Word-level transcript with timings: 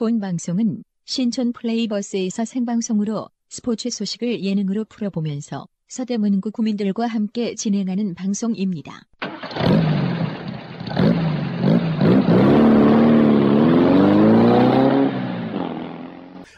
본 0.00 0.18
방송은 0.18 0.82
신촌 1.04 1.52
플레이버스에서 1.52 2.46
생방송으로 2.46 3.28
스포츠 3.50 3.90
소식을 3.90 4.42
예능으로 4.42 4.86
풀어보면서 4.86 5.66
서대문구 5.88 6.52
구민들과 6.52 7.06
함께 7.06 7.54
진행하는 7.54 8.14
방송입니다. 8.14 9.02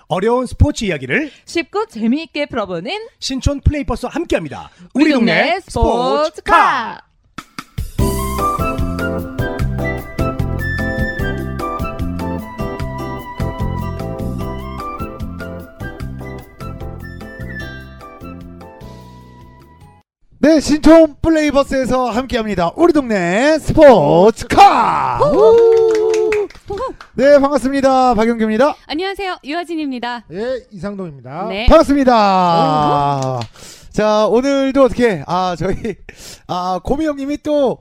어려운 0.06 0.46
스포츠 0.46 0.84
이야기를 0.84 1.32
쉽고 1.44 1.86
재미있게 1.86 2.46
풀어보는 2.46 2.92
신촌 3.18 3.60
플레이버스와 3.60 4.12
함께합니다. 4.12 4.70
우리 4.94 5.10
동네 5.10 5.58
스포츠카. 5.58 7.11
네, 20.42 20.58
신촌 20.58 21.14
플레이버스에서 21.22 22.10
함께합니다. 22.10 22.72
우리 22.74 22.92
동네 22.92 23.60
스포츠카. 23.60 25.20
네, 27.14 27.38
반갑습니다. 27.38 28.14
박영규입니다. 28.14 28.74
안녕하세요. 28.88 29.36
유아진입니다. 29.44 30.24
예, 30.32 30.64
이상동입니다. 30.72 31.46
네. 31.46 31.66
반갑습니다. 31.68 33.38
자, 33.92 34.26
오늘도 34.26 34.82
어떻게, 34.82 35.22
아, 35.28 35.54
저희, 35.56 35.76
아, 36.48 36.80
고미 36.82 37.06
형님이 37.06 37.38
또 37.44 37.78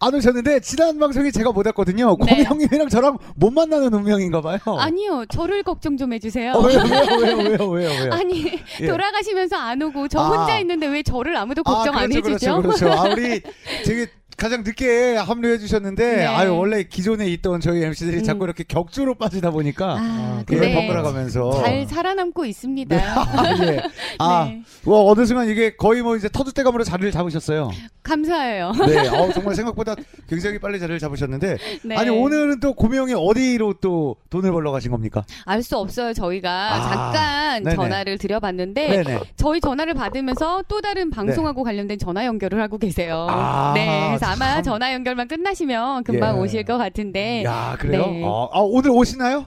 안 0.00 0.14
오셨는데, 0.14 0.60
지난 0.60 0.98
방송에 0.98 1.30
제가 1.30 1.50
못 1.50 1.66
왔거든요. 1.66 2.16
고미 2.16 2.36
네. 2.36 2.44
형님이랑 2.44 2.88
저랑 2.88 3.18
못 3.34 3.50
만나는 3.50 3.92
운명인가 3.92 4.40
봐요. 4.40 4.58
아니요. 4.78 5.24
저를 5.28 5.62
걱정 5.64 5.96
좀 5.96 6.12
해주세요. 6.12 6.52
어, 6.52 6.60
왜요, 6.60 6.80
왜요, 6.80 7.36
왜요, 7.36 7.68
왜요, 7.70 7.90
왜요? 7.90 8.12
아니 8.12 8.52
예. 8.80 8.86
돌아가시면서 8.86 9.56
안 9.56 9.82
오고 9.82 10.08
저 10.08 10.20
아. 10.20 10.28
혼자 10.28 10.58
있는데 10.60 10.86
왜 10.86 11.02
저를 11.02 11.36
아무도 11.36 11.62
걱정 11.64 11.96
아, 11.96 12.02
안 12.02 12.10
그렇죠, 12.10 12.30
해주죠? 12.30 12.62
그렇죠, 12.62 12.84
그렇죠. 12.86 13.00
아, 13.00 13.12
우리 13.12 13.42
되게 13.84 14.06
가장 14.38 14.62
늦게 14.62 15.16
합류해 15.16 15.58
주셨는데, 15.58 16.16
네. 16.18 16.24
아유, 16.24 16.56
원래 16.56 16.84
기존에 16.84 17.26
있던 17.26 17.60
저희 17.60 17.82
MC들이 17.82 18.18
음. 18.18 18.22
자꾸 18.22 18.44
이렇게 18.44 18.62
격주로 18.62 19.16
빠지다 19.16 19.50
보니까, 19.50 19.96
아, 19.98 20.44
예, 20.52 20.56
네. 20.56 20.74
번갈아 20.74 21.02
가면서. 21.02 21.60
잘 21.60 21.84
살아남고 21.88 22.44
있습니다. 22.44 22.96
네. 22.96 23.02
아, 23.02 23.56
예. 23.66 23.82
아, 24.20 24.44
네. 24.48 24.62
와, 24.84 25.02
어느 25.02 25.26
순간 25.26 25.48
이게 25.48 25.74
거의 25.74 26.02
뭐 26.02 26.16
이제 26.16 26.28
터줏대감으로 26.28 26.84
자리를 26.84 27.10
잡으셨어요. 27.10 27.70
감사해요. 28.04 28.72
네. 28.86 29.08
어, 29.10 29.32
정말 29.32 29.56
생각보다 29.56 29.96
굉장히 30.28 30.60
빨리 30.60 30.78
자리를 30.78 31.00
잡으셨는데. 31.00 31.56
네. 31.82 31.96
아니, 31.96 32.08
오늘은 32.08 32.60
또 32.60 32.74
고명이 32.74 33.14
어디로 33.16 33.74
또 33.80 34.14
돈을 34.30 34.52
벌러 34.52 34.70
가신 34.70 34.92
겁니까? 34.92 35.24
알 35.46 35.62
수 35.64 35.76
없어요. 35.76 36.12
저희가 36.14 36.74
아, 36.74 36.88
잠깐 36.88 37.62
네네. 37.64 37.74
전화를 37.76 38.18
드려봤는데 38.18 38.88
네네. 39.02 39.20
저희 39.34 39.60
전화를 39.60 39.94
받으면서 39.94 40.62
또 40.68 40.80
다른 40.80 41.10
방송하고 41.10 41.64
관련된 41.64 41.98
전화 41.98 42.24
연결을 42.24 42.62
하고 42.62 42.78
계세요. 42.78 43.26
아, 43.28 43.72
네, 43.74 44.06
그래서 44.06 44.27
아마 44.32 44.54
참. 44.54 44.62
전화 44.64 44.92
연결만 44.92 45.28
끝나시면 45.28 46.04
금방 46.04 46.36
예. 46.36 46.40
오실 46.40 46.64
것 46.64 46.78
같은데 46.78 47.44
야, 47.44 47.76
그래요? 47.78 48.06
네. 48.06 48.22
아, 48.24 48.48
아, 48.52 48.60
오늘 48.60 48.90
오시나요? 48.90 49.46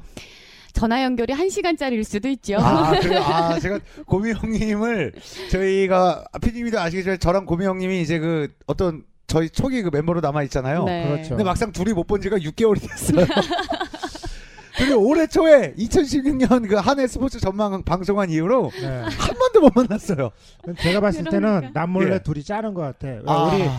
전화 0.74 1.04
연결이 1.04 1.34
한 1.34 1.50
시간짜리일 1.50 2.04
수도 2.04 2.28
있죠. 2.30 2.58
아, 2.60 2.92
그래요? 3.00 3.20
아, 3.22 3.60
제가 3.60 3.80
고미 4.06 4.32
형님을 4.34 5.14
저희가, 5.52 6.26
피디님도 6.42 6.80
아시겠지만 6.80 7.20
저랑 7.20 7.46
고미 7.46 7.66
형님이 7.66 8.02
이제 8.02 8.20
그 8.20 8.48
어떤 8.68 9.04
저희 9.28 9.50
초기 9.50 9.82
그 9.82 9.90
멤버로 9.94 10.20
남아 10.22 10.44
있잖아요. 10.44 10.84
네. 10.86 11.04
그렇죠. 11.08 11.30
근데 11.30 11.44
막상 11.44 11.72
둘이 11.72 11.94
못 11.94 12.06
본 12.08 12.22
지가 12.22 12.38
6개월이 12.38 12.82
됐어요. 12.82 13.26
그리고 14.78 15.08
올해 15.08 15.28
초에 15.28 15.74
2016년 15.78 16.68
그 16.68 16.76
한해 16.76 17.06
스포츠 17.06 17.40
전망 17.40 17.84
방송한 17.84 18.30
이후로 18.30 18.72
네. 18.82 18.88
한 18.88 19.38
번도 19.38 19.62
못 19.62 19.72
만났어요. 19.76 20.32
제가 20.80 21.02
봤을 21.02 21.24
때는 21.26 21.40
그러니까. 21.42 21.72
남몰래 21.82 22.16
예. 22.16 22.20
둘이 22.20 22.44
짜는 22.44 22.74
것 22.74 22.82
같아. 22.82 23.08
왜 23.08 23.22
아, 23.28 23.44
우리 23.44 23.70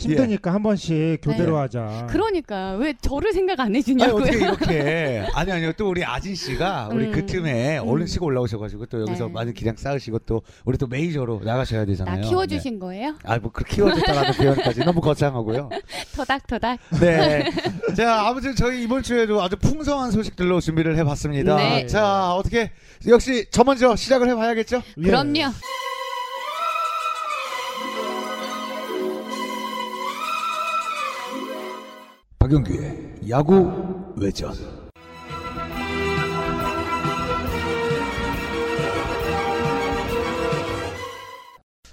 힘드니까 0.00 0.52
한 0.54 0.62
번씩 0.62 1.20
교대로 1.22 1.58
하자. 1.58 2.06
그러니까 2.10 2.72
왜 2.72 2.94
저를 3.00 3.32
생각 3.32 3.60
안 3.60 3.66
아니 3.66 3.78
해주냐고요. 3.78 4.22
어떻게 4.22 4.38
이렇게 4.38 5.26
아니 5.34 5.52
아니요 5.52 5.72
또 5.76 5.88
우리 5.90 6.04
아진 6.04 6.34
씨가 6.34 6.88
우리 6.92 7.06
음. 7.06 7.12
그 7.12 7.26
틈에 7.26 7.78
음. 7.78 7.88
얼른 7.88 8.06
치고 8.06 8.26
올라오셔가지고 8.26 8.86
또 8.86 9.00
여기서 9.02 9.26
네. 9.26 9.32
많은 9.32 9.52
기량 9.54 9.76
쌓으시고 9.76 10.20
또 10.20 10.42
우리 10.64 10.78
또 10.78 10.86
메이저로 10.86 11.40
나가셔야 11.44 11.80
나 11.80 11.86
되잖아요. 11.86 12.22
키워주신 12.22 12.78
거예요? 12.78 13.12
네. 13.12 13.16
아뭐 13.24 13.50
그 13.52 13.64
키워줬다라는 13.64 14.32
표현까지 14.38 14.80
너무 14.80 15.00
거창하고요. 15.00 15.68
터닥터닥. 16.16 16.78
네. 17.00 17.50
자 17.96 18.26
아무튼 18.28 18.54
저희 18.56 18.82
이번 18.82 19.02
주에도 19.02 19.42
아주 19.42 19.56
풍성한 19.56 20.10
소식들로 20.10 20.60
준비를 20.60 20.96
해봤습니다. 20.98 21.56
네. 21.56 21.86
자 21.86 22.34
어떻게 22.34 22.70
역시 23.06 23.46
저 23.50 23.64
먼저 23.64 23.94
시작을 23.96 24.28
해봐야겠죠? 24.30 24.82
예. 24.98 25.02
그럼요. 25.02 25.52
박영규의 32.50 33.28
야구 33.28 33.70
외전. 34.16 34.52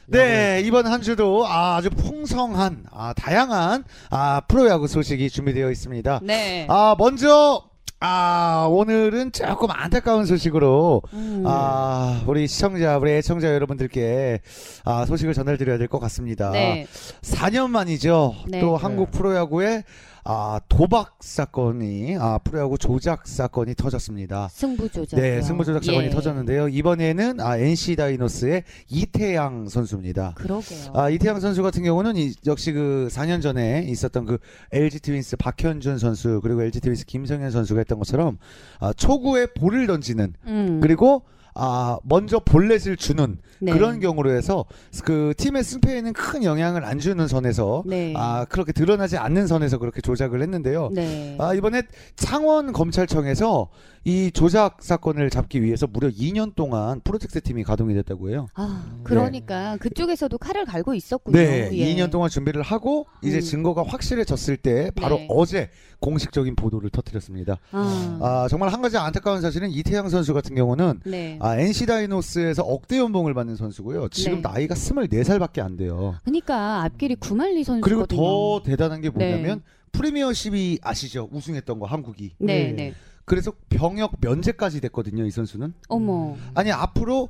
네, 0.08 0.62
이번 0.66 0.88
한 0.88 1.02
주도 1.02 1.46
아, 1.46 1.82
주 1.82 1.90
풍성한, 1.90 2.86
아, 2.92 3.14
다양한 3.14 3.84
아, 4.10 4.42
프로야구 4.48 4.88
소식이 4.88 5.30
준비되어 5.30 5.70
있습니다. 5.70 6.22
네. 6.24 6.66
아, 6.70 6.96
먼저 6.98 7.64
아, 8.00 8.68
오늘은 8.70 9.34
조금 9.34 9.70
안타까운 9.70 10.26
소식으로 10.26 11.02
음. 11.14 11.44
아, 11.46 12.24
우리 12.26 12.48
시청자, 12.48 12.98
우리 12.98 13.12
애청자 13.12 13.54
여러분들께 13.54 14.40
아, 14.86 15.06
소식을 15.06 15.34
전달드려야 15.34 15.78
될 15.78 15.88
것 15.88 16.00
같습니다. 16.00 16.52
네. 16.52 16.88
4년 17.22 17.70
만이죠. 17.70 18.36
네. 18.48 18.62
또 18.62 18.78
네. 18.78 18.82
한국 18.82 19.12
프로야구에 19.12 19.84
아, 20.30 20.60
도박 20.68 21.20
사건이 21.22 22.18
아, 22.20 22.38
프로야구 22.40 22.78
조작 22.78 23.26
사건이 23.26 23.76
터졌습니다. 23.76 24.50
승부 24.52 24.90
조작. 24.90 25.16
네, 25.16 25.42
승부 25.42 25.64
조작 25.64 25.86
사건이 25.86 26.08
예. 26.08 26.10
터졌는데요. 26.10 26.68
이번에는 26.68 27.40
아, 27.40 27.56
NC 27.56 27.96
다이노스의 27.96 28.66
이태양 28.90 29.70
선수입니다. 29.70 30.34
그러게요. 30.36 30.92
아, 30.94 31.10
이태양 31.10 31.40
선수 31.40 31.64
같은 31.64 31.82
경우는 31.82 32.18
이, 32.18 32.34
역시 32.46 32.74
그 32.74 33.08
4년 33.10 33.42
전에 33.42 33.86
있었던 33.88 34.26
그 34.26 34.38
LG 34.74 35.00
트윈스 35.00 35.38
박현준 35.38 35.98
선수 35.98 36.42
그리고 36.44 36.62
LG 36.62 36.82
트윈스 36.82 37.06
김성현 37.06 37.50
선수가 37.50 37.80
했던 37.80 37.98
것처럼 37.98 38.38
아, 38.82 38.92
초구에 38.92 39.46
볼을 39.46 39.88
던지는 39.88 40.34
음. 40.46 40.82
그리고 40.82 41.24
아, 41.60 41.98
먼저 42.04 42.40
볼넷을 42.40 42.98
주는 42.98 43.40
네. 43.60 43.72
그런 43.72 44.00
경우로 44.00 44.30
해서 44.30 44.66
그 45.04 45.34
팀의 45.38 45.64
승패에는 45.64 46.14
큰 46.14 46.44
영향을 46.44 46.86
안 46.86 47.00
주는 47.00 47.28
선에서 47.28 47.84
네. 47.88 48.14
아, 48.16 48.46
그렇게 48.48 48.72
드러나지 48.72 49.18
않는 49.18 49.48
선에서 49.48 49.80
그렇게 49.80 50.02
조작을 50.02 50.42
했는데요. 50.44 50.92
네. 50.94 51.36
아, 51.40 51.56
이번에 51.56 51.82
창원 52.16 52.74
검찰청에서 52.74 53.70
이 54.08 54.32
조작 54.32 54.82
사건을 54.82 55.30
잡기 55.30 55.62
위해서 55.62 55.86
무려 55.86 56.08
2년 56.08 56.56
동안 56.56 57.02
프로젝트 57.02 57.42
팀이 57.42 57.66
가동이 57.66 57.94
됐다고 57.94 58.30
해요. 58.30 58.48
아, 58.54 59.02
그러니까 59.04 59.76
그쪽에서도 59.82 60.38
칼을 60.38 60.64
갈고 60.64 60.94
있었군요. 60.94 61.38
네, 61.38 61.70
예. 61.74 61.94
2년 61.94 62.10
동안 62.10 62.30
준비를 62.30 62.62
하고 62.62 63.06
이제 63.22 63.40
음. 63.40 63.42
증거가 63.42 63.84
확실해졌을 63.84 64.56
때 64.56 64.92
바로 64.96 65.18
네. 65.18 65.28
어제 65.30 65.72
공식적인 66.00 66.56
보도를 66.56 66.90
터뜨렸습니다. 66.90 67.58
아, 67.74 68.20
아, 68.22 68.48
정말 68.50 68.70
한 68.72 68.82
가지 68.82 68.96
안타까운 68.96 69.42
사실은 69.42 69.70
이태양 69.72 70.08
선수 70.08 70.34
같은 70.34 70.56
경우는 70.56 71.02
네. 71.04 71.38
아, 71.42 71.60
NC 71.60 71.88
다이노스에서 71.88 72.64
억대 72.64 73.00
연봉을 73.00 73.34
받는 73.34 73.58
선수고요. 73.58 74.08
지금 74.08 74.36
네. 74.36 74.50
나이가 74.50 74.74
24살밖에 74.74 75.60
안 75.60 75.76
돼요. 75.76 76.16
그러니까 76.24 76.84
앞길이 76.84 77.16
구말리 77.16 77.66
선수거든요. 77.66 77.82
그리고 77.82 78.62
더 78.62 78.64
대단한 78.64 79.02
게 79.02 79.10
뭐냐면 79.10 79.58
네. 79.66 79.78
프리미어십이 79.92 80.80
아시죠? 80.82 81.28
우승했던 81.32 81.80
거 81.80 81.88
한국이. 81.88 82.36
네, 82.40 82.72
네. 82.72 82.94
네. 83.28 83.30
그래서 83.30 83.52
병역 83.70 84.14
면제까지 84.22 84.80
됐거든요, 84.82 85.26
이 85.26 85.32
선수는. 85.32 85.74
어머. 85.90 86.38
아니 86.56 86.72
앞으로 86.72 87.30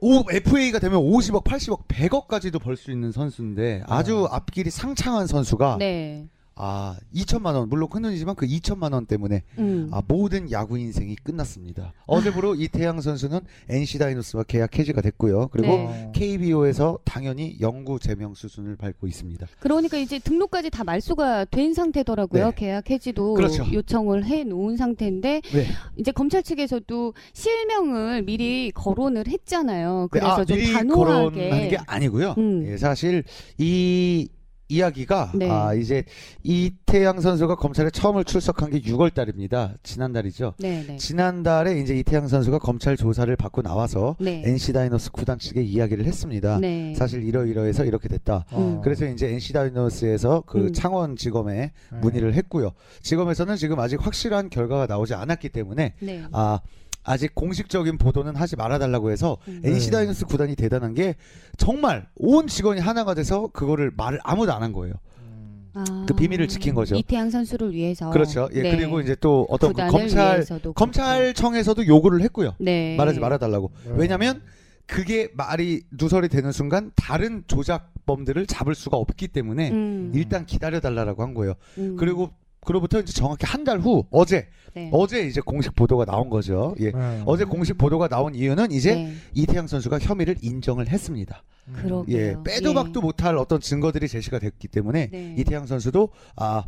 오, 0.00 0.24
FA가 0.30 0.78
되면 0.80 1.00
50억, 1.00 1.44
80억, 1.44 1.86
100억까지도 1.86 2.60
벌 2.60 2.76
수 2.76 2.90
있는 2.90 3.12
선수인데 3.12 3.84
아주 3.86 4.26
앞길이 4.30 4.68
상창한 4.70 5.26
선수가 5.26 5.76
네. 5.78 6.28
아 6.54 6.96
2천만 7.14 7.54
원 7.54 7.68
물론 7.68 7.88
큰 7.88 8.02
돈이지만 8.02 8.34
그 8.34 8.46
2천만 8.46 8.92
원 8.92 9.06
때문에 9.06 9.42
음. 9.58 9.88
아, 9.90 10.02
모든 10.06 10.50
야구 10.50 10.78
인생이 10.78 11.16
끝났습니다. 11.16 11.92
어제부로 12.06 12.54
이태양 12.54 13.00
선수는 13.00 13.40
NC 13.68 13.98
다이노스와 13.98 14.44
계약 14.44 14.78
해지가 14.78 15.00
됐고요. 15.00 15.48
그리고 15.48 15.68
네. 15.68 16.12
KBO에서 16.14 16.98
당연히 17.04 17.56
영구 17.60 17.98
제명 18.00 18.34
수순을 18.34 18.76
밟고 18.76 19.06
있습니다. 19.06 19.46
그러니까 19.60 19.96
이제 19.96 20.18
등록까지 20.18 20.70
다 20.70 20.84
말소가 20.84 21.46
된 21.46 21.72
상태더라고요. 21.74 22.46
네. 22.50 22.54
계약 22.54 22.90
해지도 22.90 23.34
그렇죠. 23.34 23.64
요청을 23.72 24.24
해 24.26 24.44
놓은 24.44 24.76
상태인데 24.76 25.40
네. 25.40 25.66
이제 25.96 26.12
검찰 26.12 26.42
측에서도 26.42 27.14
실명을 27.32 28.22
미리 28.22 28.70
거론을 28.72 29.26
했잖아요. 29.26 30.08
네, 30.12 30.18
그래서 30.18 30.42
아, 30.42 30.44
좀 30.44 30.58
단호하게 30.58 31.48
거론한 31.48 31.68
게 31.68 31.78
아니고요. 31.86 32.34
음. 32.38 32.66
예, 32.66 32.76
사실 32.76 33.24
이 33.58 34.28
이야기가 34.72 35.32
네. 35.34 35.50
아 35.50 35.74
이제 35.74 36.04
이태양 36.42 37.20
선수가 37.20 37.56
검찰에 37.56 37.90
처음을 37.90 38.24
출석한 38.24 38.70
게 38.70 38.80
6월 38.80 39.12
달입니다. 39.12 39.74
지난달이죠. 39.82 40.54
네, 40.58 40.84
네. 40.86 40.96
지난달에 40.96 41.78
이제 41.80 41.94
이태양 41.96 42.26
선수가 42.28 42.58
검찰 42.58 42.96
조사를 42.96 43.34
받고 43.36 43.62
나와서 43.62 44.16
네. 44.18 44.42
NC 44.46 44.72
다이노스 44.72 45.12
구단 45.12 45.38
측에 45.38 45.62
이야기를 45.62 46.06
했습니다. 46.06 46.58
네. 46.58 46.94
사실 46.94 47.22
이러이러해서 47.22 47.84
이렇게 47.84 48.08
됐다. 48.08 48.46
음. 48.52 48.80
그래서 48.82 49.06
이제 49.06 49.28
NC 49.28 49.52
다이노스에서 49.52 50.44
그 50.46 50.58
음. 50.58 50.72
창원 50.72 51.16
지검에 51.16 51.72
네. 51.92 51.98
문의를 52.00 52.34
했고요. 52.34 52.72
지검에서는 53.02 53.56
지금 53.56 53.78
아직 53.78 54.04
확실한 54.04 54.48
결과가 54.48 54.86
나오지 54.86 55.14
않았기 55.14 55.50
때문에 55.50 55.94
네. 56.00 56.22
아 56.32 56.60
아직 57.04 57.34
공식적인 57.34 57.98
보도는 57.98 58.36
하지 58.36 58.56
말아달라고 58.56 59.10
해서 59.10 59.38
음. 59.48 59.60
NC 59.64 59.90
다이노스 59.90 60.26
구단이 60.26 60.54
대단한 60.54 60.94
게 60.94 61.16
정말 61.56 62.06
온 62.16 62.46
직원이 62.46 62.80
하나가 62.80 63.14
돼서 63.14 63.48
그거를 63.48 63.92
말을 63.96 64.20
아무도 64.22 64.52
안 64.52 64.62
한 64.62 64.72
거예요. 64.72 64.94
음. 65.18 65.72
아, 65.74 66.04
그 66.06 66.14
비밀을 66.14 66.46
지킨 66.46 66.74
거죠. 66.74 66.94
이태양 66.94 67.30
선수를 67.30 67.72
위해서. 67.72 68.10
그렇죠. 68.10 68.48
예 68.52 68.62
네. 68.62 68.76
그리고 68.76 69.00
이제 69.00 69.16
또 69.20 69.46
어떤 69.48 69.70
그 69.70 69.74
구단을 69.74 69.90
검찰 69.92 70.34
위해서도 70.36 70.72
검찰청에서도 70.74 71.86
요구를 71.86 72.20
했고요. 72.22 72.54
네. 72.60 72.94
말하지 72.96 73.18
말아달라고. 73.18 73.72
네. 73.86 73.92
왜냐하면 73.96 74.42
그게 74.86 75.30
말이 75.34 75.82
누설이 75.90 76.28
되는 76.28 76.52
순간 76.52 76.92
다른 76.94 77.42
조작범들을 77.46 78.46
잡을 78.46 78.74
수가 78.74 78.96
없기 78.96 79.28
때문에 79.28 79.70
음. 79.70 80.12
일단 80.14 80.44
기다려달라고 80.46 81.22
한 81.22 81.34
거예요. 81.34 81.54
음. 81.78 81.96
그리고 81.98 82.30
그로부터 82.64 83.00
이제 83.00 83.12
정확히 83.12 83.44
한 83.46 83.64
달 83.64 83.80
후 83.80 84.04
어제 84.10 84.48
네. 84.74 84.88
어제 84.92 85.26
이제 85.26 85.40
공식 85.40 85.74
보도가 85.74 86.04
나온 86.04 86.30
거죠. 86.30 86.74
예. 86.80 86.90
네. 86.92 87.22
어제 87.26 87.44
공식 87.44 87.76
보도가 87.76 88.08
나온 88.08 88.34
이유는 88.34 88.70
이제 88.72 88.94
네. 88.94 89.14
이태양 89.34 89.66
선수가 89.66 89.98
혐의를 89.98 90.36
인정을 90.40 90.88
했습니다. 90.88 91.42
음. 91.68 91.72
그러게요. 91.74 92.16
예, 92.18 92.36
빼도 92.44 92.74
박도 92.74 93.00
못할 93.00 93.36
어떤 93.36 93.60
증거들이 93.60 94.08
제시가 94.08 94.38
됐기 94.38 94.68
때문에 94.68 95.08
네. 95.10 95.34
이태양 95.38 95.66
선수도 95.66 96.08
아 96.36 96.64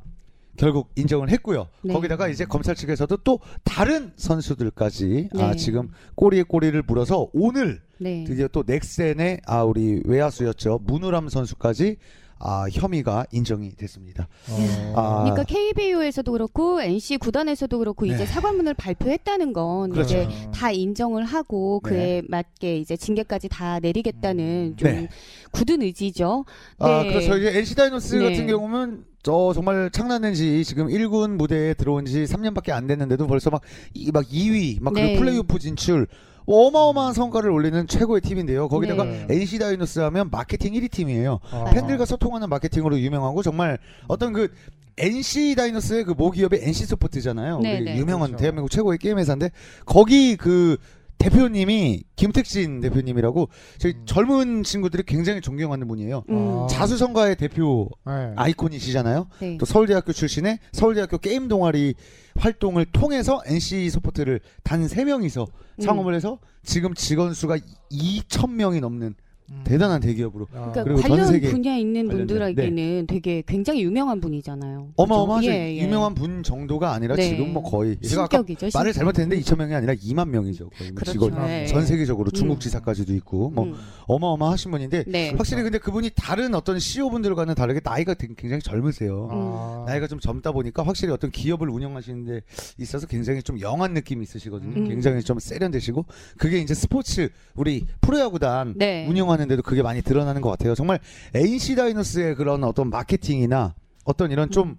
결국 0.57 0.91
인정을 0.95 1.31
했고요. 1.31 1.67
네. 1.83 1.93
거기다가 1.93 2.29
이제 2.29 2.45
검찰 2.45 2.75
측에서도 2.77 3.17
또 3.19 3.41
다른 3.65 4.13
선수들까지 4.17 5.31
아 5.37 5.51
네. 5.51 5.57
지금 5.57 5.91
꼬리에 6.15 6.43
꼬리를 6.45 6.81
물어서 6.87 7.29
오늘 7.33 7.81
네. 7.99 8.25
드디어 8.25 8.47
또 8.49 8.63
넥센의 8.67 9.41
아 9.47 9.63
우리 9.65 10.01
외야수였죠 10.05 10.81
문우람 10.85 11.29
선수까지 11.29 11.97
아 12.39 12.67
혐의가 12.71 13.27
인정이 13.33 13.71
됐습니다. 13.77 14.29
어. 14.51 14.93
아, 14.97 15.23
그러니까 15.23 15.45
KBO에서도 15.45 16.31
그렇고 16.33 16.81
NC 16.83 17.19
구단에서도 17.19 17.79
그렇고 17.79 18.07
네. 18.07 18.15
이제 18.15 18.27
사과문을 18.27 18.75
발표했다는 18.75 19.53
건 19.53 19.91
그렇죠. 19.91 20.23
이제 20.23 20.29
다 20.53 20.71
인정을 20.71 21.25
하고 21.25 21.81
네. 21.85 21.91
그에 21.91 22.23
맞게 22.29 22.79
이제 22.79 22.97
징계까지 22.97 23.49
다 23.49 23.81
내리겠다는 23.81 24.77
좀 24.77 24.91
네. 24.91 25.09
굳은 25.53 25.83
의지죠. 25.83 26.45
아 26.79 27.03
네. 27.03 27.09
그렇죠. 27.11 27.39
이제 27.39 27.59
NC 27.59 27.75
다이노스 27.77 28.17
네. 28.17 28.31
같은 28.31 28.47
경우는 28.47 29.05
저 29.25 29.53
정말 29.55 29.91
창났는지 29.91 30.65
지금 30.65 30.89
1군 30.89 31.37
무대에 31.37 31.73
들어온 31.73 32.05
지 32.05 32.25
3년밖에 32.25 32.73
안 32.73 32.87
됐는데도 32.87 33.27
벌써 33.27 33.49
막, 33.49 33.63
이, 33.95 34.11
막 34.13 34.23
2위, 34.27 34.83
막 34.83 34.93
네. 34.93 35.15
그 35.15 35.21
플레이오프 35.21 35.59
진출, 35.59 36.07
어마어마한 36.47 37.15
성과를 37.15 37.51
올리는 37.51 37.87
최고의 37.87 38.21
팀인데요. 38.21 38.69
거기다가 38.69 39.05
네. 39.05 39.27
NC 39.31 39.59
다이노스 39.59 40.01
하면 40.01 40.29
마케팅 40.31 40.75
1위 40.75 40.91
팀이에요. 40.91 41.41
아. 41.51 41.65
팬들과 41.73 42.05
소통하는 42.05 42.49
마케팅으로 42.49 42.99
유명하고 42.99 43.43
정말 43.43 43.79
어떤 44.09 44.33
그 44.33 44.49
NC 44.97 45.55
다이노스의 45.57 46.05
그 46.05 46.13
모기업이 46.13 46.59
NC 46.61 46.87
소프트잖아요. 46.87 47.61
네, 47.61 47.81
네. 47.81 47.97
유명한 47.97 48.29
그렇죠. 48.29 48.41
대한민국 48.43 48.71
최고의 48.71 48.99
게임 48.99 49.19
회사인데 49.19 49.51
거기 49.85 50.37
그 50.37 50.77
대표님이 51.25 52.05
김택진 52.17 52.81
대표님이라고 52.81 53.49
저희 53.79 53.95
음. 53.95 54.03
젊은 54.05 54.63
친구들이 54.63 55.05
굉장히 55.07 55.41
존경하는 55.41 55.89
분이에요. 55.89 56.25
음. 56.29 56.37
아. 56.37 56.67
자수성가의 56.69 57.37
대표 57.37 57.89
네. 58.07 58.33
아이콘이시잖아요. 58.37 59.29
네. 59.41 59.57
또 59.59 59.65
서울대학교 59.65 60.13
출신의 60.13 60.59
서울대학교 60.73 61.17
게임 61.19 61.49
동아리 61.49 61.95
활동을 62.37 62.85
통해서 62.87 63.41
NC 63.47 63.89
소프트를 63.91 64.41
단 64.63 64.87
3명이서 64.87 65.47
음. 65.47 65.83
창업을 65.83 66.15
해서 66.15 66.39
지금 66.63 66.93
직원 66.95 67.33
수가 67.33 67.57
2천 67.91 68.51
명이 68.53 68.81
넘는 68.81 69.15
음. 69.51 69.61
대단한 69.65 70.01
대기업으로 70.01 70.47
아. 70.55 70.71
그러니까 70.73 70.85
그리고 70.85 71.01
전 71.03 71.11
관련 71.11 71.27
세계 71.29 71.51
분야에 71.51 71.79
있는 71.81 72.07
관련된- 72.09 72.11
분들에게는 72.29 73.07
되게 73.07 73.43
굉장히 73.47 73.83
유명한 73.83 74.21
분이잖아요. 74.21 74.89
어마어마하죠. 74.97 75.47
예, 75.51 75.75
예. 75.77 75.83
유명한 75.83 76.15
분 76.15 76.43
정도가 76.43 76.93
아니라 76.93 77.15
네. 77.17 77.29
지금 77.29 77.53
뭐 77.53 77.63
거의 77.63 77.97
제가 78.01 78.25
아까 78.25 78.39
신격이죠. 78.39 78.71
말을 78.79 78.93
신격. 78.93 78.99
잘못했는데 79.13 79.43
2천 79.43 79.59
명이 79.59 79.75
아니라 79.75 79.95
2만 79.95 80.29
명이죠. 80.31 80.71
거의 80.71 80.91
뭐 80.93 80.95
그렇죠. 81.01 81.13
직원 81.13 81.47
네. 81.47 81.67
전 81.67 81.85
세계적으로 81.85 82.31
중국 82.31 82.55
음. 82.55 82.59
지사까지도 82.61 83.13
있고 83.17 83.51
뭐 83.51 83.65
음. 83.67 83.75
어마어마하신 84.07 84.71
분인데 84.71 85.05
네. 85.09 85.31
확실히 85.37 85.63
근데 85.63 85.79
그분이 85.79 86.11
다른 86.17 86.55
어떤 86.55 86.79
CEO 86.79 87.11
분들과는 87.11 87.55
다르게 87.55 87.81
나이가 87.85 88.15
되게 88.15 88.33
굉장히 88.37 88.63
젊으세요. 88.63 89.29
아. 89.31 89.85
나이가 89.87 90.07
좀 90.07 90.21
젊다 90.21 90.53
보니까 90.53 90.83
확실히 90.83 91.13
어떤 91.13 91.31
기업을 91.31 91.69
운영하시는데 91.69 92.41
있어서 92.79 93.07
굉장히 93.07 93.43
좀 93.43 93.61
영한 93.61 93.93
느낌이 93.93 94.23
있으시거든요. 94.23 94.75
음. 94.77 94.89
굉장히 94.89 95.23
좀 95.23 95.39
세련되시고 95.39 96.07
그게 96.39 96.59
이제 96.61 96.73
스포츠 96.75 97.29
우리 97.55 97.85
프로야구단 98.01 98.75
네. 98.77 99.07
운영하는 99.07 99.34
데도 99.49 99.63
그게 99.63 99.83
많이 99.83 100.03
드러나는 100.03 100.41
것 100.41 100.51
같아요. 100.51 100.75
정말 100.75 100.99
NC 101.35 101.77
다이노스의 101.77 102.35
그런 102.37 102.65
어떤 102.65 102.91
마케팅이나 102.91 103.75
어떤 104.05 104.31
이런 104.31 104.51
좀 104.51 104.71
음. 104.71 104.77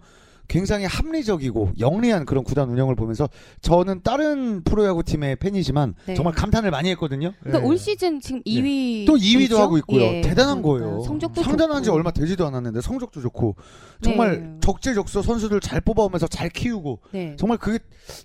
굉장히 0.48 0.86
합리적이고 0.86 1.72
영리한 1.80 2.26
그런 2.26 2.44
구단 2.44 2.70
운영을 2.70 2.96
보면서 2.96 3.28
저는 3.62 4.02
다른 4.04 4.64
프로야구 4.64 5.04
팀의 5.04 5.38
팬이지만 5.38 5.96
네. 6.06 6.14
정말 6.14 6.34
감탄을 6.34 6.72
많이 6.72 6.90
했거든요. 6.92 7.34
그러니까 7.40 7.60
네. 7.60 7.66
올 7.66 7.78
시즌 7.78 8.20
지금 8.20 8.42
2위 8.44 9.08
또 9.08 9.16
2위도 9.16 9.56
하고 9.56 9.78
있고요. 9.80 10.22
대단한 10.22 10.62
그러니까요. 10.62 10.90
거예요. 10.92 11.02
성적도 11.04 11.42
상단한 11.42 11.82
지. 11.84 11.90
얼마 11.90 12.12
되지도 12.12 12.46
않았는데 12.46 12.82
성적도 12.82 13.22
좋고 13.22 13.56
정말 14.02 14.40
네. 14.42 14.58
적재적소 14.62 15.22
선수들 15.22 15.60
잘 15.62 15.82
뽑아오면서 15.82 16.28
잘 16.28 16.50
키우고 16.50 17.00
네. 17.12 17.36
정말 17.40 17.58
그게 17.58 17.80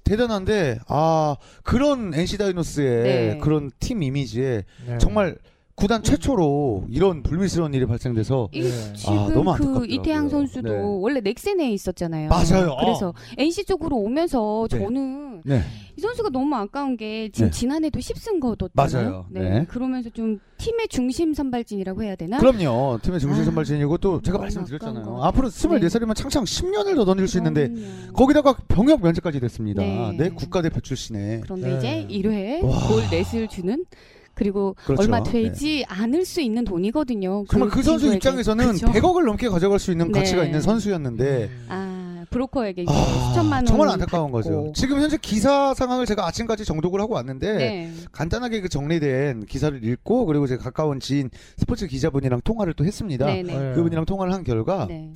대단한데 0.05 0.81
아 0.88 1.37
그런 1.62 2.12
NC 2.12 2.38
다이노스의 2.38 3.03
네. 3.03 3.38
그런 3.38 3.71
팀 3.81 4.03
이미지에 4.03 4.65
네. 4.87 4.99
정말 4.99 5.38
구단 5.81 6.03
최초로 6.03 6.85
이런 6.91 7.23
불미스러운 7.23 7.73
일이 7.73 7.87
발생돼서 7.87 8.50
이- 8.53 8.61
네. 8.62 8.93
지금 8.93 9.12
아, 9.19 9.29
너무 9.29 9.44
그 9.44 9.50
안타깝더라고요. 9.53 9.85
이태양 9.87 10.29
선수도 10.29 10.69
네. 10.69 10.79
원래 10.79 11.21
넥센에 11.21 11.73
있었잖아요. 11.73 12.29
맞아요. 12.29 12.77
그래서 12.81 13.15
NC 13.38 13.65
쪽으로 13.65 13.97
오면서 13.97 14.69
네. 14.71 14.79
저는 14.79 15.41
네. 15.47 15.62
이 15.97 16.00
선수가 16.03 16.29
너무 16.31 16.55
아까운 16.55 16.99
게 16.99 17.31
지금 17.32 17.50
네. 17.50 17.50
지난해도 17.50 17.99
10승 17.99 18.41
거뒀잖아요. 18.41 19.11
맞아요. 19.11 19.27
네. 19.31 19.65
그러면서 19.69 20.11
좀 20.11 20.38
팀의 20.59 20.88
중심 20.88 21.32
선발진이라고 21.32 22.03
해야 22.03 22.15
되나? 22.15 22.37
그럼요 22.38 22.99
팀의 23.03 23.19
중심 23.19 23.41
아, 23.41 23.44
선발진이고 23.47 23.97
또 23.99 24.21
제가 24.21 24.37
너무 24.37 24.43
말씀드렸잖아요 24.44 25.05
것 25.05 25.23
앞으로 25.25 25.49
같아요. 25.49 25.79
24살이면 25.79 26.15
창창 26.15 26.44
10년을 26.44 26.94
더 26.94 27.06
던질 27.06 27.27
수 27.27 27.38
있는데 27.38 27.69
그럼요. 27.69 28.12
거기다가 28.12 28.55
병역 28.69 29.03
면제까지 29.03 29.41
됐습니다 29.41 29.81
네. 29.82 30.12
내 30.19 30.29
국가대표 30.29 30.81
출신에 30.81 31.41
그런데 31.43 31.79
네. 31.79 32.05
이제 32.05 32.20
1회 32.20 32.63
와. 32.65 32.87
골 32.89 33.03
넷을 33.10 33.49
주는 33.49 33.87
그리고 34.41 34.75
그렇죠. 34.87 35.03
얼마 35.03 35.23
되지 35.23 35.85
않을 35.87 36.25
수 36.25 36.41
있는 36.41 36.65
돈이거든요. 36.65 37.44
정말 37.51 37.69
그 37.69 37.82
선수 37.82 38.06
친구에게. 38.06 38.17
입장에서는 38.17 38.73
그쵸? 38.73 38.87
100억을 38.87 39.27
넘게 39.27 39.51
가져갈 39.51 39.79
수 39.79 39.93
있는 39.93 40.11
네. 40.11 40.19
가치가 40.19 40.44
있는 40.44 40.63
선수였는데 40.63 41.51
음. 41.53 41.67
아 41.69 42.25
브로커에게 42.31 42.82
이제 42.85 42.91
아, 42.91 42.97
수천만 43.29 43.59
원 43.59 43.67
정말 43.67 43.89
안타까운 43.91 44.32
받고. 44.32 44.51
거죠. 44.51 44.73
지금 44.75 44.99
현재 44.99 45.19
기사 45.20 45.75
상황을 45.75 46.06
제가 46.06 46.27
아침까지 46.27 46.65
정독을 46.65 47.01
하고 47.03 47.15
왔는데 47.15 47.53
네. 47.59 47.93
간단하게 48.13 48.63
그 48.63 48.69
정리된 48.70 49.44
기사를 49.44 49.85
읽고 49.85 50.25
그리고 50.25 50.47
제 50.47 50.56
가까운 50.56 51.01
지인 51.01 51.29
스포츠 51.59 51.87
기자분이랑 51.87 52.41
통화를 52.43 52.73
또 52.73 52.87
했습니다. 52.87 53.27
네, 53.27 53.43
네. 53.43 53.59
네. 53.59 53.75
그분이랑 53.75 54.06
통화를 54.06 54.32
한 54.32 54.43
결과 54.43 54.87
네. 54.89 55.13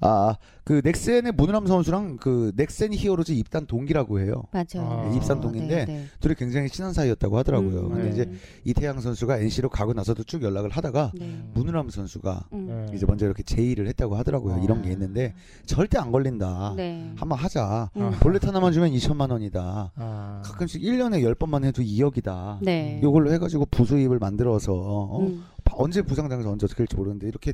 아 0.00 0.36
그 0.66 0.80
넥센의 0.82 1.30
문우람 1.36 1.68
선수랑 1.68 2.16
그 2.16 2.50
넥센 2.56 2.92
히어로즈 2.92 3.30
입단 3.30 3.66
동기라고 3.66 4.18
해요. 4.18 4.42
맞아요. 4.50 5.04
아. 5.08 5.14
입산 5.14 5.40
동기인데 5.40 5.76
네, 5.76 5.84
네. 5.84 6.06
둘이 6.18 6.34
굉장히 6.34 6.68
친한 6.68 6.92
사이였다고 6.92 7.38
하더라고요. 7.38 7.82
음, 7.82 7.88
근데 7.90 8.02
네. 8.02 8.10
이제 8.10 8.30
이태양 8.64 9.00
선수가 9.00 9.38
NC로 9.38 9.68
가고 9.68 9.92
나서도 9.92 10.24
쭉 10.24 10.42
연락을 10.42 10.70
하다가 10.70 11.12
네. 11.14 11.40
문우람 11.54 11.90
선수가 11.90 12.48
음. 12.52 12.66
네. 12.90 12.96
이제 12.96 13.06
먼저 13.06 13.26
이렇게 13.26 13.44
제의를 13.44 13.86
했다고 13.86 14.16
하더라고요. 14.16 14.54
아. 14.54 14.58
이런 14.58 14.82
게 14.82 14.90
있는데 14.90 15.34
절대 15.66 15.98
안 15.98 16.10
걸린다. 16.10 16.74
네. 16.76 17.12
한번 17.14 17.38
하자. 17.38 17.90
음. 17.96 18.10
볼렛 18.18 18.44
하나만 18.44 18.72
주면 18.72 18.90
2천만 18.90 19.30
원이다. 19.30 19.92
아. 19.94 20.42
가끔씩 20.44 20.82
1년에 20.82 21.22
10번만 21.22 21.62
해도 21.62 21.80
2억이다. 21.80 22.58
네. 22.62 22.98
요걸로 23.04 23.32
해 23.32 23.38
가지고 23.38 23.66
부수입을 23.66 24.18
만들어서 24.18 24.72
어? 24.72 25.20
음. 25.20 25.44
언제 25.74 26.02
부상당해서 26.02 26.50
언제 26.50 26.64
어떻게 26.64 26.78
될지 26.78 26.96
모르는데 26.96 27.28
이렇게 27.28 27.52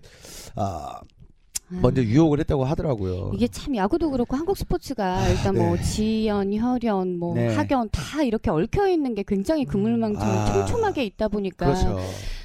아, 0.54 0.62
아. 0.62 1.00
먼저 1.80 2.02
유혹을 2.02 2.40
했다고 2.40 2.64
하더라고요. 2.64 3.32
이게 3.34 3.48
참 3.48 3.74
야구도 3.76 4.10
그렇고 4.10 4.36
한국 4.36 4.56
스포츠가 4.56 5.28
일단 5.28 5.54
뭐 5.54 5.76
네. 5.76 5.82
지연, 5.82 6.52
혈연, 6.52 7.18
뭐 7.18 7.34
네. 7.34 7.54
학연 7.54 7.88
다 7.90 8.22
이렇게 8.22 8.50
얽혀 8.50 8.88
있는 8.88 9.14
게 9.14 9.24
굉장히 9.26 9.64
그물망처럼 9.64 10.28
아. 10.28 10.52
촘촘하게 10.52 11.04
있다 11.04 11.28
보니까 11.28 11.66
그렇죠. 11.66 11.98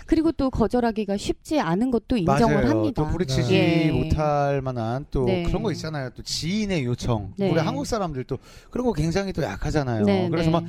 리고 0.10 0.32
또 0.32 0.50
거절하기가 0.50 1.18
쉽지 1.18 1.60
않은 1.60 1.92
것도 1.92 2.16
인정을 2.18 2.56
맞아요. 2.56 2.70
합니다. 2.70 3.04
또 3.04 3.10
부딪히지 3.10 3.54
예. 3.54 3.92
못할 3.92 4.62
만한 4.62 5.06
또 5.12 5.26
네. 5.26 5.44
그런 5.44 5.62
거 5.64 5.72
있잖아요. 5.74 6.12
또 6.16 6.24
지인의 6.24 6.86
요청. 6.86 7.34
네. 7.36 7.52
우리 7.52 7.60
한국 7.60 7.86
사람들 7.86 8.24
또 8.24 8.38
그런 8.70 8.88
거 8.88 8.94
굉장히 8.94 9.34
또 9.34 9.44
약하잖아요. 9.44 10.06
네, 10.06 10.30
그래서 10.30 10.50
네. 10.50 10.52
막 10.52 10.64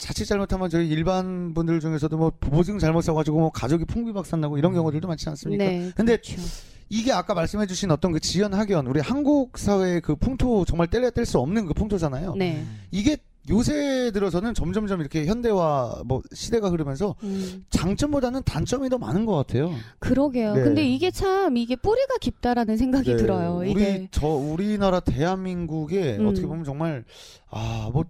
자칫 0.00 0.24
잘못하면 0.24 0.70
저희 0.70 0.88
일반 0.88 1.52
분들 1.54 1.78
중에서도 1.78 2.16
뭐 2.16 2.32
보증 2.40 2.78
잘못 2.78 3.02
써가지고 3.02 3.38
뭐 3.38 3.50
가족이 3.50 3.84
풍비박산 3.84 4.40
나고 4.40 4.58
이런 4.58 4.72
경우들도 4.72 5.06
많지 5.06 5.28
않습니까? 5.28 5.62
네. 5.62 5.92
근데 5.94 6.16
그렇죠. 6.16 6.40
이게 6.88 7.12
아까 7.12 7.34
말씀해주신 7.34 7.90
어떤 7.90 8.10
그 8.10 8.18
지연 8.18 8.54
학연 8.54 8.86
우리 8.86 9.00
한국 9.00 9.58
사회의 9.58 10.00
그 10.00 10.16
풍토 10.16 10.64
정말 10.64 10.88
뗄래야 10.88 11.10
뗄 11.10 11.26
수 11.26 11.38
없는 11.38 11.66
그 11.66 11.74
풍토잖아요. 11.74 12.34
네. 12.34 12.64
이게 12.90 13.18
요새 13.48 14.10
들어서는 14.12 14.54
점점점 14.54 15.00
이렇게 15.00 15.26
현대화 15.26 16.02
뭐 16.04 16.22
시대가 16.32 16.70
흐르면서 16.70 17.14
음, 17.22 17.64
장점보다는 17.70 18.42
단점이 18.44 18.88
더 18.88 18.98
많은 18.98 19.26
것 19.26 19.34
같아요. 19.36 19.72
그러게요. 19.98 20.54
네. 20.54 20.62
근데 20.62 20.84
이게 20.86 21.10
참 21.10 21.56
이게 21.56 21.76
뿌리가 21.76 22.16
깊다라는 22.20 22.76
생각이 22.76 23.10
네, 23.10 23.16
들어요. 23.16 23.58
우리 23.58 23.72
이게 23.72 24.08
저 24.10 24.26
우리나라 24.26 25.00
대한민국에 25.00 26.16
음. 26.16 26.26
어떻게 26.26 26.46
보면 26.46 26.64
정말 26.64 27.04
아뭐 27.50 28.04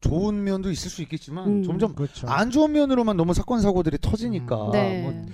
좋은 0.00 0.42
면도 0.44 0.70
있을 0.70 0.90
수 0.90 1.02
있겠지만 1.02 1.46
음. 1.46 1.62
점점 1.62 1.94
그렇죠. 1.94 2.26
안 2.28 2.50
좋은 2.50 2.72
면으로만 2.72 3.16
너무 3.16 3.34
사건 3.34 3.60
사고들이 3.60 3.98
터지니까 4.00 4.66
음. 4.66 4.72
네. 4.72 5.02
뭐 5.02 5.26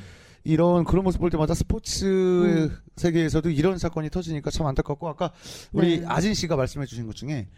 이런 0.44 0.84
그런 0.84 1.04
모습 1.04 1.20
볼 1.20 1.30
때마다 1.30 1.54
스포츠 1.54 2.04
음. 2.04 2.76
세계에서도 2.96 3.50
이런 3.50 3.78
사건이 3.78 4.10
터지니까 4.10 4.50
참 4.50 4.66
안타깝고 4.66 5.08
아까 5.08 5.32
우리 5.72 6.00
네. 6.00 6.06
아진 6.06 6.34
씨가 6.34 6.56
말씀해 6.56 6.86
주신 6.86 7.06
것 7.06 7.14
중에 7.16 7.48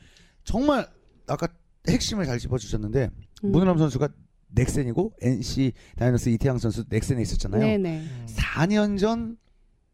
정말 0.45 0.89
아까 1.27 1.49
핵심을 1.89 2.27
잘 2.27 2.39
짚어 2.39 2.59
주셨는데 2.59 3.11
음. 3.45 3.53
문은람 3.53 3.79
선수가 3.79 4.09
넥센이고 4.51 5.13
NC 5.21 5.73
다이노스 5.97 6.31
이태양 6.31 6.59
선수 6.59 6.85
넥센에 6.89 7.21
있었잖아요. 7.21 7.61
네네. 7.61 7.99
음. 7.99 8.27
4년 8.29 8.99
전 8.99 9.37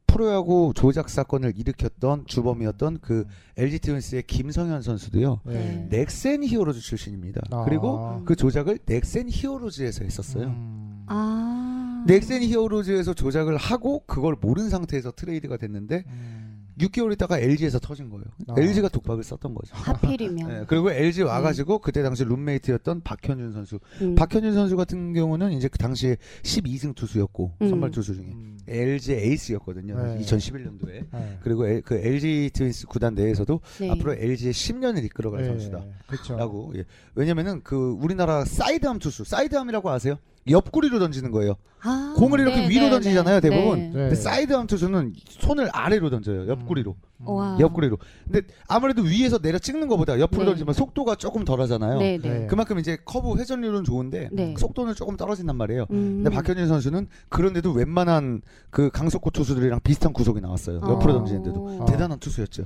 프로야구 0.07 0.73
조작 0.75 1.09
사건을 1.09 1.55
일으켰던 1.57 2.27
주범이었던 2.27 2.99
그 3.01 3.25
LG 3.57 3.81
트윈스의 3.81 4.23
김성현 4.27 4.83
선수도요. 4.83 5.41
네. 5.45 5.87
넥센 5.91 6.45
히어로즈 6.45 6.81
출신입니다. 6.81 7.43
아. 7.51 7.65
그리고 7.65 8.23
그 8.25 8.37
조작을 8.37 8.79
넥센 8.87 9.29
히어로즈에서 9.29 10.05
했었어요. 10.05 10.47
음. 10.47 11.05
아. 11.07 12.05
넥센 12.07 12.43
히어로즈에서 12.43 13.15
조작을 13.15 13.57
하고 13.57 14.05
그걸 14.07 14.37
모른 14.41 14.69
상태에서 14.69 15.13
트레이드가 15.13 15.57
됐는데 15.57 16.05
음. 16.07 16.44
6개월 16.79 17.13
있다가 17.13 17.39
LG에서 17.39 17.79
터진 17.79 18.11
거예요. 18.11 18.25
아. 18.49 18.55
LG가 18.59 18.89
독박을 18.89 19.23
썼던 19.23 19.55
거죠. 19.55 19.75
하필이면. 19.75 20.49
네, 20.49 20.65
그리고 20.67 20.91
LG 20.91 21.23
와가지고 21.23 21.79
그때 21.79 22.03
당시 22.03 22.25
룸메이트였던 22.25 23.03
박현준 23.03 23.53
선수. 23.53 23.79
음. 24.03 24.15
박현준 24.15 24.55
선수 24.55 24.77
같은 24.77 25.13
경우는 25.13 25.53
이제 25.53 25.69
그 25.69 25.79
당시에 25.79 26.17
12승 26.43 26.95
투수였고 26.95 27.53
음. 27.63 27.69
선발 27.69 27.91
투수 27.93 28.15
중에 28.15 28.25
음. 28.27 28.59
LG 28.67 29.13
에이스였거든요. 29.15 29.97
네. 30.03 30.19
2011년도에. 30.25 31.07
네. 31.13 31.39
그리고 31.43 31.67
엘- 31.69 31.83
그 31.83 31.95
LG 31.95 32.51
트윈스 32.53 32.87
구단 32.87 33.15
내에서도 33.15 33.61
네. 33.81 33.91
앞으로 33.91 34.15
LG의 34.15 34.53
10년을 34.53 35.05
이끌어갈 35.05 35.43
네. 35.43 35.49
선수다. 35.49 35.85
그렇죠. 36.07 36.37
라고. 36.37 36.73
예. 36.77 36.85
왜냐면은 37.15 37.61
그 37.63 37.97
우리나라 38.01 38.45
사이드암 38.45 38.99
투수, 38.99 39.25
사이드암이라고 39.25 39.91
아세요? 39.91 40.17
옆구리로 40.49 40.99
던지는 40.99 41.31
거예요. 41.31 41.55
아, 41.87 42.15
공을 42.17 42.41
이렇게 42.41 42.63
네, 42.63 42.69
위로 42.69 42.85
네, 42.87 42.91
던지잖아요, 42.91 43.41
네. 43.41 43.51
대부분. 43.51 43.79
네. 43.79 43.87
네. 43.89 43.93
근데 43.93 44.15
사이드암 44.15 44.67
투수는 44.67 45.13
손을 45.29 45.69
아래로 45.73 46.09
던져요. 46.09 46.49
옆구리로. 46.49 46.97
음. 47.21 47.29
와. 47.29 47.59
옆구리로. 47.61 47.99
근데 48.25 48.43
아무래도 48.67 49.03
위에서 49.03 49.39
내려 49.39 49.59
찍는 49.59 49.89
것보다 49.89 50.19
옆으로 50.19 50.45
네. 50.45 50.51
던지면 50.51 50.73
속도가 50.75 51.17
조금 51.17 51.45
덜하잖아요. 51.45 51.99
네. 51.99 52.47
그만큼 52.49 52.79
이제 52.79 52.97
커브 53.05 53.39
회전율은 53.39 53.85
좋은데 53.85 54.31
네. 54.33 54.55
속도는 54.59 54.95
조금 54.95 55.17
떨어진단 55.17 55.57
말이에요. 55.57 55.87
음. 55.91 56.23
근데 56.23 56.31
박현준 56.31 56.69
선수는 56.69 57.09
그런데도 57.29 57.73
웬만한 57.73 58.41
그 58.71 58.91
강속구 58.91 59.31
투수들이랑 59.31 59.81
비슷한 59.83 60.13
구속이 60.15 60.41
나왔어요. 60.41 60.77
옆으로 60.77 61.13
어. 61.13 61.19
던지는데도 61.19 61.83
아. 61.83 61.85
대단한 61.85 62.19
투수였죠. 62.19 62.65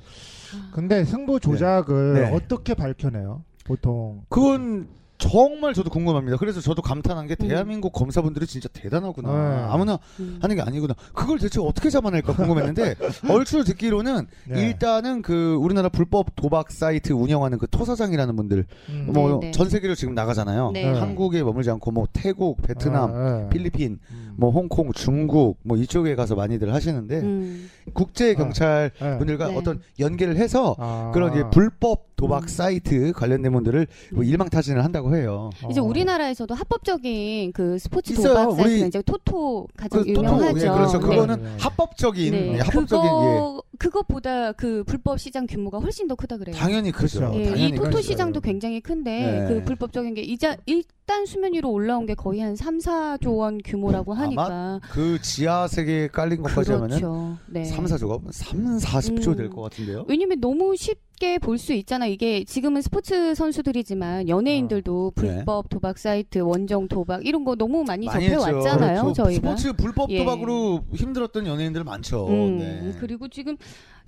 근데 0.72 1.04
승부 1.04 1.40
조작을 1.40 2.14
네. 2.14 2.32
어떻게 2.34 2.74
밝혀내요? 2.74 3.42
보통 3.64 4.22
그건 4.28 4.88
정말 5.18 5.74
저도 5.74 5.90
궁금합니다. 5.90 6.36
그래서 6.36 6.60
저도 6.60 6.80
감탄한 6.80 7.26
게 7.26 7.36
음. 7.40 7.48
대한민국 7.48 7.92
검사분들이 7.92 8.46
진짜 8.46 8.68
대단하구나. 8.72 9.28
네. 9.28 9.66
아무나 9.68 9.98
음. 10.20 10.38
하는 10.40 10.56
게 10.56 10.62
아니구나. 10.62 10.94
그걸 11.12 11.38
대체 11.38 11.60
어떻게 11.60 11.90
잡아낼까 11.90 12.34
궁금했는데 12.34 12.94
얼추 13.28 13.64
듣기로는 13.64 14.26
네. 14.46 14.60
일단은 14.60 15.22
그 15.22 15.54
우리나라 15.56 15.88
불법 15.88 16.36
도박 16.36 16.70
사이트 16.70 17.12
운영하는 17.12 17.58
그 17.58 17.66
토사장이라는 17.68 18.36
분들 18.36 18.64
음. 18.90 19.10
뭐 19.12 19.40
네. 19.40 19.50
전 19.50 19.68
세계로 19.68 19.94
지금 19.94 20.14
나가잖아요. 20.14 20.70
네. 20.72 20.84
한국에 20.84 21.42
머물지 21.42 21.70
않고 21.70 21.90
뭐 21.90 22.06
태국, 22.12 22.62
베트남, 22.62 23.14
아, 23.14 23.38
네. 23.42 23.48
필리핀, 23.50 23.98
음. 24.10 24.34
뭐 24.36 24.50
홍콩, 24.50 24.92
중국 24.92 25.58
뭐 25.64 25.76
이쪽에 25.76 26.14
가서 26.14 26.36
많이들 26.36 26.72
하시는데 26.72 27.20
음. 27.20 27.68
국제 27.92 28.34
경찰 28.34 28.92
네. 29.00 29.18
분들과 29.18 29.48
네. 29.48 29.56
어떤 29.56 29.80
연계를 29.98 30.36
해서 30.36 30.76
아. 30.78 31.10
그런 31.12 31.32
이제 31.32 31.44
불법 31.50 32.08
도박 32.14 32.44
음. 32.44 32.48
사이트 32.48 33.12
관련된 33.12 33.52
분들을 33.52 33.86
뭐 34.12 34.22
음. 34.22 34.24
일망타진을 34.24 34.84
한다고 34.84 35.07
해요. 35.14 35.50
이제 35.70 35.80
어. 35.80 35.84
우리나라에서도 35.84 36.54
합법적인 36.54 37.52
그 37.52 37.78
스포츠 37.78 38.12
있어요. 38.12 38.34
도박 38.34 38.56
사이트가 38.56 38.68
우리 38.68 38.88
이제 38.88 39.02
토토 39.02 39.66
가장 39.76 40.02
그 40.02 40.12
토토, 40.12 40.20
유명하죠. 40.20 40.58
예, 40.58 40.70
그렇죠. 40.70 40.98
네. 40.98 41.06
그거는 41.06 41.42
네. 41.42 41.56
합법적인 41.58 42.32
네. 42.32 42.54
예, 42.54 42.58
합법적인 42.58 43.10
그거 43.10 43.62
그것보다 43.78 44.52
그 44.52 44.84
불법 44.84 45.18
시장 45.20 45.46
규모가 45.46 45.78
훨씬 45.78 46.08
더 46.08 46.14
크다 46.14 46.36
예. 46.36 46.38
그래요. 46.38 46.56
당연히 46.56 46.92
크죠. 46.92 47.20
그렇죠. 47.20 47.38
예, 47.38 47.44
당연히 47.44 47.66
이 47.66 47.70
토토 47.72 47.90
그렇죠. 47.90 48.02
시장도 48.02 48.40
굉장히 48.40 48.80
큰데 48.80 49.10
네. 49.10 49.48
그 49.48 49.64
불법적인 49.64 50.14
게 50.14 50.22
이자 50.22 50.56
일 50.66 50.82
단 51.08 51.24
수면 51.24 51.54
위로 51.54 51.70
올라온 51.72 52.04
게 52.04 52.14
거의 52.14 52.40
한 52.40 52.54
3, 52.54 52.78
4조 52.78 53.38
원 53.38 53.58
규모라고 53.64 54.12
하니까 54.12 54.78
그 54.90 55.18
지하 55.22 55.66
세계에 55.66 56.08
깔린 56.08 56.42
것까지 56.42 56.70
하면은 56.72 56.98
그렇죠. 56.98 57.38
네. 57.46 57.64
3, 57.64 57.86
4조가 57.86 58.20
3, 58.30 58.76
40조 58.78 59.28
음. 59.28 59.36
될것 59.36 59.70
같은데요. 59.70 60.04
왜냐면 60.06 60.38
너무 60.40 60.76
쉽게 60.76 61.38
볼 61.38 61.56
수 61.58 61.72
있잖아. 61.72 62.06
이게 62.06 62.44
지금은 62.44 62.82
스포츠 62.82 63.34
선수들이지만 63.34 64.28
연예인들도 64.28 65.12
네. 65.16 65.36
불법 65.36 65.70
도박 65.70 65.96
사이트, 65.98 66.38
원정 66.40 66.88
도박 66.88 67.26
이런 67.26 67.42
거 67.44 67.54
너무 67.56 67.82
많이 67.84 68.04
많이 68.06 68.28
접해. 68.28 68.36
왔잖아요. 68.36 69.00
그렇죠. 69.02 69.22
저희가. 69.24 69.56
스포츠 69.56 69.72
불법 69.72 70.10
예. 70.10 70.18
도박으로 70.18 70.84
힘들었던 70.92 71.46
연예인들 71.46 71.84
많죠. 71.84 72.28
음, 72.28 72.58
네. 72.58 72.94
그리고 73.00 73.28
지금 73.28 73.56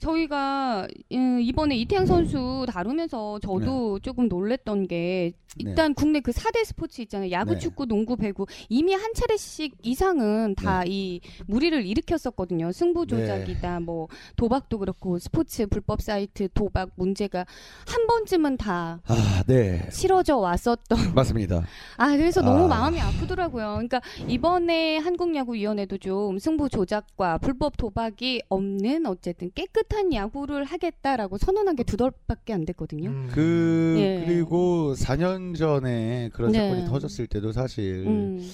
저희가 0.01 0.87
음, 1.13 1.41
이번에 1.41 1.77
이태양 1.77 2.07
선수 2.07 2.67
다루면서 2.69 3.39
저도 3.41 3.99
네. 3.99 4.03
조금 4.03 4.29
놀랬던 4.29 4.89
게 4.89 5.33
일단 5.59 5.95
국내 5.95 6.21
그 6.21 6.31
4대 6.31 6.65
스포츠 6.65 7.01
있잖아요. 7.03 7.31
야구, 7.33 7.55
네. 7.55 7.59
축구, 7.59 7.85
농구, 7.85 8.17
배구 8.17 8.47
이미 8.69 8.95
한 8.95 9.13
차례씩 9.15 9.77
이상은 9.83 10.55
다 10.55 10.81
이 10.87 11.21
무리를 11.47 11.85
일으켰었거든요. 11.87 12.73
승부 12.73 13.07
네. 13.07 13.17
조작이다, 13.17 13.81
뭐 13.81 14.09
도박도 14.37 14.79
그렇고 14.79 15.19
스포츠 15.19 15.67
불법 15.67 16.01
사이트 16.01 16.49
도박 16.55 16.91
문제가 16.97 17.45
한 17.87 18.07
번쯤은 18.07 18.57
다 18.57 19.01
아, 19.07 19.43
네. 19.47 19.89
치러져 19.91 20.37
왔었던. 20.39 20.89
맞습니다. 21.15 21.65
아 21.97 22.17
그래서 22.17 22.41
너무 22.43 22.65
아. 22.65 22.69
마음이 22.69 23.01
아프더라고요. 23.01 23.67
그러니까 23.75 24.01
이번에 24.27 24.99
한국야구위원회도 24.99 25.99
좀 25.99 26.39
승부 26.39 26.69
조작과 26.69 27.39
불법 27.39 27.77
도박이 27.77 28.43
없는 28.49 29.07
어쨌든 29.07 29.51
깨끗 29.55 29.89
한 29.97 30.13
야구를 30.13 30.65
하겠다라고 30.65 31.39
선언한 31.39 31.77
게 31.77 31.83
두 31.85 31.97
달밖에 31.97 32.53
안 32.53 32.65
됐거든요. 32.65 33.11
음. 33.11 33.29
그 33.33 33.97
예. 33.99 34.25
그리고 34.25 34.95
4년 34.95 35.57
전에 35.57 36.31
그런 36.33 36.53
네. 36.53 36.69
사건이 36.69 36.87
터졌을 36.89 37.27
때도 37.27 37.51
사실 37.53 38.05
음, 38.07 38.49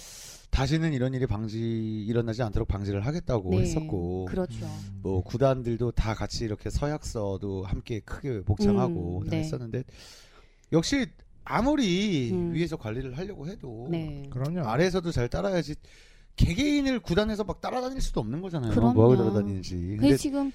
다시는 0.51 0.95
이런 0.95 1.13
일이 1.13 1.27
방지 1.27 1.59
일어나지 2.07 2.43
않도록 2.43 2.67
방지를 2.69 3.05
하겠다고 3.05 3.51
네, 3.51 3.59
했었고 3.59 4.25
그렇죠. 4.27 4.67
뭐 5.03 5.23
구단들도 5.23 5.91
다 5.93 6.15
같이 6.15 6.45
이렇게 6.45 6.71
서약서도 6.71 7.65
함께 7.65 8.01
크게 8.01 8.41
복장하고 8.43 9.19
음, 9.21 9.25
다 9.25 9.31
네. 9.33 9.39
했었는데 9.41 9.85
역시 10.73 11.07
아무리 11.45 12.31
음. 12.33 12.55
위에서 12.55 12.77
관리를 12.77 13.19
하려고 13.19 13.47
해도 13.47 13.87
네. 13.91 14.25
그럼요. 14.31 14.67
아래에서도 14.67 15.11
잘 15.13 15.29
따라야지 15.29 15.75
개개인을 16.37 17.01
구단에서 17.01 17.45
막 17.45 17.61
따라다닐 17.61 18.01
수도 18.01 18.21
없는 18.21 18.41
거잖아요. 18.41 18.73
그럼요. 18.73 18.93
뭐하고 18.95 19.17
따라다니는지. 19.17 19.97
근데 19.99 20.17
지금 20.17 20.51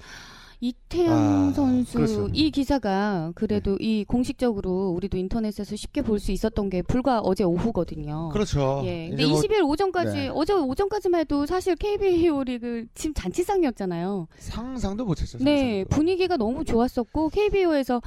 이태양 0.62 1.48
아, 1.48 1.52
선수 1.52 1.96
그렇죠. 1.96 2.28
네. 2.28 2.32
이 2.34 2.50
기사가 2.52 3.32
그래도 3.34 3.76
이 3.80 4.04
공식적으로 4.04 4.90
우리도 4.90 5.18
인터넷에서 5.18 5.74
쉽게 5.74 6.02
볼 6.02 6.20
수 6.22 6.30
있었던 6.30 6.70
게 6.70 6.82
불과 6.82 7.18
어제 7.18 7.42
오후거든요. 7.42 8.28
그렇죠. 8.32 8.80
예. 8.84 9.08
근데 9.08 9.26
뭐 9.26 9.40
20일 9.40 9.68
오전까지 9.68 10.16
네. 10.16 10.28
어제 10.32 10.52
오전까지만 10.52 11.22
해도 11.22 11.46
사실 11.46 11.74
KBO 11.74 12.44
리그 12.44 12.86
지금 12.94 13.12
잔치상이었잖아요. 13.12 14.28
상상도 14.38 15.04
못했죠. 15.04 15.38
네. 15.38 15.84
분위기가 15.90 16.36
너무 16.36 16.64
좋았었고 16.64 17.30
KBO에서 17.30 18.00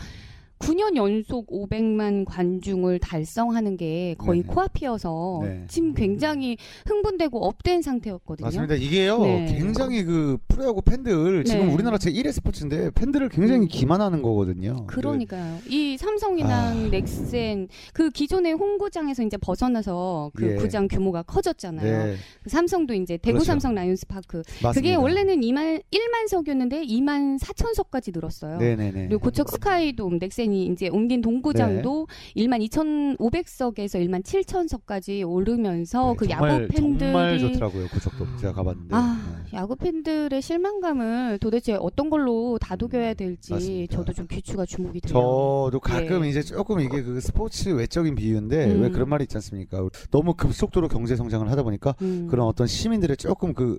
9년 0.60 0.96
연속 0.96 1.48
500만 1.48 2.26
관중을 2.26 3.00
달성하는 3.00 3.78
게 3.78 4.16
거의 4.18 4.42
네네. 4.42 4.54
코앞이어서 4.54 5.42
네. 5.44 5.64
지금 5.68 5.94
굉장히 5.94 6.58
흥분되고 6.86 7.46
up된 7.46 7.82
상태였거든요. 7.82 8.46
맞습니다. 8.46 8.76
이게요, 8.76 9.20
네. 9.20 9.46
굉장히 9.58 10.04
그 10.04 10.38
프로야구 10.48 10.82
팬들 10.82 11.44
지금 11.44 11.68
네. 11.68 11.74
우리나라 11.74 11.98
제 11.98 12.12
1의 12.12 12.32
스포츠인데 12.32 12.92
팬들을 12.92 13.30
굉장히 13.30 13.64
음. 13.64 13.68
기만하는 13.68 14.22
거거든요. 14.22 14.86
그러니까요. 14.88 15.60
이 15.68 15.98
삼성이랑 15.98 16.52
아. 16.52 16.90
넥센 16.90 17.68
그 17.94 18.10
기존의 18.10 18.54
홈구장에서 18.54 19.24
이제 19.24 19.38
벗어나서 19.38 20.32
그 20.36 20.52
예. 20.52 20.56
구장 20.56 20.88
규모가 20.88 21.24
그, 21.24 21.34
커졌잖아요. 21.36 22.06
네, 22.06 22.16
그 22.44 22.50
삼성도 22.50 22.94
이제 22.94 23.18
대구 23.18 23.40
그렇죠. 23.40 23.46
삼성 23.48 23.76
라이온스 23.76 24.08
파크. 24.08 24.38
맞습니다. 24.38 24.72
그게 24.72 24.96
원래는 24.96 25.42
2만 25.42 25.84
1만 25.92 26.28
석이었는데 26.30 26.86
2만 26.86 27.40
4천 27.40 27.76
석까지 27.76 28.12
늘었어요. 28.14 28.58
네네네. 28.58 29.08
그리고 29.08 29.20
고척 29.20 29.50
스카이돔 29.50 30.20
넥센 30.20 30.45
이 30.46 30.56
스포츠센이 30.56 30.68
이제 30.68 30.88
옮긴 30.88 31.22
돔구장도 31.22 32.08
1만 32.38 32.62
2,500석에서 32.70 34.00
1만 34.06 34.24
7천석까지 34.24 35.28
오르면서 35.28 36.12
네, 36.12 36.16
그 36.18 36.28
정말, 36.28 36.50
야구 36.52 36.68
팬들이 36.74 37.12
정말 37.12 37.40
좋더라고요. 37.40 37.88
그쪽도 37.88 38.38
제가 38.38 38.54
가봤는데. 38.54 38.96
아, 38.96 39.44
네. 39.52 39.58
야구 39.58 39.76
팬들의 39.76 40.42
실망감을 40.42 41.40
도대체 41.40 41.74
어떤 41.74 42.10
걸로 42.10 42.58
다독여야 42.60 43.14
될지 43.16 43.54
맞습니다. 43.54 43.96
저도 43.96 44.14
좀 44.14 44.28
귀추가 44.30 44.66
주목이 44.66 45.02
돼요. 45.02 45.14
저도 45.14 45.80
가끔 45.82 46.26
예. 46.26 46.30
이제 46.30 46.42
조금 46.42 46.80
이게 46.80 47.02
그 47.02 47.20
스포츠 47.20 47.70
외적인 47.70 48.16
비유인데 48.16 48.66
음. 48.66 48.82
왜 48.82 48.90
그런 48.90 49.10
말이 49.10 49.24
있지 49.24 49.38
않습니까? 49.38 49.88
너무 50.12 50.34
급속도로 50.34 50.88
경제 50.88 51.16
성장을 51.16 51.50
하다 51.50 51.64
보니까 51.64 51.96
음, 52.02 52.28
그런 52.30 52.48
어떤 52.48 52.68
시민들의 52.68 53.18
조금 53.18 53.54
그 53.54 53.78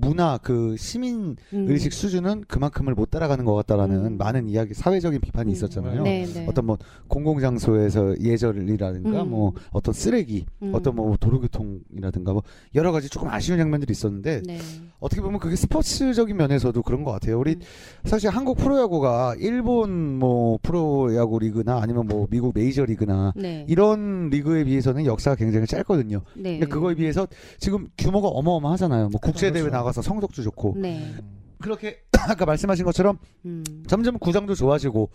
문화 0.00 0.38
그 0.38 0.76
시민 0.76 1.36
음. 1.52 1.66
의식 1.68 1.92
수준은 1.92 2.44
그만큼을 2.46 2.94
못 2.94 3.10
따라가는 3.10 3.44
것 3.44 3.54
같다라는 3.54 4.06
음. 4.06 4.16
많은 4.18 4.48
이야기 4.48 4.74
사회적인 4.74 5.20
비판이 5.20 5.50
음. 5.50 5.52
있었잖아요. 5.52 6.02
네, 6.02 6.24
네. 6.26 6.46
어떤 6.48 6.66
뭐 6.66 6.78
공공 7.08 7.40
장소에서 7.40 8.14
예절이라든가 8.20 9.22
음. 9.22 9.30
뭐 9.30 9.52
어떤 9.72 9.92
쓰레기, 9.92 10.46
음. 10.62 10.72
어떤 10.74 10.94
뭐 10.94 11.16
도로교통이라든가 11.16 12.32
뭐 12.32 12.42
여러 12.74 12.92
가지 12.92 13.08
조금 13.08 13.28
아쉬운 13.28 13.58
장면들이 13.58 13.90
있었는데 13.90 14.42
네. 14.46 14.58
어떻게 15.00 15.20
보면 15.20 15.40
그게 15.40 15.56
스포츠적인 15.56 16.36
면에서도 16.36 16.80
그런 16.82 17.02
것 17.02 17.12
같아요. 17.12 17.38
우리 17.38 17.52
음. 17.52 17.60
사실 18.04 18.30
한국 18.30 18.56
프로야구가 18.58 19.36
일본 19.38 20.18
뭐 20.18 20.58
프로야구 20.62 21.38
리그나 21.38 21.80
아니면 21.80 22.06
뭐 22.06 22.26
미국 22.30 22.52
메이저 22.54 22.84
리그나 22.84 23.32
네. 23.36 23.64
이런 23.68 24.30
리그에 24.30 24.64
비해서는 24.64 25.06
역사가 25.06 25.36
굉장히 25.36 25.66
짧거든요. 25.66 26.22
네. 26.34 26.58
근데 26.58 26.66
그거에 26.66 26.94
비해서 26.94 27.26
지금 27.58 27.88
규모가 27.98 28.28
어마어마하잖아요. 28.28 29.08
뭐 29.08 29.20
국제 29.20 29.50
대회 29.52 29.62
그렇죠. 29.62 29.74
나가서 29.88 30.02
성적도 30.02 30.42
좋고 30.42 30.74
네. 30.76 31.14
그렇게 31.60 32.02
아까 32.12 32.44
말씀하신 32.44 32.84
것처럼 32.84 33.18
음. 33.44 33.64
점점 33.86 34.18
구장도 34.18 34.54
좋아지고 34.54 35.10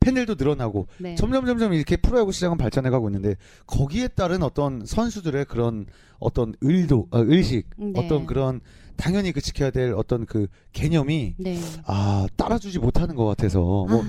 팬들도 0.00 0.34
늘어나고 0.34 0.88
네. 0.98 1.14
점점 1.14 1.46
점점 1.46 1.72
이렇게 1.72 1.96
프로야구 1.96 2.32
시장은 2.32 2.58
발전해 2.58 2.90
가고 2.90 3.08
있는데 3.08 3.36
거기에 3.66 4.08
따른 4.08 4.42
어떤 4.42 4.84
선수들의 4.84 5.46
그런 5.46 5.86
어떤 6.18 6.54
의도, 6.60 7.06
어, 7.10 7.22
의식, 7.24 7.70
네. 7.76 7.92
어떤 7.96 8.26
그런 8.26 8.60
당연히 8.96 9.32
그 9.32 9.40
지켜야 9.40 9.70
될 9.70 9.92
어떤 9.94 10.26
그 10.26 10.46
개념이 10.72 11.34
네. 11.38 11.58
아 11.86 12.26
따라주지 12.36 12.78
못하는 12.78 13.14
것 13.14 13.24
같아서 13.24 13.60
뭐 13.60 14.02
아, 14.02 14.06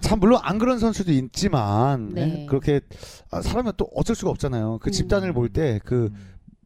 참 0.00 0.18
물론 0.18 0.40
안 0.42 0.58
그런 0.58 0.78
선수도 0.78 1.12
있지만 1.12 2.10
네. 2.12 2.42
예, 2.42 2.46
그렇게 2.46 2.80
아, 3.30 3.40
사람은 3.40 3.72
또 3.76 3.88
어쩔 3.94 4.16
수가 4.16 4.30
없잖아요. 4.30 4.78
그 4.82 4.90
음. 4.90 4.92
집단을 4.92 5.32
볼 5.32 5.48
때그 5.48 6.10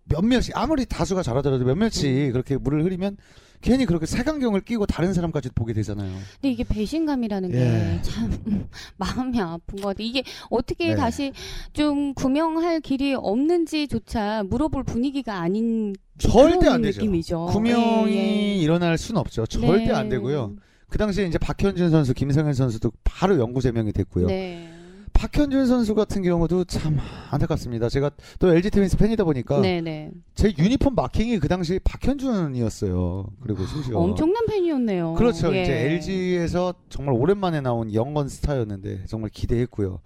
몇몇이 0.08 0.50
아무리 0.54 0.86
다수가 0.86 1.22
잘하더라도 1.22 1.64
몇몇이 1.64 2.26
음. 2.28 2.32
그렇게 2.32 2.56
물을 2.56 2.84
흐리면 2.84 3.16
괜히 3.60 3.86
그렇게 3.86 4.06
색안경을 4.06 4.60
끼고 4.60 4.86
다른 4.86 5.12
사람까지 5.14 5.50
보게 5.54 5.72
되잖아요. 5.72 6.12
근데 6.34 6.50
이게 6.52 6.62
배신감이라는 6.64 7.54
예. 7.54 8.00
게참 8.02 8.68
마음이 8.96 9.40
아픈 9.40 9.80
것 9.80 9.88
같아. 9.88 10.02
이게 10.02 10.22
어떻게 10.50 10.88
네. 10.88 10.94
다시 10.94 11.32
좀 11.72 12.14
구명할 12.14 12.80
길이 12.80 13.14
없는지조차 13.14 14.44
물어볼 14.44 14.84
분위기가 14.84 15.40
아닌 15.40 15.94
절대 16.18 16.68
안 16.68 16.82
되죠. 16.82 17.00
느낌이죠. 17.00 17.46
구명이 17.46 18.14
예, 18.14 18.16
예. 18.16 18.54
일어날 18.56 18.98
수는 18.98 19.20
없죠. 19.20 19.46
절대 19.46 19.86
네. 19.86 19.92
안 19.92 20.08
되고요. 20.08 20.56
그 20.88 20.98
당시에 20.98 21.26
이제 21.26 21.38
박현준 21.38 21.90
선수, 21.90 22.14
김성현 22.14 22.54
선수도 22.54 22.92
바로 23.02 23.38
연구 23.38 23.60
제명이 23.60 23.92
됐고요. 23.92 24.28
네. 24.28 24.75
박현준 25.16 25.66
선수 25.66 25.94
같은 25.94 26.22
경우도 26.22 26.64
참 26.64 26.98
안타깝습니다. 27.30 27.88
제가 27.88 28.10
또 28.38 28.54
LG 28.54 28.70
트윈스 28.70 28.98
팬이다 28.98 29.24
보니까 29.24 29.60
네, 29.60 29.80
네. 29.80 30.10
제 30.34 30.52
유니폼 30.56 30.94
마킹이 30.94 31.38
그 31.38 31.48
당시 31.48 31.80
박현준이었어요. 31.82 33.26
그리고 33.40 33.64
심지어 33.64 33.98
엄청난 33.98 34.44
팬이었네요. 34.46 35.14
그렇죠. 35.14 35.54
예. 35.54 35.62
이제 35.62 35.72
LG에서 35.72 36.74
정말 36.90 37.14
오랜만에 37.14 37.62
나온 37.62 37.92
영건 37.94 38.28
스타였는데 38.28 39.04
정말 39.06 39.30
기대했고요. 39.30 40.00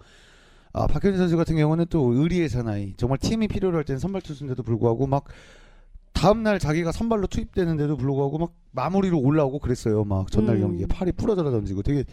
아, 0.73 0.87
박현준 0.87 1.17
선수 1.17 1.35
같은 1.35 1.57
경우는 1.57 1.87
또 1.89 2.13
의리의 2.13 2.47
사나이. 2.47 2.93
정말 2.95 3.17
팀이 3.17 3.49
필요로 3.49 3.75
할 3.75 3.83
때는 3.83 3.99
선발 3.99 4.21
투수인데도 4.21 4.63
불구하고 4.63 5.07
막 5.07 5.25
다음 6.13 6.43
날 6.43 6.57
자기가 6.57 6.93
선발로 6.93 7.27
투입되는데도 7.27 7.97
불구하고 7.97 8.37
막 8.37 8.53
마무리로 8.71 9.19
올라오고 9.19 9.59
그랬어요. 9.59 10.05
막 10.05 10.31
전날 10.31 10.55
음. 10.55 10.61
경기에 10.61 10.85
팔이 10.85 11.11
부러져라 11.11 11.51
던지고 11.51 11.81
되게 11.83 12.05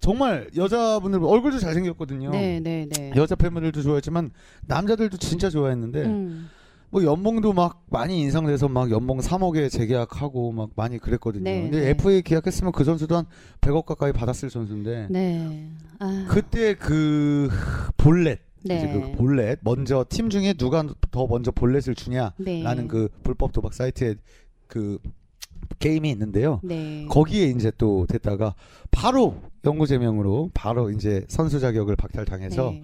정말 0.00 0.48
여자분들 0.56 1.22
얼굴도 1.22 1.58
잘생겼거든요. 1.58 2.30
네, 2.30 2.58
네, 2.60 2.86
네. 2.88 3.12
여자 3.16 3.34
팬분들도 3.34 3.82
좋아했지만 3.82 4.30
남자들도 4.66 5.18
진짜 5.18 5.50
좋아했는데 5.50 6.04
음. 6.04 6.48
뭐 6.88 7.04
연봉도 7.04 7.52
막 7.52 7.84
많이 7.88 8.20
인상돼서 8.20 8.68
막 8.68 8.90
연봉 8.90 9.18
3억에 9.18 9.70
재계약하고 9.70 10.52
막 10.52 10.70
많이 10.74 10.98
그랬거든요. 10.98 11.44
네, 11.44 11.62
근데 11.62 11.80
네. 11.80 11.90
FA 11.90 12.22
계약했으면 12.22 12.72
그 12.72 12.82
선수도 12.82 13.16
한 13.16 13.26
100억 13.60 13.84
가까이 13.84 14.12
받았을 14.12 14.50
선수인데 14.50 15.06
네. 15.10 15.68
아. 15.98 16.26
그때 16.28 16.74
그 16.74 17.48
볼렛 17.96 18.40
네. 18.64 18.76
이제 18.76 18.92
그 18.92 19.12
볼렛 19.12 19.60
먼저 19.62 20.04
팀 20.08 20.30
중에 20.30 20.54
누가 20.54 20.84
더 21.10 21.26
먼저 21.26 21.50
볼렛을 21.50 21.94
주냐라는 21.94 22.34
네. 22.38 22.86
그 22.88 23.08
불법 23.22 23.52
도박 23.52 23.72
사이트에 23.72 24.16
그 24.66 24.98
게임이 25.80 26.08
있는데요. 26.10 26.60
네. 26.62 27.06
거기에 27.08 27.46
이제 27.46 27.72
또 27.76 28.06
됐다가 28.06 28.54
바로 28.92 29.34
연구 29.64 29.86
제명으로 29.86 30.50
바로 30.54 30.90
이제 30.90 31.24
선수 31.28 31.58
자격을 31.58 31.96
박탈당해서 31.96 32.70
네. 32.70 32.82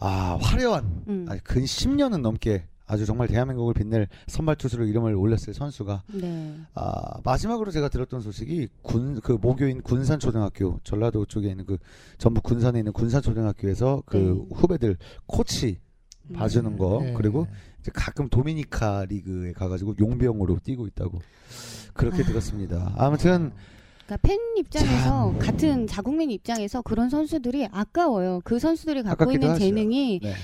아 0.00 0.36
화려한 0.40 1.04
음. 1.06 1.26
아니, 1.28 1.40
근 1.44 1.62
10년은 1.62 2.20
넘게 2.22 2.64
아주 2.86 3.06
정말 3.06 3.28
대한민국을 3.28 3.72
빛낼 3.72 4.08
선발 4.26 4.56
투수로 4.56 4.84
이름을 4.86 5.14
올렸을 5.14 5.54
선수가 5.54 6.02
네. 6.14 6.54
아 6.74 7.20
마지막으로 7.24 7.70
제가 7.70 7.88
들었던 7.88 8.20
소식이 8.20 8.68
군 8.82 9.20
그 9.22 9.32
모교인 9.40 9.80
군산 9.82 10.18
초등학교 10.18 10.80
전라도 10.84 11.24
쪽에 11.24 11.48
있는 11.48 11.64
그 11.64 11.78
전북 12.18 12.42
군산에 12.42 12.80
있는 12.80 12.92
군산 12.92 13.22
초등학교에서 13.22 14.02
그 14.04 14.16
네. 14.16 14.56
후배들 14.56 14.96
코치 15.26 15.78
봐주는 16.32 16.76
거 16.78 17.00
네. 17.02 17.14
그리고 17.14 17.46
이제 17.80 17.90
가끔 17.94 18.28
도미니카 18.28 19.06
리그에 19.08 19.52
가가지고 19.52 19.94
용병으로 19.98 20.58
뛰고 20.62 20.86
있다고 20.86 21.20
그렇게 21.92 22.22
아. 22.22 22.26
들었습니다. 22.26 22.94
아무튼 22.96 23.52
그러니까 24.06 24.28
팬 24.28 24.38
입장에서 24.58 25.34
같은 25.38 25.86
자국민 25.86 26.30
입장에서 26.30 26.82
그런 26.82 27.08
선수들이 27.08 27.68
아까워요. 27.72 28.40
그 28.44 28.58
선수들이 28.58 29.02
갖고 29.02 29.32
있는 29.32 29.50
하죠. 29.50 29.60
재능이 29.60 30.20
네. 30.22 30.34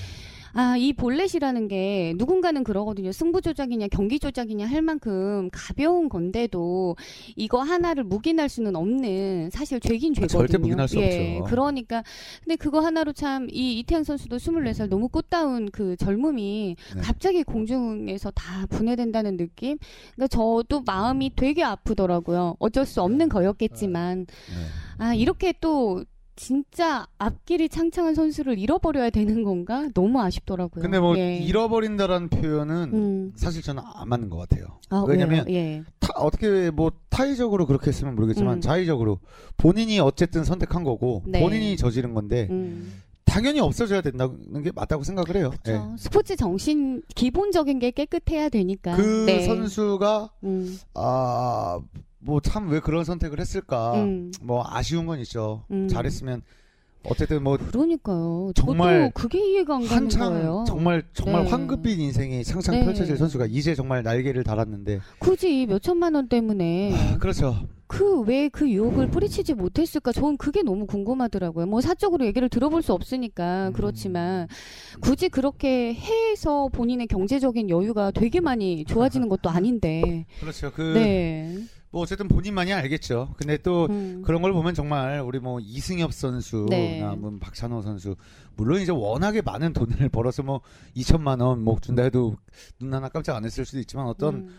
아, 0.53 0.75
이 0.77 0.93
볼넷이라는 0.93 1.67
게 1.67 2.13
누군가는 2.17 2.63
그러거든요. 2.63 3.11
승부 3.11 3.41
조작이냐 3.41 3.87
경기 3.89 4.19
조작이냐 4.19 4.67
할 4.67 4.81
만큼 4.81 5.49
가벼운 5.51 6.09
건데도 6.09 6.95
이거 7.35 7.61
하나를 7.61 8.03
묵인할 8.03 8.49
수는 8.49 8.75
없는 8.75 9.49
사실 9.51 9.79
죄긴 9.79 10.13
죄거든요. 10.13 10.37
절대 10.39 10.57
묵인할 10.57 10.87
수 10.87 10.97
예, 10.99 11.37
없죠. 11.39 11.49
그러니까 11.49 12.03
근데 12.43 12.55
그거 12.55 12.79
하나로 12.79 13.13
참 13.13 13.41
이 13.51 13.79
이태양 13.79 14.03
선수도 14.03 14.37
24살 14.37 14.87
너무 14.87 15.07
꽃다운 15.09 15.69
그 15.71 15.95
젊음이 15.97 16.75
네. 16.95 17.01
갑자기 17.01 17.43
공중에서 17.43 18.31
다 18.31 18.65
분해된다는 18.67 19.37
느낌? 19.37 19.77
그러니까 20.15 20.27
저도 20.27 20.81
마음이 20.81 21.31
되게 21.35 21.63
아프더라고요. 21.63 22.55
어쩔 22.59 22.85
수 22.85 23.01
없는 23.01 23.29
거였겠지만 23.29 24.25
네. 24.25 24.65
아, 24.97 25.13
이렇게 25.13 25.53
또 25.59 26.03
진짜 26.35 27.05
앞길이 27.17 27.69
창창한 27.69 28.15
선수를 28.15 28.57
잃어버려야 28.57 29.09
되는 29.09 29.43
건가? 29.43 29.89
너무 29.93 30.21
아쉽더라고요. 30.21 30.81
근데 30.81 30.99
뭐 30.99 31.17
예. 31.17 31.37
잃어버린다라는 31.37 32.29
표현은 32.29 32.91
음. 32.93 33.33
사실 33.35 33.61
저는 33.61 33.83
안 33.85 34.09
맞는 34.09 34.29
것 34.29 34.37
같아요. 34.37 34.79
아, 34.89 35.03
왜냐면? 35.07 35.49
예. 35.49 35.83
타- 35.99 36.13
어떻게 36.15 36.71
뭐 36.71 36.91
타의적으로 37.09 37.65
그렇게 37.65 37.87
했으면 37.89 38.15
모르겠지만 38.15 38.55
음. 38.57 38.61
자의적으로 38.61 39.19
본인이 39.57 39.99
어쨌든 39.99 40.43
선택한 40.43 40.83
거고 40.83 41.23
네. 41.27 41.41
본인이 41.41 41.77
저지른 41.77 42.13
건데 42.13 42.47
음. 42.49 43.01
당연히 43.25 43.59
없어져야 43.61 44.01
된다는 44.01 44.61
게 44.63 44.71
맞다고 44.73 45.03
생각을 45.03 45.35
해요. 45.37 45.51
예. 45.67 45.71
저 45.71 45.95
스포츠 45.97 46.35
정신 46.35 47.01
기본적인 47.15 47.79
게 47.79 47.91
깨끗해야 47.91 48.49
되니까. 48.49 48.95
그 48.95 49.25
네. 49.25 49.45
선수가 49.45 50.31
음. 50.43 50.77
아 50.95 51.79
뭐 52.21 52.39
참 52.39 52.69
왜 52.69 52.79
그런 52.79 53.03
선택을 53.03 53.39
했을까? 53.39 53.93
음. 54.03 54.31
뭐 54.41 54.63
아쉬운 54.67 55.05
건 55.05 55.19
있죠. 55.19 55.63
음. 55.71 55.87
잘했으면 55.87 56.41
어쨌든 57.03 57.43
뭐 57.43 57.57
그러니까요. 57.57 58.51
정말 58.53 59.11
그게 59.15 59.39
이해가 59.53 59.75
안 59.77 59.87
가는 59.87 60.07
거예요. 60.07 60.63
정말 60.67 61.01
정말 61.13 61.43
네. 61.45 61.49
황급빛 61.49 61.99
인생이 61.99 62.43
창창 62.43 62.75
네. 62.75 62.85
펼쳐질 62.85 63.17
선수가 63.17 63.47
이제 63.47 63.73
정말 63.73 64.03
날개를 64.03 64.43
달았는데 64.43 64.99
굳이 65.17 65.65
몇 65.65 65.81
천만 65.81 66.13
원 66.13 66.27
때문에 66.29 66.93
아, 66.93 67.17
그렇죠. 67.17 67.55
그왜그 67.87 68.69
유혹을 68.69 69.09
뿌리치지 69.09 69.55
못했을까? 69.55 70.11
저는 70.13 70.37
그게 70.37 70.61
너무 70.61 70.85
궁금하더라고요. 70.85 71.65
뭐 71.65 71.81
사적으로 71.81 72.25
얘기를 72.25 72.47
들어볼 72.49 72.83
수 72.83 72.93
없으니까 72.93 73.69
음. 73.69 73.73
그렇지만 73.73 74.47
굳이 75.01 75.27
그렇게 75.27 75.93
해서 75.95 76.69
본인의 76.71 77.07
경제적인 77.07 77.69
여유가 77.71 78.11
되게 78.11 78.39
많이 78.39 78.85
좋아지는 78.85 79.27
것도 79.27 79.49
아닌데. 79.49 80.25
그렇죠. 80.39 80.71
그 80.71 80.81
네. 80.93 81.57
뭐 81.91 82.01
어쨌든 82.03 82.27
본인만이 82.27 82.71
알겠죠. 82.73 83.33
근데 83.37 83.57
또 83.57 83.85
음. 83.89 84.21
그런 84.25 84.41
걸 84.41 84.53
보면 84.53 84.73
정말 84.73 85.19
우리 85.19 85.39
뭐 85.39 85.59
이승엽 85.59 86.13
선수나 86.13 86.69
네. 86.69 87.15
뭐 87.17 87.37
박찬호 87.39 87.81
선수 87.81 88.15
물론 88.55 88.81
이제 88.81 88.91
워낙에 88.91 89.41
많은 89.41 89.73
돈을 89.73 90.07
벌어서 90.09 90.41
뭐 90.43 90.61
2천만 90.95 91.41
원 91.41 91.59
뭐 91.61 91.79
준다 91.81 92.03
해도 92.03 92.37
눈 92.79 92.93
하나 92.93 93.09
깜짝 93.09 93.35
안 93.35 93.43
했을 93.45 93.65
수도 93.65 93.79
있지만 93.79 94.07
어떤 94.07 94.35
음. 94.35 94.55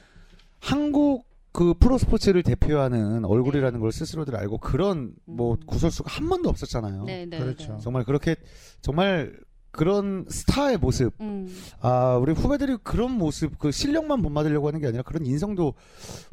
한국 0.60 1.24
그 1.52 1.74
프로 1.74 1.98
스포츠를 1.98 2.42
대표하는 2.42 3.24
얼굴이라는 3.24 3.78
걸 3.80 3.92
스스로들 3.92 4.36
알고 4.36 4.58
그런 4.58 5.14
뭐 5.26 5.54
음. 5.54 5.66
구설수가 5.66 6.10
한 6.10 6.28
번도 6.28 6.48
없었잖아요. 6.48 7.04
네, 7.04 7.26
네. 7.26 7.38
그렇죠. 7.38 7.72
네. 7.74 7.78
정말 7.80 8.04
그렇게 8.04 8.36
정말 8.80 9.38
그런 9.72 10.26
스타의 10.28 10.76
모습 10.76 11.14
음. 11.20 11.48
아 11.80 12.16
우리 12.20 12.32
후배들이 12.32 12.76
그런 12.82 13.12
모습 13.12 13.58
그 13.58 13.72
실력만 13.72 14.22
본받으려고 14.22 14.68
하는 14.68 14.80
게 14.80 14.86
아니라 14.86 15.02
그런 15.02 15.24
인성도 15.26 15.74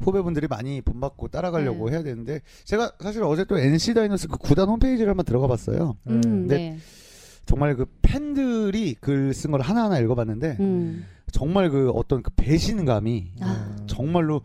후배분들이 0.00 0.46
많이 0.46 0.80
본받고 0.82 1.28
따라가려고 1.28 1.86
네. 1.88 1.94
해야 1.96 2.02
되는데 2.02 2.40
제가 2.64 2.92
사실 3.00 3.22
어제 3.24 3.44
또 3.44 3.58
NC 3.58 3.94
다이노스 3.94 4.28
그 4.28 4.36
구단 4.36 4.68
홈페이지를 4.68 5.10
한번 5.10 5.24
들어가 5.24 5.46
봤어요. 5.46 5.96
음, 6.06 6.46
네. 6.46 6.56
네. 6.56 6.78
정말 7.46 7.74
그 7.74 7.86
팬들이 8.02 8.94
글 9.00 9.32
쓴 9.32 9.50
걸 9.50 9.60
하나하나 9.62 9.98
읽어봤는데 9.98 10.58
음. 10.60 11.04
정말 11.32 11.70
그 11.70 11.90
어떤 11.90 12.22
그 12.22 12.30
배신감이 12.36 13.32
아. 13.40 13.76
정말로 13.86 14.42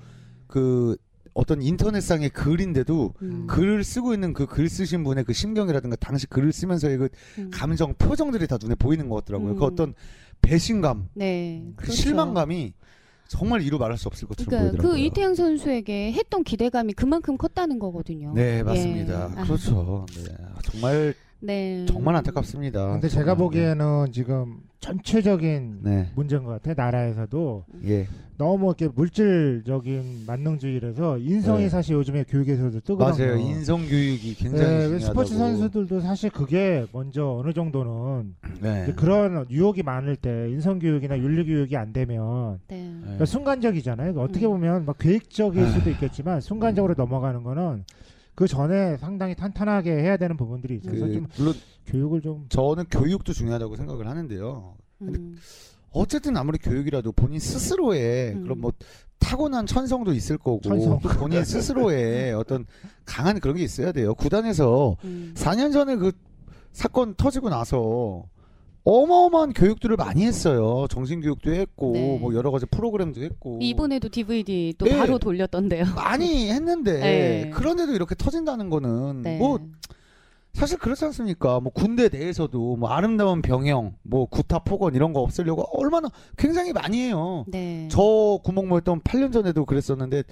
그 0.48 0.96
어떤 1.36 1.62
인터넷상의 1.62 2.30
글인데도 2.30 3.13
음. 3.21 3.45
글을 3.45 3.84
쓰고 3.84 4.13
있는 4.13 4.34
그 4.34 4.45
글 4.48 4.69
쓰신 4.69 5.04
분의 5.04 5.26
그 5.26 5.34
심경이라든가 5.34 5.98
당시 5.98 6.28
글을 6.28 6.54
쓰면서의 6.54 6.98
그 6.98 7.10
음. 7.39 7.52
감정 7.54 7.93
표정들이 7.95 8.48
다 8.48 8.58
눈에 8.60 8.74
보이는 8.76 9.10
것 9.10 9.15
같더라고요. 9.17 9.52
음. 9.52 9.56
그 9.58 9.65
어떤 9.65 9.93
배신감, 10.41 11.10
네. 11.13 11.62
그 11.76 11.84
그렇죠. 11.84 12.02
실망감이 12.02 12.74
정말 13.28 13.62
이루 13.63 13.78
말할 13.78 13.98
수 13.98 14.08
없을 14.08 14.28
것처럼 14.30 14.50
그러니까 14.50 14.71
보이더라고요. 14.71 14.93
그 14.93 15.00
이태양 15.06 15.36
선수에게 15.36 16.13
했던 16.13 16.43
기대감이 16.43 16.93
그만큼 16.93 17.36
컸다는 17.38 17.80
거거든요. 17.80 18.32
네 18.34 18.63
맞습니다. 18.63 19.32
예. 19.36 19.39
아. 19.41 19.43
그렇죠. 19.43 20.06
네. 20.15 20.36
정말 20.63 21.13
네. 21.41 21.86
정말 21.89 22.15
안타깝습니다. 22.15 22.91
근데 22.93 23.10
제가 23.10 23.26
정말. 23.36 23.38
보기에는 23.38 24.12
지금 24.13 24.62
전체적인 24.86 25.80
네. 25.82 26.12
문제인 26.15 26.43
것 26.43 26.52
같아요. 26.52 26.76
나라에서도 26.78 27.65
예. 27.86 28.08
너무 28.38 28.67
이렇게 28.67 28.88
물질적인 28.88 30.26
만능주의라서 30.28 31.17
인성이 31.17 31.63
네. 31.63 31.69
사실 31.69 31.95
요즘에 31.95 32.24
교육에서도 32.26 32.82
뜨거든요. 32.82 33.26
맞아요. 33.26 33.38
인성 33.39 33.88
교육이 33.88 34.36
굉장히 34.36 34.63
네, 34.63 34.82
중요하다고. 34.82 35.00
스포츠 35.00 35.38
선수들도 35.38 36.02
사실 36.02 36.30
그게 36.30 36.86
먼저 36.91 37.26
어느 37.39 37.52
정도는 37.54 38.36
네. 38.62 38.93
그런 38.95 39.48
유혹이 39.50 39.82
많을 39.82 40.17
때 40.17 40.50
인성 40.52 40.78
교육이나 40.78 41.17
윤리 41.17 41.45
교육이 41.45 41.76
안 41.78 41.91
되면 41.91 42.60
네. 42.67 42.78
네. 42.78 43.00
그러니까 43.02 43.26
순간적이잖아요. 43.26 44.13
그러니까 44.13 44.21
어떻게 44.21 44.45
음. 44.45 44.52
보면 44.52 44.86
막 44.86 44.98
계획적일 45.00 45.63
아. 45.63 45.69
수도 45.71 45.89
있겠지만 45.89 46.41
순간적으로 46.41 46.93
넘어가는 46.95 47.41
거는 47.41 47.86
그 48.36 48.48
전에 48.48 48.98
상당히 48.98 49.36
탄탄하게 49.36 49.91
해야 49.91 50.17
되는 50.17 50.36
부분들이 50.38 50.76
있어서 50.76 51.06
그, 51.06 51.13
좀 51.13 51.28
물론 51.38 51.54
교육을 51.88 52.21
좀 52.21 52.45
저는 52.50 52.86
교육도 52.86 53.34
중요하다고 53.34 53.76
생각을 53.78 54.08
하는데요. 54.08 54.76
음. 55.02 55.38
어쨌든 55.91 56.36
아무리 56.36 56.58
교육이라도 56.58 57.13
본인 57.13 57.39
스스로의 57.39 58.34
음. 58.34 58.43
그런 58.43 58.60
뭐 58.60 58.74
타고난 59.19 59.65
천성도 59.65 60.13
있을 60.13 60.38
거고 60.38 60.60
천성. 60.62 61.00
또 61.00 61.10
본인 61.10 61.45
스스로의 61.45 62.34
어떤 62.36 62.65
강한 63.06 63.39
그런 63.39 63.56
게 63.56 63.63
있어야 63.63 63.93
돼요. 63.93 64.13
구단에서 64.13 64.98
음. 65.06 65.34
4년 65.36 65.71
전에 65.71 65.95
그 65.95 66.12
사건 66.74 67.15
터지고 67.15 67.50
나서 67.50 68.26
어마어마한 68.86 69.54
교육들을 69.54 69.95
많이 69.98 70.24
했어요. 70.24 70.86
정신 70.89 71.19
교육도 71.19 71.52
했고 71.52 71.91
네. 71.93 72.19
뭐 72.19 72.36
여러 72.36 72.52
가지 72.52 72.67
프로그램도 72.67 73.21
했고 73.21 73.58
이번에도 73.60 74.10
DVD 74.10 74.76
또 74.78 74.86
네. 74.86 74.95
바로 74.95 75.17
돌렸던데요. 75.17 75.86
많이 75.95 76.50
했는데 76.52 76.93
네. 77.02 77.50
그런데도 77.50 77.93
이렇게 77.93 78.13
터진다는 78.13 78.69
거는 78.69 79.24
네. 79.24 79.38
뭐 79.39 79.60
사실 80.54 80.78
그렇지 80.78 81.04
않습니까? 81.06 81.60
뭐 81.60 81.71
군대 81.74 82.08
내에서도 82.10 82.78
뭐 82.78 82.89
아름다운 82.89 83.41
병영, 83.41 83.95
뭐 84.04 84.28
구타 84.28 84.60
폭언 84.60 84.95
이런 84.95 85.12
거 85.13 85.19
없애려고 85.19 85.63
얼마나 85.78 86.10
굉장히 86.38 86.71
많이 86.71 87.00
해요. 87.02 87.43
네. 87.48 87.89
저 87.91 88.39
구멍 88.43 88.69
모였던 88.69 89.02
8년 89.02 89.34
전에도 89.34 89.65
그랬었는데 89.65 90.24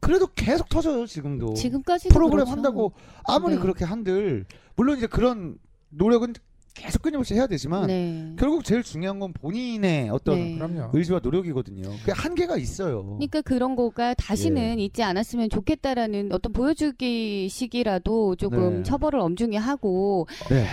그래도 0.00 0.26
계속 0.34 0.68
터져요 0.70 1.04
지금도. 1.06 1.54
지금까지도 1.54 2.12
프로그램 2.14 2.46
그렇죠. 2.46 2.52
한다고 2.52 2.92
아무리 3.24 3.56
네. 3.56 3.60
그렇게 3.60 3.84
한들 3.84 4.46
물론 4.76 4.96
이제 4.96 5.06
그런 5.06 5.58
노력은 5.90 6.32
계속 6.78 7.02
끊임없이 7.02 7.34
해야 7.34 7.46
되지만 7.46 7.86
네. 7.88 8.32
결국 8.38 8.64
제일 8.64 8.82
중요한 8.82 9.18
건 9.18 9.32
본인의 9.32 10.10
어떤 10.10 10.36
네. 10.36 10.54
그럼요. 10.56 10.90
의지와 10.92 11.20
노력이거든요. 11.22 11.82
그 12.04 12.12
한계가 12.14 12.56
있어요. 12.56 13.04
그러니까 13.04 13.42
그런 13.42 13.74
거가 13.76 14.14
다시는 14.14 14.78
있지 14.78 15.02
않았으면 15.02 15.50
좋겠다라는 15.50 16.30
어떤 16.32 16.52
보여주기식이라도 16.52 18.36
조금 18.36 18.76
네. 18.78 18.82
처벌을 18.84 19.18
엄중히 19.20 19.56
하고 19.56 20.26
네. 20.48 20.66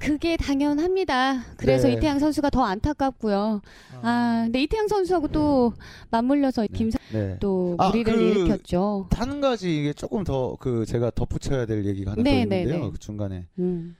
그게 0.00 0.36
당연합니다. 0.36 1.42
그래서 1.56 1.88
네. 1.88 1.94
이태양 1.94 2.20
선수가 2.20 2.50
더 2.50 2.62
안타깝고요. 2.62 3.60
아, 4.02 4.42
근데 4.44 4.62
이태양 4.62 4.86
선수하고 4.86 5.26
또 5.28 5.72
맞물려서 6.10 6.68
김사 6.72 6.98
네. 7.12 7.36
또 7.40 7.74
아, 7.80 7.88
무리를 7.88 8.14
그- 8.14 8.20
일으켰죠. 8.22 9.08
한 9.10 9.40
가지 9.40 9.76
이게 9.76 9.92
조금 9.92 10.22
더 10.22 10.56
그 10.60 10.86
제가 10.86 11.10
덧붙여야 11.10 11.66
될 11.66 11.84
얘기가 11.84 12.12
하나 12.12 12.22
네, 12.22 12.44
더 12.44 12.48
네, 12.48 12.60
있는데요. 12.60 12.84
네. 12.84 12.90
그 12.92 12.98
중간에 12.98 13.46
음. 13.58 13.96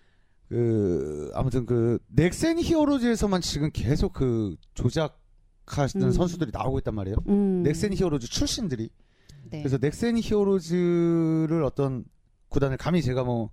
그 0.49 1.31
아무튼 1.35 1.67
그 1.67 1.99
넥센 2.09 2.59
히어로즈에서만 2.59 3.41
지금 3.43 3.71
계속 3.73 4.15
그 4.15 4.57
조작하시는 4.75 6.07
음. 6.07 6.13
선수들이 6.13 6.51
나오고 6.53 6.79
있단 6.79 6.95
말이에요. 6.95 7.17
음. 7.29 7.63
넥센 7.63 7.93
히어로즈 7.93 8.29
출신들이 8.29 8.89
네. 9.51 9.59
그래서 9.63 9.77
넥센 9.79 10.17
히어로즈를 10.19 11.63
어떤 11.65 12.05
구단을 12.49 12.79
감히 12.79 13.03
제가 13.03 13.25
뭐 13.25 13.51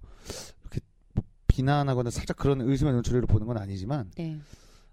이렇게 0.61 0.79
뭐 1.13 1.23
비난하거나 1.47 2.09
살짝 2.09 2.37
그런 2.37 2.61
의심의 2.61 2.93
눈초리로 2.93 3.27
보는 3.27 3.45
건 3.45 3.57
아니지만 3.57 4.11
네. 4.15 4.39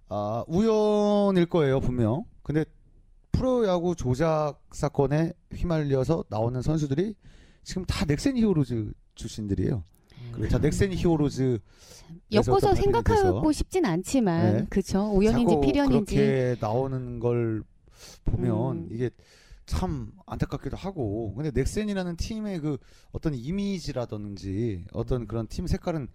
아 0.09 0.45
우연일 0.49 1.47
거예요 1.47 1.81
분명. 1.81 2.25
근데 2.43 2.65
프로야구 3.31 3.95
조작 3.95 4.61
사건에 4.73 5.33
휘말려서 5.55 6.25
나오는 6.29 6.61
선수들이 6.61 7.15
지금 7.63 7.85
다 7.85 8.05
넥센 8.05 8.37
히어로즈 8.37 8.93
출신들이에요. 9.15 9.85
그리고 10.33 10.49
다 10.49 10.59
넥센 10.59 10.93
히어로즈 10.93 11.59
엮어서 12.33 12.75
생각하고 12.75 13.53
싶진 13.53 13.85
않지만 13.85 14.57
네. 14.57 14.67
그쵸 14.71 15.11
우연인지 15.13 15.61
필연인지 15.61 16.17
그렇게 16.17 16.57
나오는 16.61 17.19
걸 17.19 17.63
보면 18.25 18.77
음. 18.77 18.89
이게 18.91 19.11
참 19.67 20.13
안타깝기도 20.27 20.77
하고 20.77 21.35
근데 21.35 21.51
넥센이라는 21.55 22.17
팀의 22.17 22.61
그 22.61 22.79
어떤 23.13 23.35
이미지라든지 23.35 24.85
어떤 24.93 25.27
그런 25.27 25.47
팀 25.47 25.67
색깔은 25.67 26.09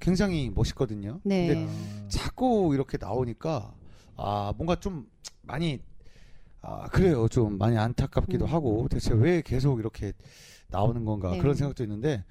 굉장히 0.00 0.50
멋있거든요. 0.50 1.20
네. 1.24 1.48
근데 1.48 2.08
자꾸 2.08 2.70
이렇게 2.74 2.98
나오니까 2.98 3.74
아 4.16 4.52
뭔가 4.56 4.76
좀 4.76 5.06
많이 5.42 5.80
아 6.60 6.88
그래요 6.88 7.28
좀 7.28 7.58
많이 7.58 7.76
안타깝기도 7.76 8.46
음. 8.46 8.50
하고 8.52 8.88
대체 8.88 9.12
왜 9.14 9.42
계속 9.42 9.78
이렇게 9.78 10.12
나오는 10.68 11.04
건가 11.04 11.32
네. 11.32 11.38
그런 11.38 11.54
생각도 11.54 11.82
있는데 11.84 12.24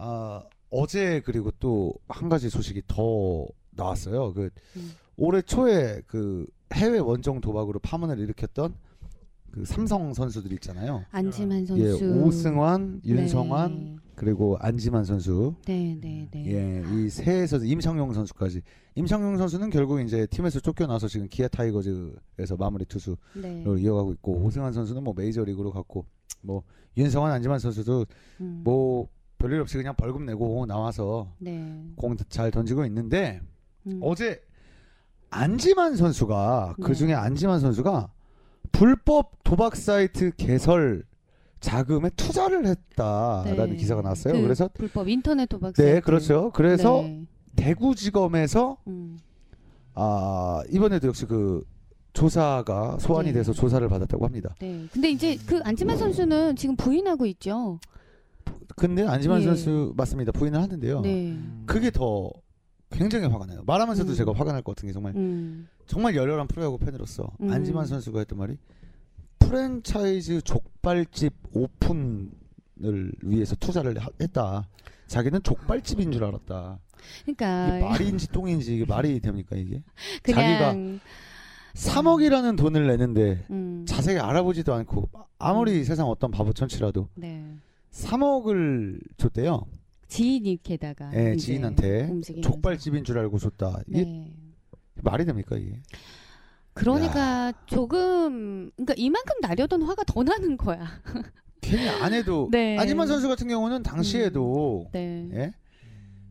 아 0.00 0.42
어제 0.70 1.20
그리고 1.24 1.50
또 1.58 1.94
한 2.08 2.28
가지 2.28 2.48
소식이 2.48 2.82
더 2.86 3.46
나왔어요 3.72 4.32
그 4.32 4.50
음. 4.76 4.90
올해 5.16 5.42
초에 5.42 6.02
그 6.06 6.46
해외 6.74 6.98
원정 6.98 7.40
도박으로 7.40 7.80
파문을 7.80 8.18
일으켰던 8.20 8.74
그 9.50 9.64
삼성 9.64 10.12
선수들 10.14 10.52
있잖아요 10.54 11.04
안지만 11.10 11.66
선수 11.66 11.82
예 11.82 11.92
오승환 12.22 13.00
윤성환 13.04 13.98
그리고 14.14 14.56
안지만 14.60 15.04
선수 15.04 15.54
네, 15.64 15.96
네, 16.00 16.28
네. 16.30 16.44
예, 16.46 16.84
이세 17.06 17.46
선수 17.46 17.64
임창용 17.66 18.12
선수까지. 18.12 18.62
임창용 18.96 19.36
선수는 19.38 19.70
결국 19.70 20.00
이제 20.00 20.26
팀에서 20.26 20.58
쫓겨나서 20.58 21.06
지금 21.06 21.28
기아 21.28 21.46
타이거즈에서 21.46 22.56
마무리 22.58 22.84
투수로 22.84 23.16
네. 23.40 23.64
이어가고 23.78 24.12
있고 24.14 24.32
오승환 24.42 24.72
선수는 24.72 25.04
뭐 25.04 25.14
메이저리그로 25.16 25.70
갔고 25.70 26.04
뭐 26.42 26.64
윤성환 26.96 27.30
안지만 27.32 27.60
선수도 27.60 28.06
음. 28.40 28.60
뭐 28.64 29.08
별일 29.38 29.60
없이 29.60 29.76
그냥 29.76 29.94
벌금 29.96 30.26
내고 30.26 30.66
나와서 30.66 31.32
네. 31.38 31.82
공잘 31.96 32.50
던지고 32.50 32.84
있는데 32.86 33.40
음. 33.86 34.00
어제 34.02 34.42
안지만 35.30 35.96
선수가 35.96 36.74
네. 36.76 36.84
그 36.84 36.94
중에 36.94 37.14
안지만 37.14 37.60
선수가 37.60 38.10
불법 38.72 39.42
도박 39.44 39.76
사이트 39.76 40.32
개설 40.36 41.04
자금에 41.60 42.10
투자를 42.10 42.66
했다라는 42.66 43.70
네. 43.70 43.76
기사가 43.76 44.02
나왔어요. 44.02 44.34
그 44.34 44.42
그래서 44.42 44.68
불법 44.74 45.08
인터넷 45.08 45.46
도박 45.46 45.74
네, 45.74 45.82
사이트. 45.82 46.00
그렇죠. 46.02 46.50
그래서 46.52 47.02
네. 47.02 47.24
대구지검에서 47.56 48.78
음. 48.86 49.18
아 49.94 50.62
이번에도 50.70 51.08
역시 51.08 51.26
그 51.26 51.64
조사가 52.12 52.98
소환이 53.00 53.28
네. 53.28 53.34
돼서 53.34 53.52
조사를 53.52 53.86
받았다고 53.88 54.24
합니다. 54.24 54.54
네. 54.60 54.86
근데 54.92 55.10
이제 55.10 55.36
그 55.46 55.60
안지만 55.64 55.96
선수는 55.96 56.56
지금 56.56 56.76
부인하고 56.76 57.26
있죠. 57.26 57.78
근데 58.78 59.06
안지만 59.06 59.40
예. 59.40 59.44
선수 59.44 59.92
맞습니다. 59.96 60.32
부인을 60.32 60.60
하는데요. 60.60 61.00
네. 61.02 61.38
그게 61.66 61.90
더 61.90 62.30
굉장히 62.90 63.26
화가 63.26 63.46
나요. 63.46 63.62
말하면서도 63.66 64.12
음. 64.12 64.14
제가 64.14 64.32
화가 64.32 64.52
날 64.52 64.62
것 64.62 64.74
같은 64.74 64.86
게 64.86 64.92
정말 64.92 65.14
음. 65.16 65.68
정말 65.86 66.14
열렬한 66.16 66.46
프로야구 66.48 66.78
팬으로서 66.78 67.30
음. 67.42 67.50
안지만 67.52 67.86
선수가 67.86 68.18
했던 68.20 68.38
말이 68.38 68.56
프랜차이즈 69.38 70.40
족발집 70.42 71.32
오픈을 71.52 73.12
위해서 73.22 73.54
투자를 73.56 73.98
하- 73.98 74.08
했다. 74.20 74.68
자기는 75.06 75.42
족발집인 75.42 76.12
줄 76.12 76.24
알았다. 76.24 76.78
그러니까 77.24 77.76
이게 77.78 77.84
말인지 77.88 78.28
똥인지 78.28 78.74
이게 78.74 78.84
말이 78.84 79.20
됩니까 79.20 79.56
이게? 79.56 79.82
그냥 80.22 81.00
3억이라는 81.74 82.56
돈을 82.58 82.86
내는데 82.88 83.44
음. 83.50 83.84
자세히 83.86 84.18
알아보지도 84.18 84.74
않고 84.74 85.08
아무리 85.38 85.84
세상 85.84 86.08
어떤 86.08 86.30
바보 86.30 86.52
천치라도 86.52 87.08
네. 87.14 87.54
3억을 88.06 89.00
줬대요. 89.16 89.66
지인이게다가 90.08 91.10
예, 91.14 91.34
이제 91.34 91.46
지인한테. 91.46 92.20
족발집인 92.42 93.04
줄 93.04 93.18
알고 93.18 93.38
줬다. 93.38 93.80
이게 93.88 94.04
네. 94.04 94.32
말이 95.02 95.24
됩니까 95.24 95.56
이게? 95.56 95.80
그러니까 96.72 97.52
조금 97.66 98.70
그러니까 98.76 98.94
이만큼 98.96 99.34
나려던 99.42 99.82
화가 99.82 100.04
더 100.04 100.22
나는 100.22 100.56
거야. 100.56 100.86
괜히 101.60 101.88
안 101.88 102.12
해도 102.14 102.48
네. 102.52 102.78
안지만 102.78 103.06
선수 103.08 103.28
같은 103.28 103.48
경우는 103.48 103.82
당시에도 103.82 104.88
네. 104.92 105.28
예? 105.34 105.54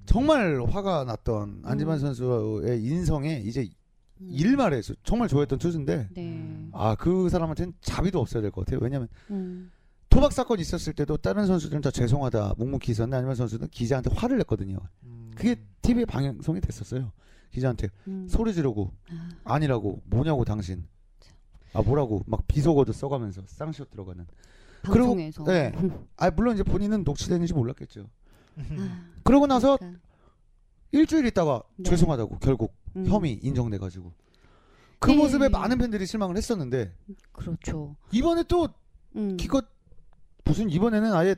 정말 0.05 0.61
화가 0.67 1.03
났던 1.03 1.63
안지만 1.65 1.97
음. 1.97 1.99
선수의 1.99 2.81
인성에 2.81 3.41
이제 3.45 3.69
음. 4.21 4.29
일말에 4.31 4.81
정말 5.03 5.27
좋아했던 5.27 5.59
투수인데 5.59 6.07
네. 6.15 6.69
아그 6.71 7.27
사람한테는 7.29 7.73
자비도 7.81 8.19
없어야 8.19 8.41
될 8.41 8.51
것 8.51 8.65
같아요. 8.65 8.79
왜냐면 8.81 9.09
음. 9.29 9.69
도박 10.09 10.31
사건 10.31 10.59
있었을 10.59 10.93
때도 10.93 11.17
다른 11.17 11.45
선수들은 11.45 11.81
다 11.81 11.91
죄송하다 11.91 12.55
묵묵히 12.57 12.91
있었는데 12.91 13.17
안지만 13.17 13.35
선수는 13.35 13.67
기자한테 13.69 14.09
화를 14.15 14.37
냈거든요. 14.39 14.77
음. 15.03 15.31
그게 15.35 15.55
TV에 15.81 16.05
방송이 16.05 16.61
됐었어요. 16.61 17.11
기자한테 17.51 17.89
음. 18.07 18.27
소리 18.29 18.53
지르고 18.53 18.93
아. 19.11 19.29
아니라고 19.55 20.01
뭐냐고 20.05 20.43
당신 20.45 20.85
아 21.73 21.81
뭐라고 21.81 22.23
막 22.25 22.47
비속어도 22.47 22.93
써가면서 22.93 23.43
쌍시옷 23.47 23.91
들어가는 23.91 24.25
그리고- 24.83 24.99
방송에서. 25.15 25.43
네. 25.43 25.73
아 26.15 26.31
물론 26.31 26.55
이제 26.55 26.63
본인은 26.63 27.03
녹취되는지 27.03 27.53
몰랐겠죠. 27.53 28.09
아, 28.57 29.09
그러고 29.23 29.45
나서 29.45 29.77
그러니까. 29.77 29.99
일주일 30.91 31.25
있다가 31.27 31.61
네. 31.75 31.83
죄송하다고 31.89 32.39
결국 32.39 32.73
음. 32.95 33.05
혐의 33.07 33.33
인정돼 33.43 33.77
가지고 33.77 34.13
그 34.99 35.11
네. 35.11 35.17
모습에 35.17 35.49
많은 35.49 35.77
팬들이 35.77 36.05
실망을 36.07 36.37
했었는데 36.37 36.93
그렇죠. 37.33 37.95
이번에 38.11 38.43
또 38.47 38.69
음. 39.15 39.35
기껏 39.37 39.65
무슨 40.47 40.69
이번에는 40.69 41.13
아예 41.13 41.35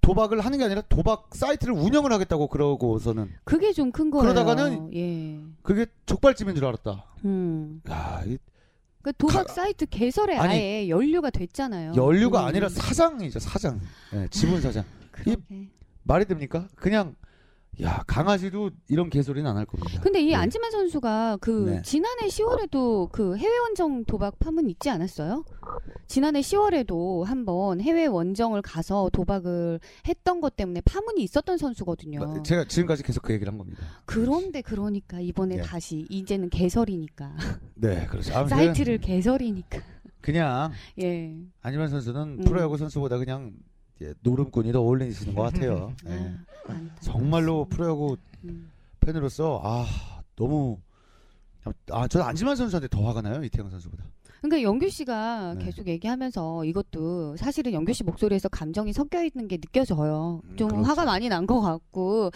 도박을 0.00 0.40
하는 0.40 0.58
게 0.58 0.64
아니라 0.64 0.82
도박 0.82 1.30
사이트를 1.34 1.72
운영을 1.74 2.12
하겠다고 2.12 2.48
그러고서는 2.48 3.30
그게 3.44 3.72
좀 3.72 3.90
큰 3.90 4.10
거예요. 4.10 4.22
그러다가는 4.24 4.94
예. 4.94 5.40
그게 5.62 5.86
족발집인 6.04 6.54
줄 6.54 6.66
알았다. 6.66 7.04
음. 7.24 7.80
야, 7.88 8.22
이 8.26 8.36
그 9.02 9.12
도박 9.18 9.46
가- 9.46 9.52
사이트 9.52 9.84
개설에 9.84 10.34
아니, 10.38 10.54
아예 10.54 10.88
연류가 10.88 11.28
됐잖아요. 11.28 11.92
연류가 11.94 12.40
음. 12.40 12.46
아니라 12.46 12.70
사장이죠 12.70 13.38
사장. 13.38 13.78
예, 14.14 14.26
지분 14.30 14.62
사장. 14.62 14.82
그러게. 15.10 15.36
말이 16.04 16.24
됩니까? 16.24 16.68
그냥 16.74 17.14
야 17.82 18.04
강아지도 18.06 18.70
이런 18.88 19.10
개소리는 19.10 19.48
안 19.50 19.56
할 19.56 19.64
겁니다. 19.66 20.00
근데 20.00 20.20
이 20.20 20.26
네. 20.28 20.34
안지만 20.34 20.70
선수가 20.70 21.38
그 21.40 21.70
네. 21.70 21.82
지난해 21.82 22.26
10월에도 22.28 23.10
그 23.10 23.36
해외 23.36 23.56
원정 23.58 24.04
도박 24.04 24.38
파문 24.38 24.68
있지 24.70 24.90
않았어요? 24.90 25.44
지난해 26.06 26.40
10월에도 26.40 27.24
한번 27.24 27.80
해외 27.80 28.06
원정을 28.06 28.62
가서 28.62 29.10
도박을 29.12 29.80
했던 30.06 30.40
것 30.40 30.56
때문에 30.56 30.80
파문이 30.82 31.22
있었던 31.22 31.58
선수거든요. 31.58 32.20
마- 32.20 32.42
제가 32.42 32.64
지금까지 32.66 33.02
계속 33.02 33.22
그 33.22 33.32
얘기를 33.32 33.50
한 33.52 33.58
겁니다. 33.58 33.82
그런데 34.04 34.60
그러니까 34.62 35.20
이번에 35.20 35.56
예. 35.56 35.60
다시 35.60 36.06
이제는 36.08 36.50
개설이니까 36.50 37.36
네, 37.74 38.06
그렇죠. 38.06 38.32
사이트를 38.46 38.98
개설이니까 38.98 39.80
그냥 40.20 40.70
예. 41.02 41.34
안지만 41.60 41.88
선수는 41.88 42.38
음. 42.40 42.44
프로야구 42.44 42.76
선수보다 42.78 43.18
그냥 43.18 43.52
예, 44.02 44.12
노름꾼이 44.22 44.72
더 44.72 44.80
어울리시는 44.80 45.34
것 45.34 45.42
같아요. 45.42 45.94
예. 46.06 46.34
아, 46.66 46.72
많다. 46.72 46.94
정말로 47.00 47.66
프로야구 47.66 48.16
음. 48.44 48.70
팬으로서 49.00 49.60
아 49.62 49.86
너무 50.36 50.78
아 51.90 52.08
저는 52.08 52.26
안지만 52.26 52.56
선수한테 52.56 52.88
더 52.88 53.02
화가 53.06 53.22
나요 53.22 53.42
이태영 53.44 53.70
선수보다. 53.70 54.04
그러니까 54.44 54.62
영규 54.68 54.90
씨가 54.90 55.54
네. 55.58 55.64
계속 55.64 55.88
얘기하면서 55.88 56.66
이것도 56.66 57.36
사실은 57.38 57.72
영규 57.72 57.94
씨 57.94 58.04
목소리에서 58.04 58.50
감정이 58.50 58.92
섞여 58.92 59.24
있는 59.24 59.48
게 59.48 59.56
느껴져요. 59.56 60.42
음, 60.44 60.56
좀 60.56 60.68
그렇죠. 60.68 60.86
화가 60.86 61.04
많이 61.06 61.28
난 61.30 61.46
것 61.46 61.60
같고 61.60 62.30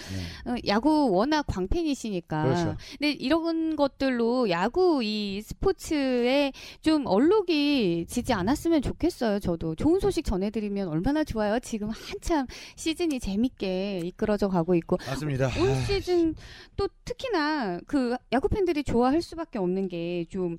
네. 0.45 0.51
어, 0.51 0.57
야구 0.67 1.11
워낙 1.11 1.43
광팬이시니까. 1.47 2.43
그렇죠. 2.45 2.77
근데 2.99 3.11
이런 3.13 3.77
것들로 3.77 4.49
야구 4.51 5.03
이 5.05 5.43
스포츠에 5.43 6.53
좀 6.83 7.07
얼룩이 7.07 8.07
지지 8.07 8.33
않았으면 8.33 8.81
좋겠어요. 8.83 9.39
저도 9.41 9.75
좋은 9.75 10.01
소식 10.01 10.25
전해드리면 10.25 10.89
얼마나 10.89 11.25
좋아요. 11.25 11.59
지금 11.61 11.91
한참 11.91 12.47
시즌이 12.77 13.21
재밌게 13.21 14.01
이끌어져 14.05 14.49
가고 14.49 14.75
있고 14.75 14.97
맞습니다. 15.07 15.49
올 15.61 15.75
시즌 15.87 16.35
또 16.77 16.89
특히나 17.05 17.81
그 17.87 18.17
야구 18.33 18.49
팬들이 18.49 18.83
좋아할 18.83 19.21
수밖에 19.21 19.59
없는 19.59 19.89
게 19.89 19.99
좀 20.31 20.59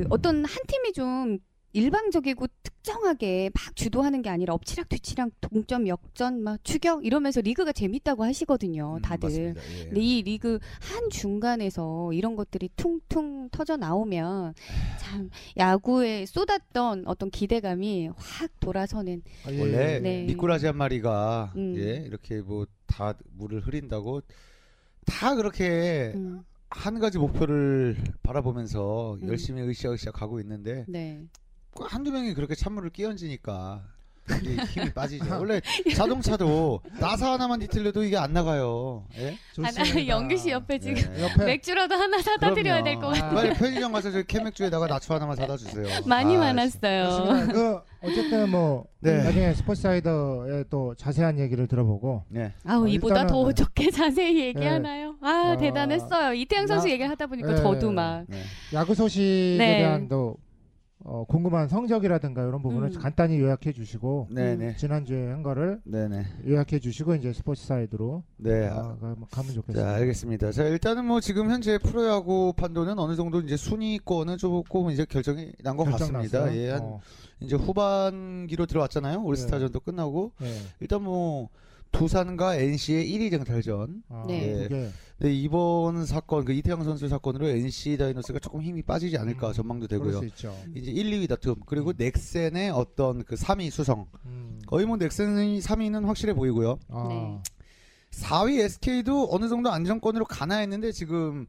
그 0.00 0.06
어떤 0.10 0.44
한 0.44 0.58
팀이 0.66 0.92
좀 0.92 1.38
일방적이고 1.74 2.46
특정하게 2.62 3.50
막 3.54 3.74
주도하는 3.74 4.20
게 4.20 4.28
아니라 4.28 4.52
엎치락 4.52 4.90
뒤치락 4.90 5.30
동점 5.40 5.88
역전 5.88 6.42
막 6.42 6.62
추격 6.64 7.06
이러면서 7.06 7.40
리그가 7.40 7.72
재밌다고 7.72 8.24
하시거든요 8.24 8.96
음, 8.96 9.02
다들 9.02 9.28
맞습니다. 9.54 9.60
예. 9.78 9.84
근데 9.84 10.00
이 10.02 10.22
리그 10.22 10.58
한 10.80 11.08
중간에서 11.08 12.12
이런 12.12 12.36
것들이 12.36 12.68
퉁퉁 12.76 13.48
터져 13.50 13.78
나오면 13.78 14.52
참 14.98 15.30
야구에 15.56 16.26
쏟았던 16.26 17.04
어떤 17.06 17.30
기대감이 17.30 18.10
확 18.16 18.50
돌아서는 18.60 19.22
아, 19.46 19.52
예. 19.52 19.58
원래 19.60 19.98
네. 20.00 20.24
미꾸라지 20.24 20.66
한 20.66 20.76
마리가 20.76 21.54
음. 21.56 21.74
예 21.78 22.04
이렇게 22.06 22.42
뭐 22.42 22.66
다 22.92 23.14
물을 23.32 23.60
흐린다고 23.60 24.22
다 25.06 25.34
그렇게 25.34 26.12
음, 26.14 26.44
한 26.74 26.98
가지 26.98 27.18
목표를 27.18 27.96
바라보면서 28.22 29.18
음. 29.22 29.28
열심히 29.28 29.62
으쌰으쌰 29.62 30.10
가고 30.10 30.40
있는데 30.40 30.84
네. 30.88 31.26
꼭 31.74 31.92
한두 31.92 32.10
명이 32.10 32.34
그렇게 32.34 32.54
찬물을 32.54 32.90
끼얹으니까 32.90 33.86
힘이 34.40 34.92
빠지죠. 34.92 35.24
원래 35.38 35.60
자동차도 35.94 36.80
나사 36.98 37.32
하나만 37.32 37.60
뒤틀려도 37.60 38.04
이게 38.04 38.16
안 38.16 38.32
나가요. 38.32 39.04
예? 39.18 39.36
좋습니다. 39.54 40.06
영규 40.08 40.36
씨 40.36 40.50
옆에 40.50 40.78
지금 40.78 40.96
예. 41.16 41.22
옆에 41.22 41.44
맥주라도 41.46 41.94
하나 41.94 42.20
사다 42.20 42.54
드려야 42.54 42.82
될 42.82 42.96
것. 42.96 43.08
같아요. 43.08 43.34
빨리 43.34 43.54
편의점 43.54 43.92
가서 43.92 44.10
저 44.10 44.22
캐맥주에다가 44.22 44.86
나초 44.86 45.14
하나만 45.14 45.36
사다 45.36 45.56
주세요. 45.56 45.84
많이 46.06 46.36
아, 46.36 46.40
많았어요. 46.40 47.46
그 47.52 47.80
어쨌든 48.02 48.50
뭐 48.50 48.84
네. 49.00 49.22
나중에 49.22 49.54
스포츠사이더의 49.54 50.64
또 50.70 50.94
자세한 50.96 51.38
얘기를 51.38 51.66
들어보고 51.66 52.24
네. 52.28 52.52
아우 52.64 52.84
어, 52.84 52.88
이보다 52.88 53.26
더 53.26 53.52
좋게 53.52 53.90
자세히 53.90 54.40
얘기하나요? 54.46 55.14
아 55.20 55.52
어, 55.54 55.56
대단했어요. 55.58 56.34
이태양 56.34 56.66
선수 56.66 56.88
야- 56.88 56.92
얘기를 56.92 57.10
하다 57.10 57.26
보니까 57.26 57.54
네. 57.54 57.56
저도 57.62 57.90
막 57.92 58.24
네. 58.28 58.42
야구 58.72 58.94
소식에 58.94 59.56
네. 59.58 59.78
대한 59.78 60.08
또 60.08 60.36
어, 61.04 61.24
궁금한 61.28 61.66
성적이라든가 61.68 62.42
이런 62.42 62.62
부분을 62.62 62.90
음. 62.94 62.98
간단히 63.00 63.38
요약해 63.40 63.72
주시고 63.72 64.28
네네. 64.30 64.76
지난주에 64.76 65.30
한 65.30 65.42
거를 65.42 65.80
네네. 65.84 66.24
요약해 66.46 66.78
주시고 66.78 67.16
이제 67.16 67.32
스포츠 67.32 67.66
사이드로 67.66 68.22
네. 68.36 68.68
어, 68.68 68.96
가- 69.00 69.16
가면 69.30 69.48
자, 69.48 69.52
좋겠습니다. 69.54 69.94
알겠습니다. 69.94 70.52
자, 70.52 70.62
일단은 70.64 71.04
뭐 71.04 71.20
지금 71.20 71.50
현재 71.50 71.78
프로야구 71.78 72.52
판도는 72.56 72.98
어느 73.00 73.16
정도 73.16 73.40
이제 73.40 73.56
순위권은 73.56 74.38
조금 74.38 74.90
이제 74.90 75.04
결정이 75.04 75.52
난 75.64 75.76
것 75.76 75.84
같습니다. 75.84 76.20
결정났어요. 76.20 76.56
예, 76.60 76.70
한 76.70 76.82
어, 76.82 77.00
이제 77.40 77.56
후반기로 77.56 78.66
들어왔잖아요. 78.66 79.24
올스타전도 79.24 79.80
끝나고 79.80 80.32
네. 80.40 80.52
일단 80.80 81.02
뭐 81.02 81.48
두산과 81.90 82.56
NC의 82.56 83.06
1위 83.10 83.30
쟁탈전. 83.30 84.02
아, 84.08 84.24
네. 84.28 84.66
그 84.68 84.90
게 85.22 85.28
네, 85.28 85.34
이번 85.34 86.04
사건 86.04 86.44
그 86.44 86.52
이태영 86.52 86.82
선수 86.82 87.08
사건으로 87.08 87.48
NC 87.48 87.96
다이노스가 87.96 88.40
조금 88.40 88.60
힘이 88.60 88.82
빠지지 88.82 89.16
않을까 89.16 89.48
음, 89.48 89.52
전망도 89.52 89.86
되고요. 89.86 90.18
수 90.18 90.24
있죠. 90.26 90.56
이제 90.74 90.90
1, 90.90 91.10
2위 91.12 91.28
다툼 91.28 91.54
그리고 91.64 91.92
넥센의 91.96 92.70
어떤 92.70 93.22
그 93.24 93.36
3위 93.36 93.70
수성. 93.70 94.06
음. 94.26 94.60
거의 94.66 94.84
뭐 94.84 94.96
넥센이 94.96 95.60
3위는 95.60 96.06
확실해 96.06 96.34
보이고요. 96.34 96.78
아, 96.88 97.06
네. 97.08 97.38
4위 98.10 98.58
SK도 98.60 99.28
어느 99.30 99.48
정도 99.48 99.70
안정권으로 99.70 100.24
가나 100.24 100.56
했는데 100.56 100.90
지금 100.90 101.46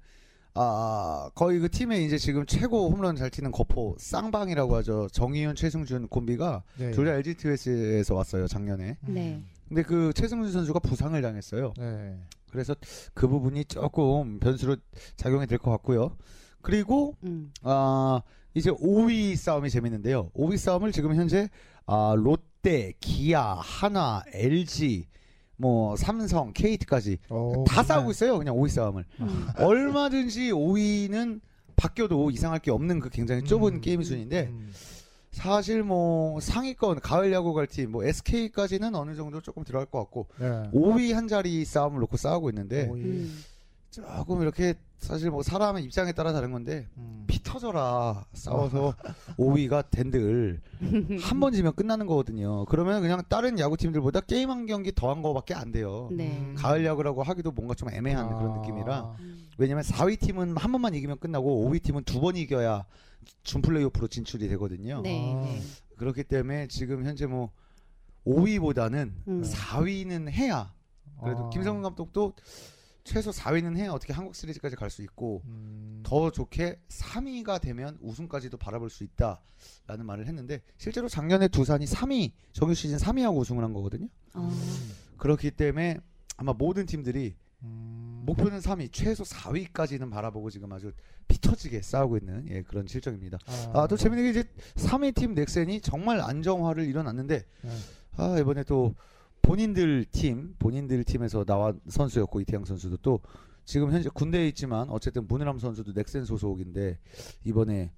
아 0.53 1.31
거의 1.33 1.59
그 1.59 1.67
팀의 1.69 2.05
이제 2.05 2.19
지금 2.19 2.45
최고 2.45 2.91
홈런 2.91 3.15
잘 3.15 3.31
치는 3.31 3.51
거포 3.51 3.95
쌍방이라고 3.97 4.75
하죠 4.77 5.07
정희윤 5.11 5.55
최승준 5.55 6.07
콤비가 6.09 6.61
네. 6.77 6.91
둘 6.91 7.05
다 7.05 7.13
LG 7.15 7.33
트윈스에서 7.37 8.13
왔어요 8.13 8.45
작년에 8.45 8.97
음. 9.07 9.13
네. 9.15 9.41
근데 9.67 9.83
그 9.83 10.11
최승준 10.13 10.51
선수가 10.51 10.79
부상을 10.79 11.19
당했어요 11.21 11.73
네. 11.77 12.17
그래서 12.51 12.75
그 13.13 13.27
부분이 13.27 13.65
조금 13.65 14.39
변수로 14.39 14.77
작용이 15.17 15.47
될 15.47 15.57
것 15.57 15.71
같고요 15.71 16.15
그리고 16.61 17.15
음. 17.23 17.51
아 17.63 18.21
이제 18.53 18.69
5위 18.71 19.35
싸움이 19.35 19.69
재밌는데요 19.69 20.29
5위 20.31 20.57
싸움을 20.57 20.91
지금 20.91 21.15
현재 21.15 21.49
아 21.85 22.13
롯데 22.17 22.93
기아 22.99 23.53
하나 23.55 24.23
LG 24.33 25.07
뭐 25.57 25.95
삼성 25.95 26.51
KT까지 26.53 27.19
어, 27.29 27.63
다 27.67 27.83
싸우고 27.83 28.11
있어요. 28.11 28.37
그냥 28.39 28.55
5위 28.55 28.69
싸움을. 28.69 29.05
음. 29.21 29.47
얼마든지 29.57 30.51
5위는 30.51 31.39
바뀌어도 31.75 32.31
이상할 32.31 32.59
게 32.59 32.71
없는 32.71 32.99
그 32.99 33.09
굉장히 33.09 33.43
좁은 33.43 33.75
음. 33.75 33.81
게임 33.81 34.01
순인데 34.03 34.47
음. 34.51 34.71
사실 35.33 35.83
뭐 35.83 36.39
상위권 36.39 36.99
가을 37.01 37.33
야구 37.33 37.53
갈팀 37.53 37.91
뭐 37.91 38.03
SK까지는 38.05 38.93
어느 38.95 39.15
정도 39.15 39.41
조금 39.41 39.63
들어갈 39.63 39.87
것 39.87 39.99
같고 39.99 40.27
네. 40.39 40.69
5위 40.73 41.11
한 41.13 41.27
자리 41.27 41.65
싸움을 41.65 41.99
놓고 42.01 42.17
싸우고 42.17 42.49
있는데 42.51 42.87
오이. 42.87 43.01
음. 43.01 43.39
조금 43.89 44.41
이렇게 44.41 44.73
사실 44.97 45.29
뭐 45.29 45.43
사람의 45.43 45.83
입장에 45.83 46.13
따라 46.13 46.33
다른 46.33 46.51
건데 46.51 46.87
음. 46.97 47.25
피터 47.27 47.53
터져라 47.53 48.25
싸워서 48.33 48.95
5위가 49.37 49.89
댄들 49.91 50.61
한 51.21 51.39
번 51.39 51.51
지면 51.53 51.73
끝나는 51.75 52.07
거거든요. 52.07 52.65
그러면 52.65 53.01
그냥 53.01 53.21
다른 53.29 53.59
야구 53.59 53.75
팀들보다 53.77 54.21
게임 54.21 54.49
한 54.49 54.65
경기 54.65 54.91
더한 54.95 55.21
거밖에 55.21 55.53
안 55.53 55.71
돼요. 55.71 56.09
네. 56.11 56.37
음. 56.39 56.55
가을 56.57 56.83
야구라고 56.85 57.21
하기도 57.21 57.51
뭔가 57.51 57.73
좀 57.75 57.89
애매한 57.91 58.27
그런 58.29 58.51
아. 58.53 58.57
느낌이라 58.61 59.15
왜냐면 59.59 59.83
4위 59.83 60.19
팀은 60.19 60.57
한 60.57 60.71
번만 60.71 60.93
이기면 60.95 61.19
끝나고 61.19 61.69
5위 61.69 61.81
팀은 61.83 62.03
두 62.05 62.19
번 62.21 62.35
이겨야 62.35 62.85
준 63.43 63.61
플레이오프로 63.61 64.07
진출이 64.07 64.47
되거든요. 64.49 65.01
네. 65.01 65.33
아. 65.35 65.41
네. 65.45 65.61
그렇기 65.97 66.23
때문에 66.23 66.67
지금 66.67 67.05
현재 67.05 67.25
뭐 67.25 67.51
5위보다는 68.25 69.13
음. 69.27 69.41
4위는 69.43 70.29
해야 70.29 70.73
그래도 71.21 71.45
아. 71.45 71.49
김성근 71.49 71.83
감독도 71.83 72.33
최소 73.03 73.31
4위는 73.31 73.75
해야 73.77 73.91
어떻게 73.91 74.13
한국 74.13 74.33
시리즈까지 74.35 74.75
갈 74.77 74.89
수 74.89 75.01
있고 75.03 75.41
음. 75.45 76.01
더 76.03 76.31
좋게 76.31 76.79
3위가 76.87 77.59
되면 77.61 77.97
우승까지도 78.01 78.57
바라볼 78.57 78.89
수 78.89 79.03
있다라는 79.03 80.05
말을 80.05 80.27
했는데 80.27 80.61
실제로 80.77 81.07
작년에 81.09 81.47
두산이 81.49 81.85
3위 81.85 82.31
정규 82.53 82.73
시즌 82.73 82.97
3위하고 82.97 83.37
우승을 83.39 83.63
한 83.63 83.73
거거든요. 83.73 84.07
어. 84.35 84.49
그렇기 85.17 85.51
때문에 85.51 85.99
아마 86.37 86.53
모든 86.53 86.85
팀들이 86.85 87.35
음. 87.63 88.02
목표는 88.25 88.59
3위, 88.59 88.89
최소 88.91 89.23
4위까지는 89.23 90.09
바라보고 90.09 90.49
지금 90.49 90.71
아주 90.71 90.91
피터지게 91.27 91.81
싸우고 91.81 92.17
있는 92.17 92.45
예, 92.49 92.61
그런 92.61 92.87
실정입니다. 92.87 93.37
아, 93.73 93.87
또 93.87 93.97
재밌는 93.97 94.25
게 94.25 94.29
이제 94.29 94.43
3위 94.75 95.13
팀 95.15 95.33
넥센이 95.33 95.81
정말 95.81 96.21
안정화를 96.21 96.85
일어났는데 96.85 97.45
네. 97.61 97.69
아, 98.17 98.37
이번에 98.39 98.63
또 98.63 98.95
본인들 99.41 100.05
팀, 100.11 100.55
본인들 100.57 101.03
팀에서 101.03 101.43
나온 101.43 101.79
선수였고 101.89 102.39
이태양 102.41 102.65
선수도 102.65 102.97
또 102.97 103.19
지금 103.65 103.91
현재 103.91 104.09
군대에 104.13 104.47
있지만 104.49 104.89
어쨌든 104.89 105.27
문우람 105.27 105.59
선수도 105.59 105.93
넥센 105.93 106.25
소속인데 106.25 106.99
이번에 107.43 107.91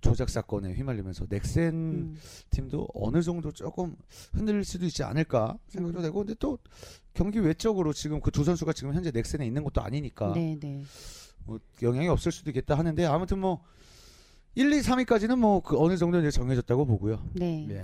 조작 0.00 0.28
사건에 0.28 0.72
휘말리면서 0.74 1.26
넥센 1.28 1.74
음. 1.74 2.16
팀도 2.50 2.88
어느 2.94 3.22
정도 3.22 3.50
조금 3.52 3.96
흔들릴 4.32 4.64
수도 4.64 4.86
있지 4.86 5.02
않을까 5.02 5.58
생각도 5.68 6.00
음. 6.00 6.02
되고 6.02 6.18
근데 6.18 6.34
또 6.38 6.58
경기 7.14 7.38
외적으로 7.40 7.92
지금 7.92 8.20
그 8.20 8.30
두 8.30 8.44
선수가 8.44 8.72
지금 8.72 8.94
현재 8.94 9.10
넥센에 9.10 9.44
있는 9.46 9.64
것도 9.64 9.80
아니니까 9.80 10.32
네, 10.34 10.56
네. 10.60 10.82
뭐 11.44 11.58
영향이 11.82 12.08
없을 12.08 12.30
수도 12.30 12.50
있겠다 12.50 12.76
하는데 12.78 13.04
아무튼 13.06 13.38
뭐 13.40 13.62
1, 14.54 14.72
2, 14.72 14.80
3위까지는 14.80 15.36
뭐 15.38 15.60
그 15.60 15.78
어느 15.78 15.96
정도 15.96 16.18
이제 16.18 16.30
정해졌다고 16.30 16.84
보고요. 16.86 17.22
네. 17.34 17.66
예. 17.70 17.82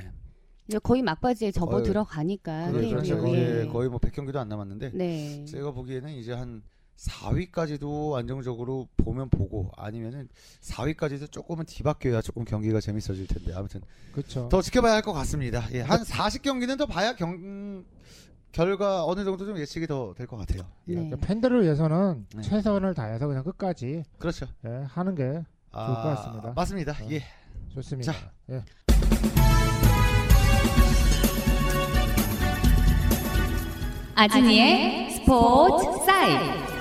이제 0.66 0.78
거의 0.78 1.02
막바지에 1.02 1.50
접어 1.50 1.76
어휴, 1.76 1.82
들어가니까 1.82 2.72
그렇죠. 2.72 3.18
거의, 3.20 3.34
예. 3.34 3.66
거의 3.66 3.88
뭐 3.90 3.98
100경기도 3.98 4.36
안 4.36 4.48
남았는데 4.48 4.92
네. 4.94 5.44
제가 5.44 5.72
보기에는 5.72 6.10
이제 6.14 6.32
한 6.32 6.62
4위까지도 6.96 8.14
안정적으로 8.16 8.88
보면 8.96 9.28
보고 9.28 9.70
아니면은 9.76 10.28
4위까지도 10.62 11.30
조금은 11.30 11.64
뒤바뀌어야 11.66 12.22
조금 12.22 12.44
경기가 12.44 12.80
재밌어질 12.80 13.26
텐데 13.26 13.52
아무튼 13.54 13.80
그렇죠. 14.12 14.48
더 14.48 14.62
지켜봐야 14.62 14.94
할 14.94 15.02
것 15.02 15.12
같습니다. 15.12 15.66
예, 15.72 15.80
한 15.82 16.00
40경기는 16.02 16.78
더 16.78 16.86
봐야 16.86 17.14
경 17.14 17.84
결과 18.52 19.04
어느 19.04 19.24
정도 19.24 19.44
좀 19.44 19.58
예측이 19.58 19.86
더 19.86 20.14
될 20.16 20.26
것 20.26 20.36
같아요. 20.36 20.62
예. 20.88 20.94
네. 20.94 21.00
그러니까 21.08 21.26
팬들을 21.26 21.62
위해서는 21.62 22.26
네. 22.34 22.42
최선을 22.42 22.94
다해서 22.94 23.26
그냥 23.26 23.42
끝까지 23.44 24.04
그렇죠. 24.18 24.46
예, 24.64 24.84
하는 24.88 25.14
게 25.14 25.42
아, 25.72 25.86
좋을 25.86 25.96
것 25.96 26.02
같습니다. 26.02 26.52
맞습니다. 26.54 26.92
어. 26.92 27.08
예. 27.10 27.22
좋습니다. 27.74 28.12
자. 28.12 28.32
예. 28.50 28.62
아진이의 34.14 35.10
스포츠 35.10 35.84
사이 36.06 36.73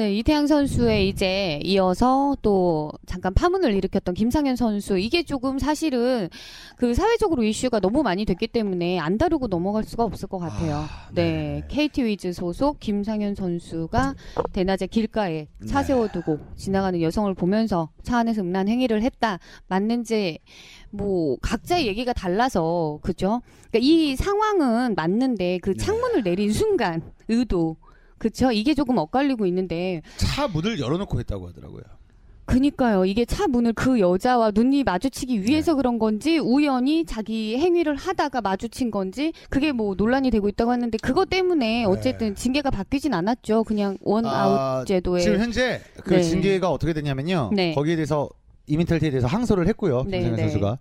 네, 0.00 0.14
이태양 0.14 0.46
선수의 0.46 1.10
이제 1.10 1.60
이어서 1.62 2.34
또 2.40 2.90
잠깐 3.04 3.34
파문을 3.34 3.74
일으켰던 3.74 4.14
김상현 4.14 4.56
선수. 4.56 4.96
이게 4.96 5.22
조금 5.22 5.58
사실은 5.58 6.30
그 6.78 6.94
사회적으로 6.94 7.44
이슈가 7.44 7.80
너무 7.80 8.02
많이 8.02 8.24
됐기 8.24 8.46
때문에 8.48 8.98
안 8.98 9.18
다루고 9.18 9.48
넘어갈 9.48 9.84
수가 9.84 10.04
없을 10.04 10.26
것 10.26 10.38
같아요. 10.38 10.76
아, 10.76 11.10
네. 11.12 11.22
네. 11.22 11.64
KT 11.68 12.04
위즈 12.04 12.32
소속 12.32 12.80
김상현 12.80 13.34
선수가 13.34 14.14
대낮에 14.54 14.86
길가에 14.86 15.48
차 15.66 15.80
네. 15.82 15.88
세워두고 15.88 16.38
지나가는 16.56 17.02
여성을 17.02 17.34
보면서 17.34 17.90
차 18.02 18.16
안에서 18.16 18.40
음란 18.40 18.68
행위를 18.68 19.02
했다. 19.02 19.38
맞는지 19.66 20.38
뭐 20.88 21.36
각자의 21.42 21.86
얘기가 21.86 22.14
달라서 22.14 23.00
그죠? 23.02 23.42
그러니까 23.70 23.80
이 23.82 24.16
상황은 24.16 24.94
맞는데 24.94 25.58
그 25.58 25.74
네. 25.74 25.76
창문을 25.76 26.22
내린 26.22 26.54
순간 26.54 27.02
의도 27.28 27.76
그쵸? 28.20 28.52
이게 28.52 28.74
조금 28.74 28.98
엇갈리고 28.98 29.46
있는데 29.46 30.02
차 30.18 30.46
문을 30.46 30.78
열어놓고 30.78 31.18
했다고 31.18 31.48
하더라고요. 31.48 31.82
그니까요. 32.44 33.04
이게 33.06 33.24
차 33.24 33.46
문을 33.46 33.72
그 33.72 33.98
여자와 33.98 34.50
눈이 34.52 34.84
마주치기 34.84 35.44
위해서 35.44 35.74
그런 35.74 35.98
건지 35.98 36.36
우연히 36.36 37.06
자기 37.06 37.56
행위를 37.56 37.94
하다가 37.94 38.40
마주친 38.40 38.90
건지 38.90 39.32
그게 39.48 39.72
뭐 39.72 39.94
논란이 39.94 40.30
되고 40.30 40.48
있다고 40.48 40.70
하는데 40.70 40.98
그것 40.98 41.30
때문에 41.30 41.84
어쨌든 41.84 42.34
징계가 42.34 42.70
바뀌진 42.70 43.14
않았죠. 43.14 43.64
그냥 43.64 43.96
원아웃 44.02 44.58
아, 44.58 44.84
제도에 44.86 45.20
지금 45.20 45.38
현재 45.38 45.80
그 46.04 46.14
네. 46.14 46.22
징계가 46.22 46.70
어떻게 46.70 46.92
되냐면요. 46.92 47.52
네. 47.54 47.72
거기에 47.72 47.94
대해서 47.96 48.28
이민탈티에 48.66 49.10
대해서 49.10 49.28
항소를 49.28 49.66
했고요. 49.68 50.04
네, 50.06 50.18
김상현 50.18 50.36
네. 50.36 50.42
선수가 50.42 50.78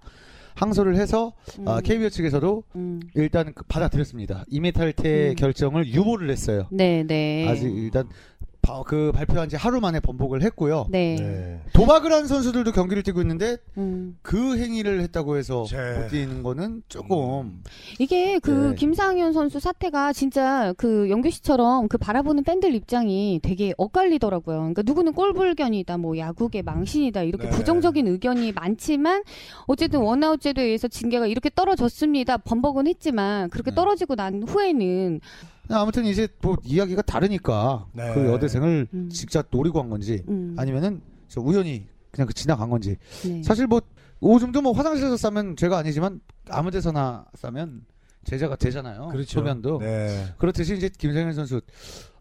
항소를 0.59 0.97
해서 0.97 1.33
아, 1.65 1.77
음, 1.77 1.81
KBO 1.83 2.09
측에서도 2.09 2.63
음. 2.75 2.99
일단 3.15 3.53
그 3.53 3.63
받아들였습니다. 3.65 4.43
이민탈퇴 4.49 5.29
음. 5.29 5.35
결정을 5.35 5.87
유보를 5.87 6.29
했어요. 6.29 6.67
네, 6.69 7.03
네. 7.07 7.47
아직 7.47 7.65
일단 7.75 8.07
바- 8.07 8.13
그 8.85 9.11
발표한 9.11 9.49
지 9.49 9.55
하루 9.55 9.79
만에 9.81 9.99
번복을 9.99 10.43
했고요. 10.43 10.85
네. 10.89 11.59
도박을 11.73 12.11
한 12.11 12.27
선수들도 12.27 12.71
경기를 12.71 13.01
뛰고 13.03 13.19
있는데 13.21 13.57
음. 13.77 14.17
그 14.21 14.57
행위를 14.57 15.01
했다고 15.01 15.37
해서 15.37 15.63
제- 15.67 15.77
못 15.99 16.07
뛰는 16.09 16.43
거는 16.43 16.83
조금 16.87 17.63
이게 17.97 18.37
그 18.39 18.69
네. 18.69 18.75
김상현 18.75 19.33
선수 19.33 19.59
사태가 19.59 20.13
진짜 20.13 20.73
그 20.77 21.09
영규 21.09 21.29
씨처럼 21.31 21.87
그 21.87 21.97
바라보는 21.97 22.43
팬들 22.43 22.73
입장이 22.75 23.39
되게 23.41 23.73
엇갈리더라고요. 23.77 24.57
그러니까 24.57 24.83
누구는 24.85 25.13
꼴불견이다, 25.13 25.97
뭐 25.97 26.17
야구계 26.17 26.61
망신이다 26.61 27.23
이렇게 27.23 27.45
네. 27.45 27.49
부정적인 27.49 28.07
의견이 28.07 28.51
많지만 28.51 29.23
어쨌든 29.65 30.01
원아웃 30.01 30.41
제도에 30.41 30.65
의해서 30.65 30.87
징계가 30.87 31.25
이렇게 31.27 31.49
떨어졌습니다. 31.53 32.37
번복은 32.37 32.87
했지만 32.87 33.49
그렇게 33.49 33.71
네. 33.71 33.75
떨어지고 33.75 34.15
난 34.15 34.43
후에는 34.43 35.21
아무튼 35.69 36.05
이제 36.05 36.27
뭐 36.41 36.57
이야기가 36.63 37.01
다르니까 37.03 37.87
네. 37.93 38.13
그 38.13 38.25
여대생을 38.25 38.87
음. 38.93 39.09
직접 39.09 39.47
노리고 39.51 39.79
한 39.79 39.89
건지 39.89 40.23
음, 40.27 40.55
아니면은 40.57 41.01
저 41.27 41.41
우연히 41.41 41.87
그냥 42.11 42.27
그 42.27 42.33
지나간 42.33 42.69
건지 42.69 42.97
네. 43.23 43.43
사실 43.43 43.67
뭐 43.67 43.81
오줌도 44.19 44.61
뭐 44.61 44.71
화장실에서 44.71 45.15
싸면 45.17 45.55
죄가 45.55 45.77
아니지만 45.77 46.19
아무 46.49 46.71
데서나 46.71 47.25
싸면 47.35 47.85
제자가 48.25 48.55
되잖아요. 48.55 49.07
그렇죠. 49.09 49.39
소변도 49.39 49.79
네. 49.79 50.33
그렇듯이 50.37 50.75
이제 50.75 50.89
김상현 50.89 51.33
선수 51.33 51.61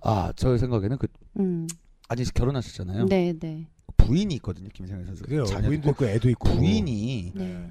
아 0.00 0.32
저 0.37 0.56
생각에는 0.56 0.96
그 0.98 1.06
음, 1.38 1.66
아직 2.08 2.32
결혼하셨잖아요. 2.34 3.06
네, 3.06 3.32
네, 3.38 3.66
부인이 3.96 4.32
있거든요. 4.37 4.68
김상현 4.72 5.06
선수. 5.06 5.22
그래요. 5.24 5.44
자녀도 5.44 5.68
부인도 5.68 5.90
있고. 5.90 6.04
있고 6.04 6.14
애도 6.14 6.30
있고. 6.30 6.48
부인이 6.50 7.32
네. 7.34 7.70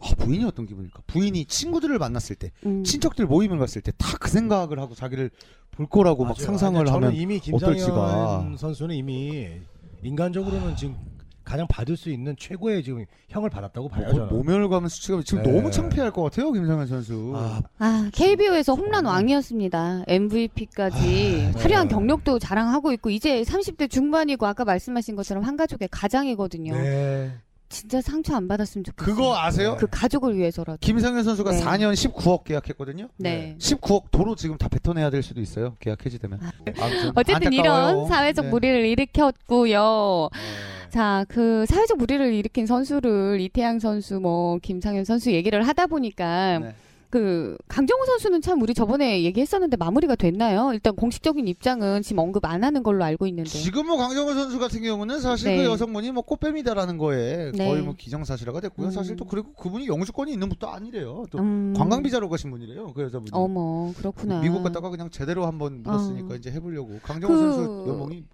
아, 0.00 0.14
부인이 0.16 0.44
어떤 0.44 0.66
기분일까? 0.66 1.02
부인이 1.06 1.44
친구들을 1.46 1.98
만났을 1.98 2.36
때 2.36 2.50
음. 2.66 2.84
친척들 2.84 3.26
모임을 3.26 3.58
갔을 3.58 3.82
때 3.82 3.92
다 3.92 4.16
그 4.18 4.28
생각을 4.30 4.78
하고 4.80 4.94
자기를 4.94 5.30
볼 5.72 5.86
거라고 5.88 6.24
막 6.24 6.30
맞아요. 6.38 6.46
상상을 6.46 6.80
아니, 6.80 6.90
저는 6.90 7.08
하면 7.08 7.20
이미 7.20 7.38
김상현 7.38 7.74
어떨지가. 7.76 8.56
선수는 8.58 8.94
이미 8.96 9.60
인간적으로는 10.02 10.76
지금 10.76 10.96
가장 11.44 11.64
받을 11.68 11.96
수 11.96 12.10
있는 12.10 12.34
최고의 12.36 12.82
지금 12.82 13.04
형을 13.28 13.50
받았다고 13.50 13.88
봐요. 13.88 14.06
뭐, 14.06 14.14
저는. 14.14 14.28
모멸감은 14.30 14.88
수치가 14.88 15.20
지금 15.24 15.44
네. 15.44 15.52
너무 15.52 15.70
창피할 15.70 16.10
것 16.10 16.22
같아요. 16.24 16.50
김상현 16.50 16.86
선수. 16.88 17.32
아, 17.36 17.62
아, 17.78 18.10
KBO에서 18.12 18.74
홈런 18.74 19.04
왕이었습니다. 19.06 20.04
MVP까지 20.08 21.52
아, 21.54 21.58
화려한 21.60 21.86
네. 21.88 21.94
경력도 21.94 22.38
자랑하고 22.40 22.90
있고 22.94 23.10
이제 23.10 23.42
30대 23.42 23.88
중반이고 23.88 24.44
아까 24.44 24.64
말씀하신 24.64 25.14
것처럼 25.14 25.44
한 25.44 25.56
가족의 25.56 25.88
가장이거든요. 25.92 26.72
네. 26.74 27.32
진짜 27.68 28.00
상처 28.00 28.34
안 28.34 28.46
받았으면 28.48 28.84
좋겠어요. 28.84 29.14
그거 29.14 29.38
아세요? 29.38 29.76
그 29.78 29.86
가족을 29.90 30.36
위해서라도. 30.36 30.78
김상현 30.80 31.24
선수가 31.24 31.50
네. 31.50 31.60
4년 31.62 31.92
19억 31.94 32.44
계약했거든요. 32.44 33.08
네. 33.16 33.56
19억 33.58 34.10
도로 34.10 34.34
지금 34.36 34.56
다 34.56 34.68
뱉어내야 34.68 35.10
될 35.10 35.22
수도 35.22 35.40
있어요. 35.40 35.76
계약 35.80 36.04
해지되면. 36.04 36.40
아. 36.42 36.52
아무튼 36.80 37.12
어쨌든 37.16 37.52
이런 37.52 37.74
안타까워요. 37.74 38.08
사회적 38.08 38.44
네. 38.44 38.50
무리를 38.50 38.84
일으켰고요. 38.86 40.28
네. 40.32 40.90
자, 40.90 41.24
그 41.28 41.66
사회적 41.66 41.98
무리를 41.98 42.32
일으킨 42.32 42.66
선수를 42.66 43.40
이태양 43.40 43.80
선수, 43.80 44.20
뭐 44.20 44.58
김상현 44.62 45.04
선수 45.04 45.32
얘기를 45.32 45.66
하다 45.66 45.88
보니까 45.88 46.58
네. 46.60 46.74
그 47.10 47.56
강정호 47.68 48.04
선수는 48.04 48.42
참 48.42 48.60
우리 48.62 48.74
저번에 48.74 49.22
얘기했었는데 49.22 49.76
마무리가 49.76 50.16
됐나요? 50.16 50.72
일단 50.72 50.94
공식적인 50.96 51.46
입장은 51.48 52.02
지금 52.02 52.18
언급 52.20 52.44
안 52.44 52.64
하는 52.64 52.82
걸로 52.82 53.04
알고 53.04 53.26
있는데. 53.28 53.48
지금 53.48 53.86
뭐 53.86 53.96
강정호 53.96 54.34
선수 54.34 54.58
같은 54.58 54.82
경우는 54.82 55.20
사실 55.20 55.50
네. 55.50 55.56
그 55.58 55.64
여성분이 55.64 56.10
뭐 56.12 56.22
꽃뱀이다라는 56.24 56.98
거에 56.98 57.52
네. 57.52 57.68
거의 57.68 57.82
뭐 57.82 57.94
기정사실화가 57.96 58.60
됐고요. 58.60 58.88
음. 58.88 58.90
사실 58.90 59.16
또 59.16 59.24
그리고 59.24 59.52
그분이 59.54 59.86
영주권이 59.86 60.32
있는 60.32 60.48
분도 60.48 60.68
아니래요. 60.68 61.24
또 61.30 61.38
음. 61.38 61.74
관광 61.76 62.02
비자로 62.02 62.28
가신 62.28 62.50
분이래요. 62.50 62.92
그 62.92 63.02
여자분이. 63.02 63.30
어머, 63.32 63.92
그렇구나. 63.96 64.40
미국 64.40 64.62
갔다가 64.62 64.90
그냥 64.90 65.08
제대로 65.10 65.46
한번 65.46 65.82
물었으니까 65.82 66.34
어. 66.34 66.36
이제 66.36 66.50
해보려고. 66.50 66.98
강정호 67.02 67.34
그- 67.34 67.40
선수 67.40 67.84
연봉이 67.88 68.24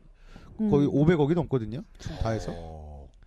거의 0.70 0.86
음. 0.86 0.92
500억이 0.92 1.34
넘거든요. 1.34 1.82
총다 1.98 2.30
해서. 2.30 2.52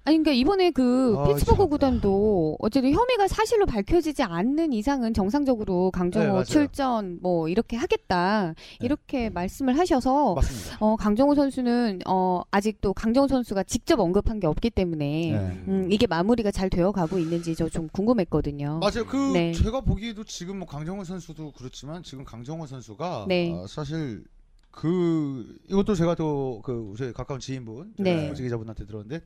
어. 0.05 0.09
아니 0.09 0.17
그러니까 0.17 0.31
이번에 0.33 0.71
그 0.71 1.15
아, 1.17 1.27
피츠버그 1.27 1.57
참. 1.57 1.69
구단도 1.69 2.57
어쨌든 2.59 2.91
혐의가 2.93 3.27
사실로 3.27 3.65
밝혀지지 3.65 4.23
않는 4.23 4.71
이상은 4.73 5.13
정상적으로 5.13 5.91
네, 5.93 5.97
강정호 5.99 6.27
맞아요. 6.31 6.43
출전 6.43 7.19
뭐 7.21 7.49
이렇게 7.49 7.75
하겠다 7.75 8.53
이렇게 8.81 9.29
말씀을 9.29 9.77
하셔서 9.77 10.35
맞습니다. 10.35 10.77
어 10.79 10.95
강정호 10.95 11.35
선수는 11.35 11.99
어 12.07 12.41
아직도 12.51 12.93
강정호 12.93 13.27
선수가 13.27 13.63
직접 13.63 13.99
언급한 13.99 14.39
게 14.39 14.47
없기 14.47 14.69
때문에 14.69 15.31
네. 15.31 15.63
음, 15.67 15.87
이게 15.91 16.07
마무리가 16.07 16.51
잘 16.51 16.69
되어 16.69 16.91
가고 16.91 17.19
있는지 17.19 17.55
저 17.55 17.65
좀 17.75 17.89
궁금했거든요. 17.89 18.79
맞아요. 18.79 19.05
그 19.05 19.17
네. 19.33 19.51
제가 19.51 19.81
보기에도 19.81 20.23
지금 20.23 20.59
뭐 20.59 20.67
강정호 20.67 21.03
선수도 21.03 21.51
그렇지만 21.57 22.03
지금 22.03 22.23
강정호 22.23 22.67
선수가 22.67 23.25
네. 23.27 23.51
어, 23.51 23.65
사실 23.67 24.23
그 24.71 25.57
이것도 25.69 25.95
제가 25.95 26.15
또그 26.15 26.93
저희 26.97 27.11
가까운 27.11 27.39
지인분 27.39 27.95
네. 27.97 28.31
기자분한테 28.33 28.85
들었는데 28.85 29.21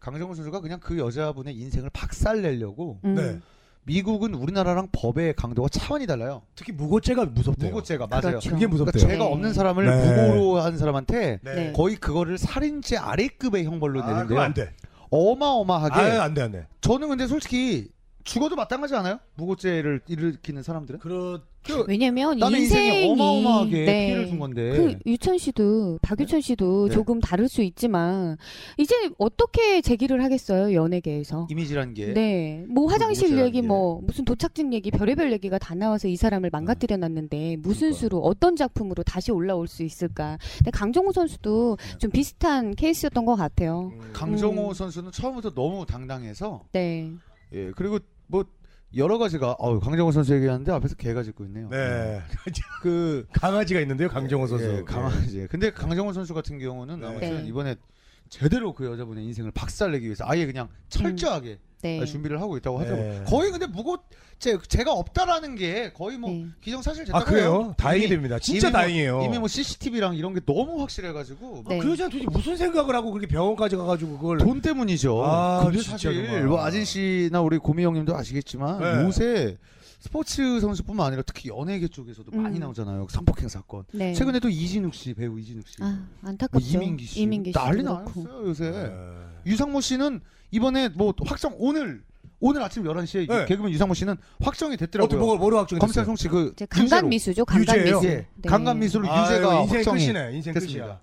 강정호 0.00 0.34
선수가 0.34 0.60
그냥 0.60 0.78
그 0.80 0.98
여자분의 0.98 1.54
인생을 1.54 1.90
박살 1.90 2.42
내려고 2.42 3.00
음. 3.04 3.14
네. 3.14 3.40
미국은 3.84 4.34
우리나라랑 4.34 4.88
법의 4.90 5.34
강도가 5.34 5.68
차원이 5.68 6.06
달라요. 6.06 6.42
특히 6.56 6.72
무고죄가 6.72 7.26
무섭대요. 7.26 7.70
무고죄가 7.70 8.08
맞아요. 8.08 8.20
그렇죠. 8.22 8.50
그게 8.50 8.66
그러니까 8.66 8.84
무섭대요. 8.84 9.00
죄가 9.00 9.24
네. 9.24 9.32
없는 9.32 9.52
사람을 9.52 9.86
네. 9.86 10.26
무고로 10.26 10.60
한 10.60 10.76
사람한테 10.76 11.38
네. 11.42 11.72
거의 11.72 11.94
그거를 11.96 12.36
살인죄 12.36 12.96
아래급의 12.96 13.64
형벌로 13.64 14.02
아, 14.02 14.12
내는데요. 14.12 14.40
안 14.40 14.54
돼. 14.54 14.72
어마어마하게 15.10 15.94
아, 16.18 16.24
안 16.24 16.34
돼, 16.34 16.42
안 16.42 16.50
돼. 16.50 16.66
저는 16.80 17.08
근데 17.08 17.28
솔직히 17.28 17.88
죽어도 18.26 18.56
마땅하지 18.56 18.94
않아요? 18.96 19.18
무고죄를 19.36 20.00
일으키는 20.08 20.62
사람들은? 20.62 20.98
그렇 21.00 21.40
왜냐면 21.88 22.38
나는 22.38 22.60
인생에 22.60 22.86
인생이 22.86 23.12
어마어마하게 23.12 23.84
네. 23.84 24.06
피해를 24.06 24.26
준 24.28 24.38
건데. 24.38 24.70
그 24.70 24.98
유천 25.06 25.38
씨도 25.38 25.98
박유천 26.02 26.40
씨도 26.40 26.88
네. 26.88 26.94
조금 26.94 27.20
다를 27.20 27.48
수 27.48 27.62
있지만 27.62 28.36
이제 28.78 28.94
어떻게 29.18 29.80
제기를 29.80 30.22
하겠어요 30.22 30.74
연예계에서? 30.74 31.48
이미지란 31.50 31.94
게 31.94 32.12
네, 32.14 32.64
뭐 32.68 32.86
화장실 32.86 33.36
얘기, 33.38 33.62
게. 33.62 33.66
뭐 33.66 34.00
무슨 34.02 34.24
도착증 34.24 34.72
얘기, 34.74 34.90
별의별 34.90 35.32
얘기가 35.32 35.58
다 35.58 35.74
나와서 35.74 36.08
이 36.08 36.16
사람을 36.16 36.50
망가뜨려 36.50 36.96
놨는데 36.98 37.56
무슨 37.56 37.88
그러니까. 37.88 37.98
수로 37.98 38.18
어떤 38.20 38.56
작품으로 38.56 39.02
다시 39.02 39.32
올라올 39.32 39.66
수 39.66 39.82
있을까? 39.82 40.38
근데 40.58 40.70
강정호 40.70 41.12
선수도 41.12 41.78
좀 41.98 42.10
비슷한 42.10 42.74
케이스였던 42.74 43.24
것 43.24 43.34
같아요. 43.34 43.92
강정호 44.12 44.68
음. 44.68 44.74
선수는 44.74 45.10
처음부터 45.12 45.54
너무 45.54 45.84
당당해서 45.86 46.62
네, 46.72 47.10
예 47.52 47.72
그리고 47.74 47.98
뭐 48.26 48.44
여러 48.94 49.18
가지가 49.18 49.52
어 49.58 49.78
강정호 49.78 50.12
선수 50.12 50.34
얘기하는데 50.34 50.70
앞에서 50.72 50.94
개가 50.96 51.22
짖고 51.22 51.44
있네요. 51.46 51.68
네. 51.68 52.20
그 52.82 53.26
강아지가 53.32 53.80
있는데요, 53.80 54.08
강정호 54.08 54.46
선수. 54.46 54.64
예, 54.64 54.82
강아지. 54.82 55.46
근데 55.50 55.70
강정호 55.70 56.12
선수 56.12 56.34
같은 56.34 56.58
경우는 56.58 57.00
네. 57.00 57.06
아무튼 57.06 57.42
네. 57.42 57.48
이번에 57.48 57.76
제대로 58.28 58.72
그 58.72 58.86
여자분의 58.86 59.24
인생을 59.24 59.50
박살내기 59.52 60.04
위해서 60.04 60.24
아예 60.26 60.46
그냥 60.46 60.68
철저하게 60.88 61.58
네, 61.82 62.04
준비를 62.04 62.40
하고 62.40 62.56
있다고 62.56 62.80
하더라고요. 62.80 63.12
네. 63.20 63.24
거의 63.26 63.50
근데 63.50 63.66
무고 63.66 63.98
제 64.38 64.58
제가 64.68 64.92
없다라는 64.92 65.54
게 65.56 65.92
거의 65.92 66.18
뭐 66.18 66.30
네. 66.30 66.46
기정사실 66.60 67.02
아, 67.02 67.04
됐다고 67.06 67.24
그래요? 67.24 67.42
해요. 67.46 67.74
다행이 67.76 68.08
됩니다. 68.08 68.38
진짜 68.38 68.70
뭐- 68.70 68.80
다행이에요. 68.80 69.22
이미 69.24 69.38
뭐 69.38 69.48
CCTV랑 69.48 70.14
이런 70.16 70.34
게 70.34 70.40
너무 70.44 70.80
확실해가지고 70.80 71.62
막 71.62 71.68
네. 71.68 71.78
그 71.78 71.90
여자는 71.90 72.10
도대체 72.10 72.26
무슨 72.30 72.56
생각을 72.56 72.94
하고 72.94 73.10
그렇게 73.12 73.26
병원까지 73.26 73.76
가가지고 73.76 74.18
그걸. 74.18 74.38
돈 74.38 74.60
때문이죠. 74.60 75.22
아, 75.24 75.62
근데 75.64 75.78
진짜 75.78 75.92
사실 75.92 76.26
정말. 76.26 76.44
뭐 76.46 76.60
아진 76.64 76.84
씨나 76.84 77.40
우리 77.40 77.58
고미 77.58 77.84
형님도 77.84 78.14
아시겠지만 78.16 78.80
네. 78.80 79.04
요새 79.04 79.56
스포츠 80.00 80.60
선수뿐만 80.60 81.06
아니라 81.08 81.22
특히 81.22 81.48
연예계 81.50 81.88
쪽에서도 81.88 82.30
많이 82.32 82.56
음. 82.58 82.60
나오잖아요. 82.60 83.06
성폭행 83.10 83.48
사건. 83.48 83.84
네. 83.92 84.12
최근에도 84.12 84.48
이진욱 84.48 84.94
씨 84.94 85.14
배우 85.14 85.38
이진욱 85.38 85.66
씨, 85.66 85.76
아뭐 85.80 85.94
안타깝죠. 86.22 86.66
이민기 86.76 87.04
씨 87.06 87.20
이민기 87.22 87.50
씨도 87.50 87.60
난리 87.60 87.82
그렇고. 87.82 88.22
나왔어요 88.22 88.48
요새. 88.48 88.70
네. 88.70 88.90
유상무 89.46 89.80
씨는 89.80 90.20
이번에 90.50 90.88
뭐 90.90 91.14
확정 91.26 91.54
오늘 91.58 92.02
오늘 92.40 92.62
아침 92.62 92.84
11시에 92.84 93.28
네. 93.28 93.44
개그맨 93.46 93.72
유상무 93.72 93.94
씨는 93.94 94.14
확정이 94.40 94.74
어떻게 94.74 94.86
됐더라고요. 94.86 95.18
뭐가 95.18 95.38
뭐로 95.38 95.58
확정이 95.58 95.78
검찰 95.80 96.02
됐어요? 96.02 96.04
송치 96.16 96.28
그 96.28 96.50
이제 96.52 96.66
강간 96.66 97.08
미수죠. 97.08 97.44
강간 97.44 97.76
유죄예요? 97.78 98.00
미수. 98.00 98.08
예. 98.12 98.26
강간 98.46 98.78
미수로 98.78 99.10
아유, 99.10 99.22
유죄가 99.34 99.60
인생 99.62 99.76
확정이 99.78 100.06
끝이네. 100.06 100.32
인생 100.34 100.54
됐습니다. 100.54 101.00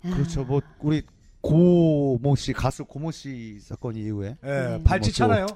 끝이야. 0.00 0.14
그렇죠. 0.14 0.44
뭐 0.44 0.60
우리 0.80 1.02
고모 1.40 2.36
씨 2.36 2.52
가수 2.52 2.84
고모 2.84 3.10
씨 3.10 3.58
사건 3.60 3.96
이후에 3.96 4.36
예, 4.44 4.48
네. 4.48 4.84
발치 4.84 5.10
뭐 5.10 5.14
차나요? 5.28 5.46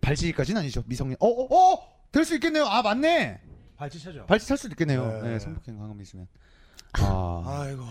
발치까지는 0.00 0.60
아니죠. 0.60 0.82
미성년. 0.86 1.16
어, 1.20 1.26
어, 1.26 1.72
어! 1.74 1.94
될 2.12 2.24
수 2.24 2.34
있겠네요. 2.34 2.64
아, 2.66 2.82
맞네. 2.82 3.40
발치 3.76 3.98
차죠. 4.00 4.26
발치 4.26 4.46
찰 4.46 4.56
수도 4.56 4.72
있겠네요. 4.74 5.20
네. 5.22 5.30
네, 5.30 5.38
성폭행 5.38 5.76
강함 5.78 6.00
있으면. 6.00 6.28
아, 7.00 7.42
아이고 7.46 7.82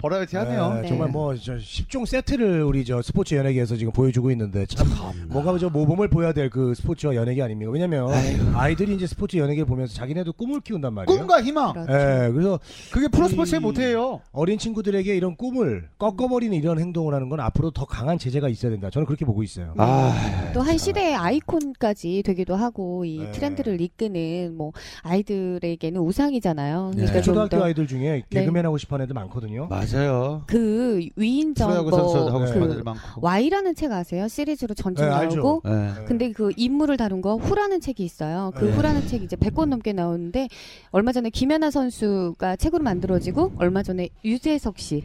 버라이어티 0.00 0.36
하네요. 0.36 0.74
네, 0.74 0.80
네. 0.82 0.88
정말 0.88 1.08
뭐 1.08 1.34
저 1.36 1.54
10종 1.56 2.06
세트를 2.06 2.62
우리 2.62 2.84
저 2.84 3.02
스포츠 3.02 3.34
연예계에서 3.34 3.76
지금 3.76 3.92
보여주고 3.92 4.30
있는데 4.30 4.64
참 4.66 4.86
뭔가 5.28 5.56
저 5.58 5.68
모범을 5.70 6.08
보여야 6.08 6.32
될 6.32 6.48
그 6.50 6.72
스포츠와 6.74 7.14
연예계 7.14 7.42
아닙니까? 7.42 7.70
왜냐면 7.70 8.08
아이들이 8.54 8.94
이제 8.94 9.06
스포츠 9.06 9.36
연예계를 9.36 9.66
보면서 9.66 9.92
자기네도 9.94 10.32
꿈을 10.34 10.60
키운단 10.60 10.94
말이에요. 10.94 11.18
꿈과 11.18 11.42
희망. 11.42 11.72
그렇죠. 11.72 11.92
예, 11.92 12.30
그래서 12.32 12.58
그게 12.92 13.08
프로스포츠에 13.08 13.58
이- 13.58 13.60
못해요. 13.60 14.20
어린 14.32 14.56
친구들에게 14.58 15.14
이런 15.16 15.36
꿈을 15.36 15.88
꺾어버리는 15.98 16.56
이런 16.56 16.78
행동을 16.78 17.12
하는 17.14 17.28
건 17.28 17.40
앞으로 17.40 17.70
더 17.72 17.84
강한 17.84 18.18
제재가 18.18 18.48
있어야 18.48 18.70
된다. 18.70 18.88
저는 18.90 19.04
그렇게 19.06 19.24
보고 19.24 19.42
있어요. 19.42 19.74
아, 19.76 20.50
또 20.54 20.60
한 20.62 20.78
시대의 20.78 21.14
아이콘까지 21.16 22.22
되기도 22.24 22.54
하고 22.56 23.04
이 23.04 23.18
네. 23.18 23.30
트렌드를 23.32 23.80
이끄는 23.80 24.56
뭐 24.56 24.72
아이들에게는 25.02 26.00
우상이잖아요. 26.00 26.90
네. 26.94 26.96
그러니까 26.96 27.20
좀 27.20 27.34
초등학교 27.34 27.58
더 27.58 27.64
아이들 27.64 27.86
중에 27.86 28.22
네. 28.27 28.27
개그맨 28.30 28.66
하고 28.66 28.76
싶어하는 28.78 29.04
애들 29.04 29.14
많거든요. 29.14 29.68
맞아요. 29.68 30.42
그 30.46 31.00
위인전 31.16 31.68
프로야구 31.68 31.90
뭐 31.90 31.98
선수 31.98 32.28
하고 32.28 32.46
싶은 32.46 32.60
그 32.60 32.72
애들 32.72 32.82
많고. 32.82 33.20
Y라는 33.20 33.74
책 33.74 33.92
아세요? 33.92 34.28
시리즈로 34.28 34.74
전집 34.74 35.04
네, 35.04 35.10
알죠. 35.10 35.36
나오고 35.36 35.62
네. 35.64 35.90
근데 36.06 36.32
그 36.32 36.52
인물을 36.56 36.96
다룬 36.96 37.22
거 37.22 37.36
후라는 37.36 37.80
책이 37.80 38.04
있어요. 38.04 38.52
그 38.54 38.66
네. 38.66 38.72
후라는 38.72 39.06
책이 39.06 39.24
이제 39.24 39.36
100권 39.36 39.66
넘게 39.66 39.92
나오는데 39.92 40.48
얼마 40.90 41.12
전에 41.12 41.30
김연아 41.30 41.70
선수가 41.70 42.56
책으로 42.56 42.82
만들어지고 42.82 43.52
얼마 43.56 43.82
전에 43.82 44.08
유재석 44.24 44.78
씨 44.78 45.04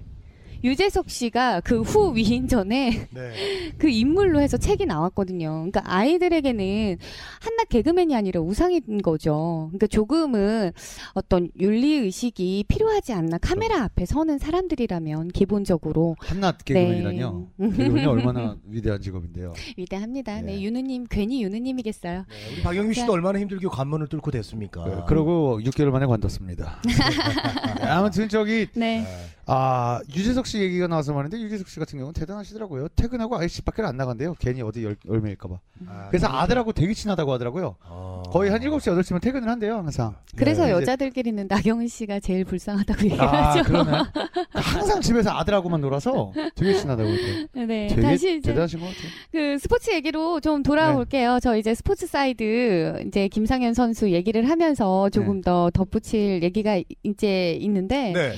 유재석 0.63 1.09
씨가 1.09 1.61
그 1.61 1.83
후 1.83 2.15
위인전에 2.15 3.07
네. 3.11 3.31
그 3.77 3.89
인물로 3.89 4.39
해서 4.39 4.57
책이 4.57 4.85
나왔거든요. 4.85 5.49
그러니까 5.49 5.81
아이들에게는 5.85 6.97
한낱 7.41 7.69
개그맨이 7.69 8.15
아니라 8.15 8.41
우상인 8.41 9.01
거죠. 9.01 9.67
그러니까 9.69 9.87
조금은 9.87 10.71
어떤 11.13 11.49
윤리 11.59 11.93
의식이 11.95 12.65
필요하지 12.67 13.13
않나. 13.13 13.37
카메라 13.37 13.83
앞에 13.83 14.05
서는 14.05 14.39
사람들이라면 14.39 15.29
기본적으로 15.29 16.15
한낱 16.19 16.65
개그맨이라뇨. 16.65 17.47
네. 17.57 17.69
개그맨이 17.69 18.05
얼마나 18.07 18.57
위대한 18.65 19.01
직업인데요. 19.01 19.53
위대합니다. 19.77 20.41
네, 20.41 20.53
네. 20.53 20.61
윤우님 20.61 21.07
괜히 21.09 21.43
윤우님이겠어요. 21.43 22.25
네, 22.27 22.53
우리 22.53 22.61
박영규 22.63 22.93
씨도 22.93 23.11
얼마나 23.11 23.39
힘들게 23.39 23.67
관문을 23.67 24.07
뚫고 24.07 24.31
됐습니까? 24.31 24.85
네, 24.85 24.95
그러고 25.07 25.59
6개월 25.61 25.89
만에 25.89 26.05
관뒀습니다. 26.05 26.81
네, 27.79 27.85
아무튼 27.85 28.29
저기 28.29 28.67
네. 28.73 29.05
네. 29.45 29.53
아 29.53 29.99
유재석 30.15 30.47
씨 30.47 30.59
얘기가 30.59 30.87
나와서 30.87 31.13
말인데 31.13 31.37
유재석 31.39 31.67
씨 31.67 31.79
같은 31.79 31.99
경우는 31.99 32.13
대단하시더라고요. 32.13 32.87
퇴근하고 32.95 33.37
아예 33.37 33.47
집 33.47 33.65
밖에 33.65 33.81
안 33.81 33.97
나간대요. 33.97 34.35
괜히 34.39 34.61
어디 34.61 34.83
얽, 34.85 34.95
얽매일까봐. 35.07 35.59
아, 35.87 36.07
그래서 36.09 36.27
아들하고 36.27 36.71
되게 36.71 36.93
친하다고 36.93 37.31
하더라고요. 37.33 37.75
어. 37.85 38.23
거의 38.27 38.49
한 38.51 38.61
7시 38.61 38.97
8시면 39.01 39.21
퇴근을 39.21 39.49
한대요 39.49 39.75
항상. 39.75 40.15
그래서 40.35 40.65
네, 40.65 40.71
여자들끼리는 40.71 41.45
나경은 41.49 41.87
씨가 41.87 42.21
제일 42.21 42.45
불쌍하다고 42.45 43.21
아 43.21 43.49
하죠. 43.49 43.63
그러네. 43.63 43.91
항상 44.53 45.01
집에서 45.01 45.31
아들하고만 45.31 45.81
놀아서 45.81 46.31
되게 46.55 46.73
친하다고 46.75 47.09
그래요. 47.09 47.47
네. 47.67 47.87
되게 47.87 48.01
다시 48.01 48.37
이제 48.37 48.49
대단하신 48.49 48.79
것 48.79 48.85
같아요. 48.87 49.07
그 49.31 49.57
스포츠 49.59 49.91
얘기로 49.93 50.39
좀 50.39 50.63
돌아올게요. 50.63 51.39
저 51.41 51.57
이제 51.57 51.75
스포츠 51.75 52.07
사이드 52.07 53.03
이제 53.07 53.27
김상현 53.27 53.73
선수 53.73 54.09
얘기를 54.11 54.49
하면서 54.49 55.09
조금 55.09 55.41
더 55.41 55.69
덧붙일 55.73 56.43
얘기가 56.43 56.77
이- 56.77 56.85
이제 57.03 57.53
있는데 57.59 58.13
네. 58.13 58.33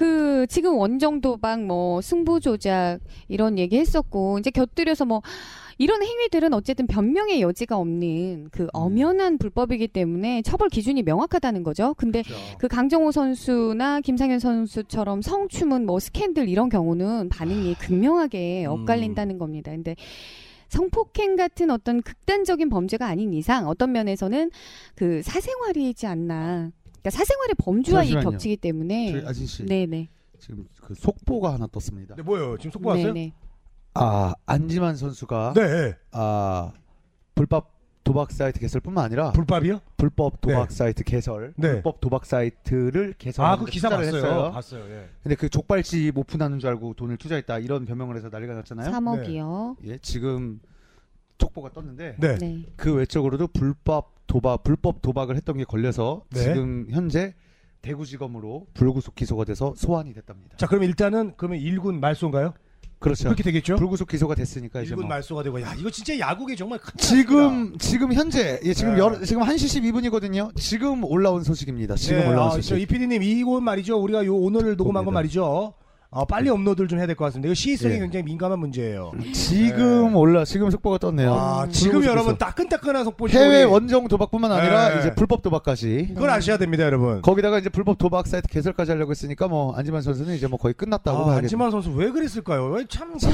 그 0.00 0.46
지금 0.48 0.78
원정 0.78 1.20
도박 1.20 1.62
뭐 1.62 2.00
승부 2.00 2.40
조작 2.40 3.00
이런 3.28 3.58
얘기 3.58 3.76
했었고 3.76 4.38
이제 4.38 4.48
곁들여서 4.48 5.04
뭐 5.04 5.20
이런 5.76 6.02
행위들은 6.02 6.54
어쨌든 6.54 6.86
변명의 6.86 7.42
여지가 7.42 7.76
없는 7.76 8.48
그 8.50 8.66
엄연한 8.72 9.36
불법이기 9.36 9.88
때문에 9.88 10.40
처벌 10.40 10.70
기준이 10.70 11.02
명확하다는 11.02 11.64
거죠. 11.64 11.92
근데 11.98 12.22
그 12.56 12.66
강정호 12.66 13.12
선수나 13.12 14.00
김상현 14.00 14.38
선수처럼 14.38 15.20
성추문 15.20 15.84
뭐 15.84 16.00
스캔들 16.00 16.48
이런 16.48 16.70
경우는 16.70 17.28
반응이 17.28 17.74
극명하게 17.74 18.64
음. 18.64 18.70
엇갈린다는 18.70 19.36
겁니다. 19.36 19.70
근데 19.70 19.96
성폭행 20.68 21.36
같은 21.36 21.70
어떤 21.70 22.00
극단적인 22.00 22.70
범죄가 22.70 23.06
아닌 23.06 23.34
이상 23.34 23.68
어떤 23.68 23.92
면에서는 23.92 24.50
그 24.94 25.20
사생활이지 25.22 26.06
않나. 26.06 26.70
그러니까 27.02 27.10
사생활의 27.10 27.54
범주와 27.58 28.04
이 28.04 28.08
잠시만요. 28.08 28.30
겹치기 28.30 28.56
때문에 28.58 29.12
저희 29.12 29.26
아진 29.26 29.46
씨 29.46 29.64
네네. 29.64 30.08
지금 30.38 30.66
그 30.82 30.94
속보가 30.94 31.54
하나 31.54 31.66
떴습니다. 31.66 32.14
네, 32.14 32.22
뭐예요? 32.22 32.56
지금 32.58 32.70
속보 32.72 32.88
왔어요? 32.90 33.12
네네. 33.12 33.32
아 33.94 34.34
안지만 34.46 34.96
선수가 34.96 35.54
네. 35.56 35.94
아 36.12 36.72
불법 37.34 37.80
도박 38.02 38.32
사이트 38.32 38.58
개설뿐만 38.60 39.04
아니라 39.04 39.30
불법이요? 39.32 39.80
불법 39.96 40.40
도박 40.40 40.68
네. 40.68 40.74
사이트 40.74 41.04
개설, 41.04 41.52
네. 41.56 41.72
불법 41.72 42.00
도박 42.00 42.24
사이트를 42.24 43.14
개설하는 43.18 43.54
아, 43.54 43.58
그데 43.58 43.70
기사 43.70 43.88
투자를 43.88 44.06
봤어요. 44.10 44.32
했어요. 44.32 44.52
봤어요. 44.52 44.84
예. 44.90 45.08
근데 45.22 45.34
그 45.34 45.48
족발집 45.48 46.16
오픈하는 46.16 46.58
줄 46.60 46.70
알고 46.70 46.94
돈을 46.94 47.18
투자했다 47.18 47.58
이런 47.58 47.84
변명을 47.84 48.16
해서 48.16 48.28
난리가 48.30 48.54
났잖아요. 48.54 48.90
3억이요. 48.90 49.76
예, 49.84 49.98
지금 49.98 50.60
촉보가 51.38 51.72
떴는데 51.72 52.16
네. 52.18 52.38
네. 52.38 52.64
그 52.76 52.94
외적으로도 52.94 53.48
불법 53.48 54.19
도박, 54.30 54.62
불법 54.62 55.02
도박을 55.02 55.34
했던 55.34 55.56
게 55.56 55.64
걸려서 55.64 56.22
네. 56.30 56.44
지금 56.44 56.86
현재 56.90 57.34
대구지검으로 57.82 58.68
불구속 58.74 59.16
기소가 59.16 59.44
돼서 59.44 59.74
소환이 59.76 60.12
됐답니다. 60.14 60.56
자, 60.56 60.68
그럼 60.68 60.84
일단은 60.84 61.32
그러면 61.36 61.58
1군 61.58 61.98
말소인가요? 61.98 62.54
그렇죠. 63.00 63.24
그렇게 63.24 63.42
되겠죠? 63.42 63.74
불구속 63.76 64.06
기소가 64.06 64.36
됐으니까 64.36 64.82
이제 64.82 64.94
1군 64.94 65.00
뭐 65.00 65.08
말소가 65.08 65.42
되고 65.42 65.60
야, 65.60 65.74
이거 65.76 65.90
진짜 65.90 66.16
야구계 66.16 66.54
정말 66.54 66.78
큰 66.78 66.92
지금 66.98 67.76
지금 67.78 68.12
현재 68.12 68.60
예, 68.62 68.72
지금 68.72 68.92
네. 68.94 69.00
열, 69.00 69.20
지금 69.24 69.42
1시 69.42 69.82
12분이거든요. 69.82 70.54
지금 70.54 71.02
올라온 71.02 71.42
소식입니다. 71.42 71.96
지금 71.96 72.28
올라온 72.28 72.48
아, 72.48 72.50
소식. 72.50 72.68
저 72.68 72.78
이PD님 72.78 73.24
이곳 73.24 73.62
말이죠. 73.62 74.00
우리가 74.00 74.24
요 74.26 74.36
오늘 74.36 74.76
녹음한 74.76 75.02
거 75.04 75.06
봅니다. 75.06 75.12
말이죠. 75.12 75.74
어, 76.12 76.24
빨리 76.24 76.48
업로드를 76.50 76.88
좀 76.88 76.98
해야 76.98 77.06
될 77.06 77.14
것 77.14 77.24
같습니다. 77.26 77.46
이거 77.46 77.54
시의성이 77.54 77.94
예. 77.94 77.98
굉장히 78.00 78.24
민감한 78.24 78.58
문제예요. 78.58 79.12
지금 79.32 80.16
올라 80.16 80.44
지금 80.44 80.68
속보가 80.70 80.98
떴네요. 80.98 81.32
아, 81.32 81.64
음. 81.64 81.70
지금 81.70 82.04
여러분. 82.04 82.36
따끈따끈한 82.36 83.04
속보 83.04 83.28
해외 83.28 83.62
원정 83.62 84.08
도박뿐만 84.08 84.50
아니라 84.50 84.88
네. 84.88 84.98
이제 84.98 85.14
불법 85.14 85.40
도박까지. 85.42 86.08
그걸 86.14 86.30
아셔야 86.30 86.56
됩니다, 86.56 86.82
여러분. 86.84 87.22
거기다가 87.22 87.58
이제 87.60 87.68
불법 87.68 87.96
도박 87.98 88.26
사이트 88.26 88.48
개설까지 88.48 88.90
하려고 88.90 89.12
했으니까 89.12 89.46
뭐 89.46 89.72
안지만 89.76 90.02
선수는 90.02 90.34
이제 90.34 90.48
뭐 90.48 90.58
거의 90.58 90.74
끝났다고 90.74 91.18
아, 91.18 91.24
봐야겠죠. 91.26 91.44
안지만 91.44 91.70
선수 91.70 91.90
왜 91.92 92.10
그랬을까요? 92.10 92.66
왜 92.70 92.84
참, 92.88 93.12
그, 93.12 93.26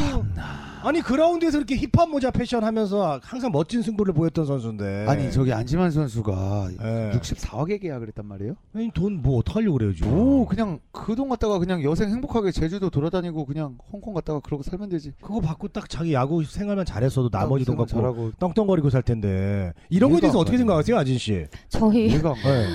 아니 0.87 1.01
그라운드에서 1.03 1.59
이렇게 1.59 1.75
힙합 1.77 2.09
모자 2.09 2.31
패션 2.31 2.63
하면서 2.63 3.19
항상 3.23 3.51
멋진 3.51 3.83
승부를 3.83 4.15
보였던 4.15 4.47
선수인데. 4.47 5.07
아니 5.09 5.33
저기 5.33 5.53
안지만 5.53 5.91
선수가 5.91 6.69
예. 6.81 7.19
64억에 7.19 7.81
계약을 7.81 8.07
했단 8.09 8.25
말이에요. 8.25 8.55
돈뭐 8.95 9.39
어떡하려고 9.39 9.79
그래요, 9.79 9.93
지금. 9.95 10.13
오 10.17 10.47
그냥 10.47 10.79
그 10.93 11.17
돈 11.17 11.29
갖다가 11.31 11.59
그냥 11.59 11.83
여생 11.83 12.11
행복하게 12.11 12.53
제주도 12.53 12.91
돌아다니고 12.91 13.47
그냥 13.47 13.79
홍콩 13.91 14.13
갔다가 14.15 14.39
그러고 14.41 14.63
살면 14.63 14.91
되지. 14.91 15.13
그거 15.21 15.41
받고 15.41 15.69
딱 15.69 15.89
자기 15.89 16.13
야구 16.13 16.45
생활만 16.45 16.85
잘했어도 16.85 17.31
나머지 17.31 17.65
돈 17.65 17.77
갖고 17.77 17.91
잘하고 17.91 18.33
떵떵거리고 18.39 18.91
살 18.91 19.03
텐데. 19.03 19.73
이런 19.89 20.11
거에 20.11 20.21
대해서 20.21 20.39
안 20.39 20.43
어떻게. 20.43 20.59
생각하세요, 20.59 20.97
아진 20.97 21.17
씨? 21.19 21.47
저희 21.69 22.07
이해가 22.09 22.29
안 22.31 22.35
가. 22.37 22.43
네. 22.51 22.67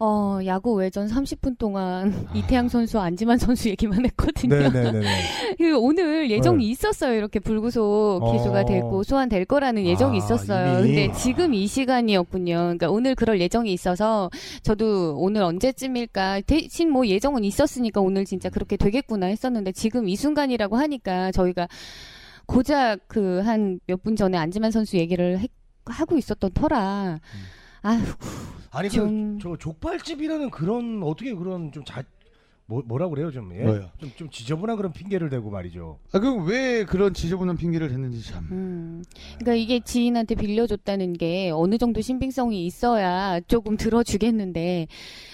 어, 0.00 0.38
야구 0.46 0.74
외전 0.74 1.08
30분 1.08 1.58
동안 1.58 2.12
이태양 2.32 2.68
선수, 2.68 3.00
안지만 3.00 3.36
선수 3.36 3.68
얘기만 3.68 4.04
했거든요. 4.06 4.54
네네네. 4.70 5.00
그 5.58 5.76
오늘 5.76 6.30
예정이 6.30 6.68
있었어요. 6.70 7.14
이렇게 7.14 7.40
불구속 7.40 8.20
어. 8.22 8.32
기소가 8.32 8.64
되고 8.64 9.02
소환될 9.02 9.44
거라는 9.46 9.84
예정이 9.84 10.20
아, 10.20 10.24
있었어요. 10.24 10.84
이미. 10.84 10.94
근데 11.06 11.12
지금 11.18 11.52
이 11.52 11.66
시간이었군요. 11.66 12.54
그러니까 12.54 12.90
오늘 12.90 13.16
그럴 13.16 13.40
예정이 13.40 13.72
있어서 13.72 14.30
저도 14.62 15.16
오늘 15.18 15.42
언제쯤일까 15.42 16.42
대신 16.42 16.90
뭐 16.92 17.04
예정은 17.04 17.42
있었으니까 17.42 18.00
오늘 18.00 18.24
진짜 18.24 18.50
그렇게 18.50 18.76
되겠구나 18.76 19.26
했었는데 19.26 19.72
지금 19.72 20.08
이 20.08 20.14
순간이라고 20.14 20.76
하니까 20.76 21.32
저희가 21.32 21.66
고작 22.46 23.08
그 23.08 23.42
한 23.44 23.80
몇 23.88 24.02
분 24.04 24.14
전에 24.14 24.38
안지만 24.38 24.70
선수 24.70 24.96
얘기를 24.96 25.40
했- 25.40 25.50
하고 25.86 26.16
있었던 26.16 26.52
터라 26.52 27.18
아휴 27.82 28.00
아니 28.70 28.88
좀- 28.90 29.38
그저 29.38 29.56
족발집이라는 29.56 30.50
그런 30.50 31.02
어떻게 31.02 31.34
그런 31.34 31.72
좀 31.72 31.84
자 31.84 32.02
뭐, 32.70 32.82
뭐라 32.84 33.08
그래요 33.08 33.30
좀 33.30 33.50
예? 33.58 33.64
뭐요? 33.64 33.88
좀, 33.98 34.12
좀 34.14 34.28
지저분한 34.28 34.76
그런 34.76 34.92
핑계를 34.92 35.30
대고 35.30 35.48
말이죠. 35.48 35.98
아 36.12 36.18
그럼 36.18 36.46
왜 36.46 36.84
그런 36.84 37.14
지저분한 37.14 37.56
핑계를 37.56 37.88
댔는지 37.88 38.22
참. 38.22 38.46
음. 38.52 39.02
그러니까 39.38 39.54
이게 39.54 39.80
지인한테 39.80 40.34
빌려줬다는 40.34 41.14
게 41.14 41.50
어느 41.54 41.78
정도 41.78 42.02
신빙성이 42.02 42.66
있어야 42.66 43.40
조금 43.48 43.78
들어주겠는데 43.78 44.86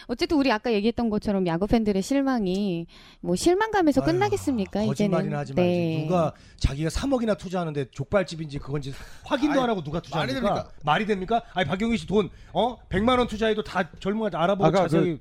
어쨌든 0.07 0.39
우리 0.39 0.53
아까 0.53 0.73
얘기했던 0.73 1.11
것처럼 1.11 1.49
야구 1.49 1.67
팬들의 1.67 2.01
실망이 2.03 2.87
뭐 3.21 3.35
실망감에서 3.35 4.03
아유, 4.03 4.13
끝나겠습니까 4.13 4.87
거짓말이나 4.87 5.39
하지 5.39 5.55
말지. 5.55 5.69
네. 5.69 6.05
누가 6.05 6.33
자기가 6.61 6.89
3억이나 6.89 7.37
투자하는데 7.37 7.87
족발집인지 7.91 8.61
그건지 8.61 8.95
확인도 9.25 9.55
아니, 9.55 9.63
안 9.65 9.71
하고 9.71 9.83
누가 9.83 9.99
투자합니까? 10.01 10.41
말이 10.41 10.55
됩니까? 10.55 10.73
말이 10.85 11.07
됩니까? 11.07 11.43
아니 11.53 11.67
박경희 11.69 11.97
씨 11.97 12.07
돈 12.07 12.31
어? 12.53 12.77
100만 12.91 13.19
원 13.19 13.27
투자해도 13.27 13.65
다 13.65 13.91
젊은 13.99 14.33
아 14.37 14.45
알아보고 14.45 14.71
자세히 14.71 15.19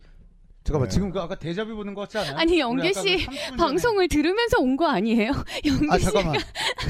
잠깐만 0.64 0.88
네. 0.90 0.94
지금 0.94 1.12
그 1.12 1.20
아까 1.20 1.36
대자뷰 1.36 1.76
보는 1.76 1.94
거 1.94 2.02
같지 2.02 2.18
않아요? 2.20 2.38
아니, 2.38 2.60
영계 2.60 2.94
씨그 2.94 3.02
30분 3.26 3.30
전에- 3.30 3.58
방송을 3.58 4.08
들으면서 4.08 4.60
온 4.60 4.78
거 4.78 4.88
아니에요? 4.88 5.32
영기 5.66 5.88
아 5.90 5.98
씨. 5.98 6.06
잠깐만 6.06 6.36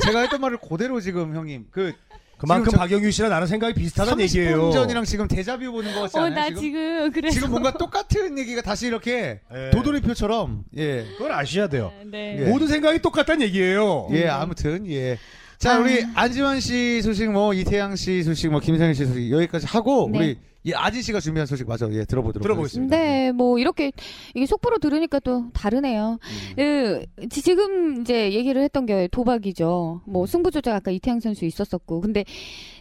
제가 0.03 0.21
했던 0.21 0.39
말을 0.41 0.57
그대로 0.57 0.99
지금 1.01 1.35
형님 1.35 1.65
그 1.71 1.91
그만큼 2.37 2.73
박경희 2.73 3.09
씨랑 3.11 3.29
나는 3.31 3.47
생각이 3.47 3.73
비슷하다는 3.73 4.17
30분 4.17 4.21
얘기예요. 4.39 4.71
전이랑 4.71 5.05
지금 5.05 5.27
대자뷰 5.27 5.71
보는 5.71 5.93
거 5.95 6.01
같지 6.01 6.17
어, 6.17 6.21
않아요? 6.23 6.35
나 6.35 6.47
지금? 6.49 6.61
지금 6.61 7.11
그래서 7.13 7.33
지금 7.35 7.49
뭔가 7.51 7.71
똑같은 7.73 8.37
얘기가 8.37 8.61
다시 8.61 8.87
이렇게 8.87 9.39
예. 9.53 9.69
도돌이표처럼 9.71 10.65
예. 10.77 11.05
그걸 11.17 11.31
아셔야 11.31 11.67
돼요. 11.67 11.91
네. 12.05 12.37
예. 12.41 12.45
모든 12.49 12.67
생각이 12.67 12.99
똑같다는 12.99 13.41
얘기예요. 13.47 14.07
예, 14.11 14.27
아무튼 14.27 14.85
예. 14.91 15.17
자, 15.57 15.75
아. 15.75 15.79
우리 15.79 16.03
안지만 16.15 16.59
씨 16.59 17.01
소식 17.01 17.31
뭐 17.31 17.53
이태양 17.53 17.95
씨 17.95 18.21
소식 18.23 18.49
뭐 18.49 18.59
김상현 18.59 18.93
씨 18.93 19.05
소식 19.05 19.31
여기까지 19.31 19.65
하고 19.67 20.09
네. 20.11 20.17
우리 20.19 20.37
예, 20.65 20.73
아진 20.75 21.01
씨가 21.01 21.19
준비한 21.19 21.45
소식 21.45 21.67
맞아. 21.67 21.87
예, 21.91 22.05
들어보도록 22.05 22.41
들어보겠습니다. 22.41 22.95
네, 22.95 23.31
뭐 23.33 23.59
이렇게 23.59 23.91
이게 24.33 24.45
속보로 24.45 24.77
들으니까 24.77 25.19
또 25.19 25.49
다르네요. 25.53 26.19
하겠습니다. 26.21 26.55
그 26.55 27.27
지- 27.29 27.41
지금 27.41 28.01
이제 28.01 28.31
얘기를 28.33 28.61
했던 28.61 28.85
게 28.85 29.07
도박이죠. 29.11 30.01
뭐 30.05 30.25
승부 30.25 30.51
조작 30.51 30.75
아까 30.75 30.89
이태양 30.91 31.19
선수 31.19 31.43
있었었고, 31.45 31.99
근데 32.01 32.23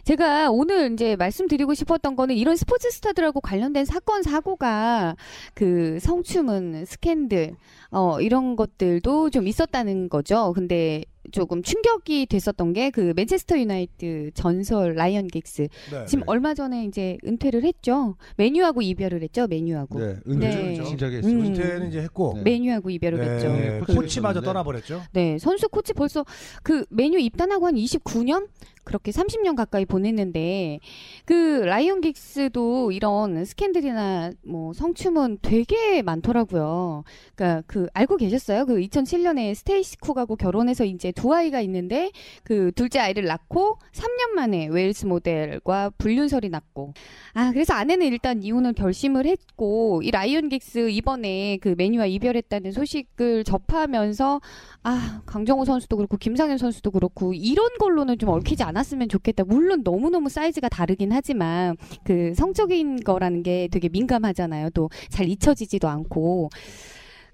제가 0.05 0.49
오늘 0.51 0.93
이제 0.93 1.15
말씀드리고 1.17 1.73
싶었던 1.73 2.15
거는 2.15 2.35
이런 2.35 2.55
스포츠 2.55 2.89
스타들하고 2.89 3.41
관련된 3.41 3.85
사건 3.85 4.23
사고가 4.23 5.15
그 5.53 5.97
성추문 5.99 6.85
스캔들 6.85 7.55
어 7.91 8.19
이런 8.21 8.55
것들도 8.55 9.29
좀 9.29 9.47
있었다는 9.47 10.07
거죠. 10.09 10.53
근데 10.55 11.03
조금 11.31 11.61
충격이 11.63 12.25
됐었던 12.27 12.73
게 12.73 12.91
그 12.91 13.13
맨체스터 13.15 13.57
유나이티드 13.57 14.31
전설 14.33 14.93
라이언 14.95 15.27
긱스 15.27 15.67
네, 15.91 16.05
지금 16.05 16.19
네. 16.19 16.23
얼마 16.27 16.53
전에 16.53 16.85
이제 16.85 17.17
은퇴를 17.25 17.63
했죠. 17.63 18.15
맨유하고 18.37 18.81
이별을 18.81 19.23
했죠. 19.23 19.47
맨유하고 19.47 19.99
네, 19.99 20.15
네. 20.25 20.47
은퇴 20.77 20.83
진작에 20.83 21.17
했어요. 21.17 21.31
음. 21.31 21.45
은퇴는 21.45 21.87
이제 21.87 22.01
했고 22.01 22.33
네. 22.35 22.41
맨유하고 22.43 22.89
이별을 22.89 23.19
네, 23.19 23.29
했죠. 23.31 23.53
네, 23.53 23.79
코치마저. 23.79 24.41
떠나버렸죠. 24.41 25.01
네, 25.13 25.37
선수 25.39 25.69
코치 25.69 25.93
벌써 25.93 26.25
그 26.61 26.85
맨유 26.89 27.17
입단하고 27.17 27.65
한 27.67 27.75
29년 27.75 28.47
그렇게 28.83 29.11
30년 29.11 29.55
가까이 29.55 29.85
보냈는데 29.85 30.79
그 31.25 31.61
라이언 31.65 32.01
긱스도 32.01 32.91
이런 32.91 33.45
스캔들이나 33.45 34.31
뭐 34.45 34.73
성추문 34.73 35.39
되게 35.41 36.01
많더라고요. 36.01 37.03
그러니까 37.35 37.63
그 37.67 37.87
알고 37.93 38.17
계셨어요? 38.17 38.65
그 38.65 38.75
2007년에 38.75 39.55
스테이시 39.55 39.97
쿡하고 39.97 40.35
결혼해서 40.35 40.85
이제 40.85 41.11
두 41.11 41.33
아이가 41.33 41.61
있는데 41.61 42.11
그 42.43 42.71
둘째 42.75 42.99
아이를 42.99 43.25
낳고 43.25 43.77
3년 43.91 44.31
만에 44.35 44.67
웨일스 44.67 45.05
모델과 45.05 45.91
불륜설이 45.97 46.49
났고 46.49 46.93
아 47.33 47.51
그래서 47.51 47.73
아내는 47.73 48.07
일단 48.07 48.43
이혼을 48.43 48.73
결심을 48.73 49.25
했고 49.25 50.01
이 50.03 50.11
라이언 50.11 50.49
긱스 50.49 50.89
이번에 50.89 51.57
그 51.61 51.75
맨유와 51.77 52.05
이별했다는 52.07 52.71
소식을 52.71 53.43
접하면서 53.43 54.41
아, 54.83 55.21
강정호 55.25 55.63
선수도 55.65 55.95
그렇고 55.95 56.17
김상현 56.17 56.57
선수도 56.57 56.91
그렇고 56.91 57.33
이런 57.33 57.69
걸로는 57.79 58.17
좀 58.17 58.29
얽히지 58.29 58.63
않 58.63 58.72
았으면 58.77 59.09
좋겠다. 59.09 59.43
물론 59.45 59.81
너무너무 59.83 60.29
사이즈가 60.29 60.69
다르긴 60.69 61.11
하지만 61.11 61.75
그 62.03 62.33
성적인 62.35 63.03
거라는 63.03 63.43
게 63.43 63.67
되게 63.71 63.89
민감하잖아요. 63.89 64.69
또 64.71 64.89
잘 65.09 65.27
잊혀지지도 65.29 65.87
않고. 65.87 66.49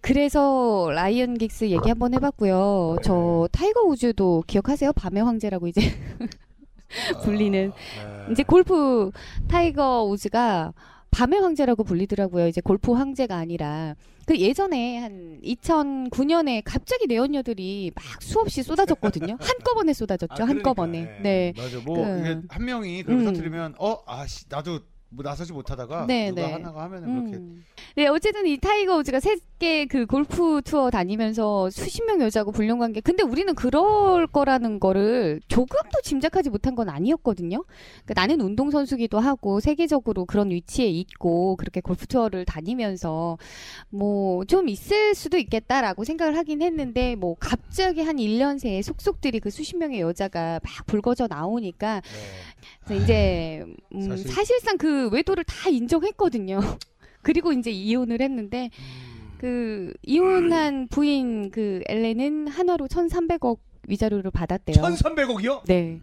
그래서 0.01 0.89
라이언 0.93 1.37
긱스 1.37 1.65
얘기 1.65 1.89
한번 1.89 2.13
해봤고요. 2.13 2.97
저 3.03 3.47
타이거 3.51 3.81
우즈도 3.81 4.43
기억하세요? 4.47 4.93
밤의 4.93 5.23
황제라고 5.23 5.67
이제 5.67 5.81
불리는 7.23 7.71
네. 7.71 8.31
이제 8.31 8.43
골프 8.43 9.11
타이거 9.47 10.03
우즈가 10.05 10.73
밤의 11.11 11.39
황제라고 11.41 11.83
불리더라고요. 11.83 12.47
이제 12.47 12.61
골프 12.61 12.93
황제가 12.93 13.35
아니라 13.35 13.95
그 14.25 14.37
예전에 14.37 14.99
한 14.99 15.39
2009년에 15.43 16.61
갑자기 16.63 17.07
내연녀들이 17.07 17.91
막 17.95 18.21
수없이 18.21 18.61
쏟아졌거든요. 18.63 19.37
한꺼번에 19.41 19.93
쏟아졌죠. 19.93 20.43
아, 20.43 20.47
한꺼번에. 20.47 21.01
그러니까, 21.01 21.23
네. 21.23 21.53
맞아. 21.57 21.79
뭐 21.79 21.95
그- 22.47 22.61
명이 22.61 23.03
그걸 23.03 23.19
음. 23.21 23.25
터뜨리면 23.25 23.75
어, 23.79 23.97
아 24.05 24.25
씨 24.27 24.45
나도 24.49 24.81
뭐 25.09 25.23
나서지 25.23 25.53
못하다가 25.53 26.05
네, 26.07 26.29
누가 26.29 26.47
네. 26.47 26.53
하나가 26.53 26.83
하면은 26.83 27.21
그렇게 27.21 27.37
음. 27.37 27.65
네, 27.95 28.07
어쨌든 28.07 28.45
이 28.45 28.57
타이거 28.57 28.97
우즈가 28.97 29.19
세계 29.19 29.85
그 29.85 30.05
골프 30.05 30.61
투어 30.63 30.89
다니면서 30.89 31.69
수십 31.69 32.05
명 32.05 32.21
여자하고 32.21 32.51
불륜 32.51 32.77
관계. 32.79 33.01
근데 33.01 33.23
우리는 33.23 33.53
그럴 33.55 34.27
거라는 34.27 34.79
거를 34.79 35.41
조금도 35.47 36.01
짐작하지 36.03 36.49
못한 36.49 36.75
건 36.75 36.89
아니었거든요. 36.89 37.63
그러니까 38.05 38.13
나는 38.15 38.41
운동 38.41 38.71
선수기도 38.71 39.19
하고 39.19 39.59
세계적으로 39.59 40.25
그런 40.25 40.51
위치에 40.51 40.85
있고 40.87 41.55
그렇게 41.55 41.81
골프 41.81 42.05
투어를 42.07 42.45
다니면서 42.45 43.37
뭐 43.89 44.39
좀 44.49 44.69
있을 44.69 45.13
수도 45.15 45.37
있겠다라고 45.37 46.03
생각을 46.03 46.35
하긴 46.37 46.61
했는데 46.61 47.15
뭐 47.15 47.35
갑자기 47.39 48.01
한 48.01 48.17
1년 48.17 48.57
새에 48.59 48.81
속속들이 48.81 49.39
그 49.39 49.49
수십 49.49 49.77
명의 49.77 50.01
여자가 50.01 50.59
막 50.63 50.85
불거져 50.87 51.27
나오니까 51.27 52.01
그래서 52.85 53.03
이제 53.03 53.63
음, 53.95 54.01
사실- 54.01 54.31
사실상 54.31 54.77
그 54.77 55.09
외도를 55.09 55.43
다 55.43 55.69
인정했거든요. 55.69 56.59
그리고 57.21 57.51
이제 57.53 57.69
이혼을 57.71 58.21
했는데 58.21 58.69
음. 58.79 59.31
그 59.39 59.93
이혼한 60.03 60.87
부인 60.89 61.49
그 61.51 61.81
엘렌은 61.87 62.47
한화로 62.47 62.87
1,300억 62.87 63.59
위자료를 63.87 64.31
받았대요. 64.31 64.75
1,300억이요? 64.83 65.61
네. 65.65 65.99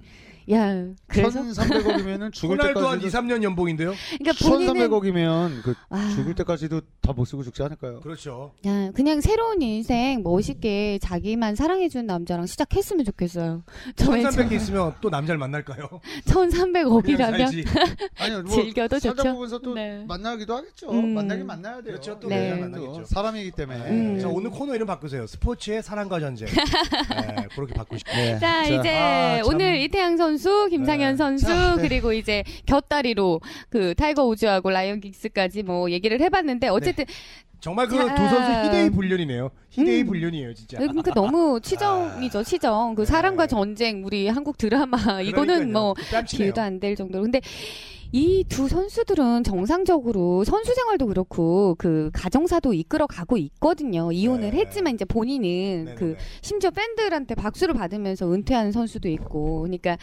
야, 0.53 0.85
그래서 1.09 1.41
1,300억이면은 1.43 2.33
죽을 2.33 2.59
호날두 2.59 2.87
한 2.87 2.99
2, 2.99 3.03
때까지도 3.03 3.19
3년 3.19 3.43
연봉인데요? 3.43 3.95
그러니까 4.19 4.49
본인은 4.49 4.75
1,300억이면 4.75 5.63
그 5.63 5.75
와, 5.91 6.09
죽을 6.11 6.35
때까지도 6.35 6.81
다 7.01 7.17
못 7.17 7.25
쓰고 7.25 7.43
죽지 7.45 7.63
않을까요? 7.63 8.01
그렇죠. 8.01 8.53
야, 8.67 8.91
그냥 8.93 9.21
새로운 9.23 9.63
인생 9.63 10.23
멋있게 10.23 10.99
자기만 11.01 11.55
사랑해 11.55 11.89
주는 11.89 12.05
남자랑 12.07 12.45
시작했으면 12.47 13.05
좋겠어요. 13.07 13.63
저에게 13.97 14.23
1,300억 14.23 14.53
있으면 14.53 14.95
또 15.01 15.09
남자를 15.09 15.39
만날까요? 15.39 15.89
1,300억이라면 16.27 17.67
아니요, 18.19 18.43
뭐 18.43 18.55
즐겨도 18.55 18.99
살다 18.99 19.23
좋죠. 19.23 19.35
보면서 19.35 19.59
또 19.61 19.73
네. 19.75 20.05
만나기도 20.07 20.55
하겠죠. 20.57 20.91
음. 20.91 21.15
만나긴 21.15 21.47
만나야 21.47 21.75
돼요. 21.77 21.85
그렇죠. 21.85 22.19
또 22.21 22.29
네. 22.29 22.51
네. 22.51 22.61
만나겠죠. 22.61 23.05
사람이기 23.07 23.53
때문에. 23.53 23.79
음. 23.91 24.21
자, 24.21 24.29
오늘 24.29 24.51
코너 24.51 24.75
이름 24.75 24.87
바꾸세요. 24.87 25.27
스포츠의 25.27 25.83
사랑과 25.83 26.21
전쟁. 26.21 26.49
네, 26.53 27.47
그렇게 27.55 27.73
바꾸시고. 27.75 28.11
네. 28.13 28.39
자, 28.39 28.65
이제 28.65 28.97
아, 28.99 29.37
참. 29.43 29.47
오늘 29.55 29.81
이태양 29.81 30.17
선수, 30.19 30.36
김상현 30.71 31.13
네. 31.13 31.17
선수, 31.17 31.47
자, 31.47 31.77
네. 31.77 31.83
그리고 31.83 32.13
이제 32.13 32.45
곁다리로 32.67 33.41
그 33.71 33.95
타이거 33.95 34.25
우즈하고 34.27 34.71
라이언 34.71 35.01
긱스까지 35.01 35.63
뭐 35.63 35.91
얘기를 35.91 36.21
해봤는데 36.21 36.69
어쨌든 36.69 37.05
정말 37.61 37.89
그 37.89 37.97
자. 37.97 38.15
두 38.15 38.29
선수 38.29 38.67
희대의 38.67 38.91
불륜이네요. 38.91 39.51
희대의 39.71 40.03
음. 40.03 40.07
불륜이에요, 40.07 40.55
진짜. 40.55 40.79
그러니까 40.79 41.11
너무 41.15 41.59
치정이죠, 41.61 42.45
치정. 42.45 42.95
그 42.95 43.03
네. 43.03 43.07
사랑과 43.07 43.47
전쟁, 43.47 44.05
우리 44.05 44.29
한국 44.29 44.59
드라마 44.59 45.21
이거는 45.23 45.73
뭐 45.73 45.95
뺨치네요. 46.13 46.53
비교도 46.53 46.61
안 46.61 46.79
될 46.81 46.95
정도로. 46.95 47.23
근데 47.23 47.41
이 48.13 48.45
두 48.49 48.69
선수들은 48.69 49.45
정상적으로 49.45 50.45
선수 50.45 50.75
생활도 50.75 51.07
그렇고 51.07 51.75
그 51.79 52.11
가정사도 52.13 52.73
이끌어 52.73 53.07
가고 53.07 53.37
있거든요. 53.37 54.13
이혼을 54.13 54.51
네. 54.53 54.59
했지만 54.59 54.95
이제 54.95 55.05
본인은 55.05 55.85
네네네. 55.85 55.95
그 55.97 56.17
심지어 56.43 56.71
팬들한테 56.71 57.35
박수를 57.35 57.75
받으면서 57.75 58.33
은퇴하는 58.33 58.73
선수도 58.73 59.09
있고, 59.09 59.63
그러니까 59.63 59.99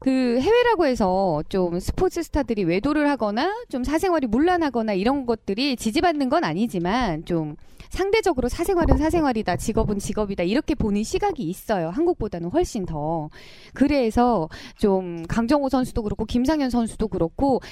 그 0.00 0.38
해외라고 0.40 0.86
해서 0.86 1.42
좀 1.48 1.80
스포츠 1.80 2.22
스타들이 2.22 2.64
외도를 2.64 3.08
하거나 3.08 3.52
좀 3.68 3.82
사생활이 3.82 4.26
문란하거나 4.26 4.92
이런 4.92 5.26
것들이 5.26 5.76
지지받는 5.76 6.28
건 6.28 6.44
아니지만 6.44 7.24
좀 7.24 7.56
상대적으로 7.90 8.48
사생활은 8.48 8.98
사생활이다, 8.98 9.56
직업은 9.56 9.98
직업이다 9.98 10.44
이렇게 10.44 10.74
보는 10.76 11.02
시각이 11.02 11.42
있어요. 11.42 11.90
한국보다는 11.90 12.48
훨씬 12.50 12.86
더. 12.86 13.28
그래서 13.74 14.48
좀 14.78 15.24
강정호 15.26 15.68
선수도 15.68 16.02
그렇고 16.02 16.24
김상현 16.24 16.70
선수도 16.70 17.08
그렇고 17.08 17.29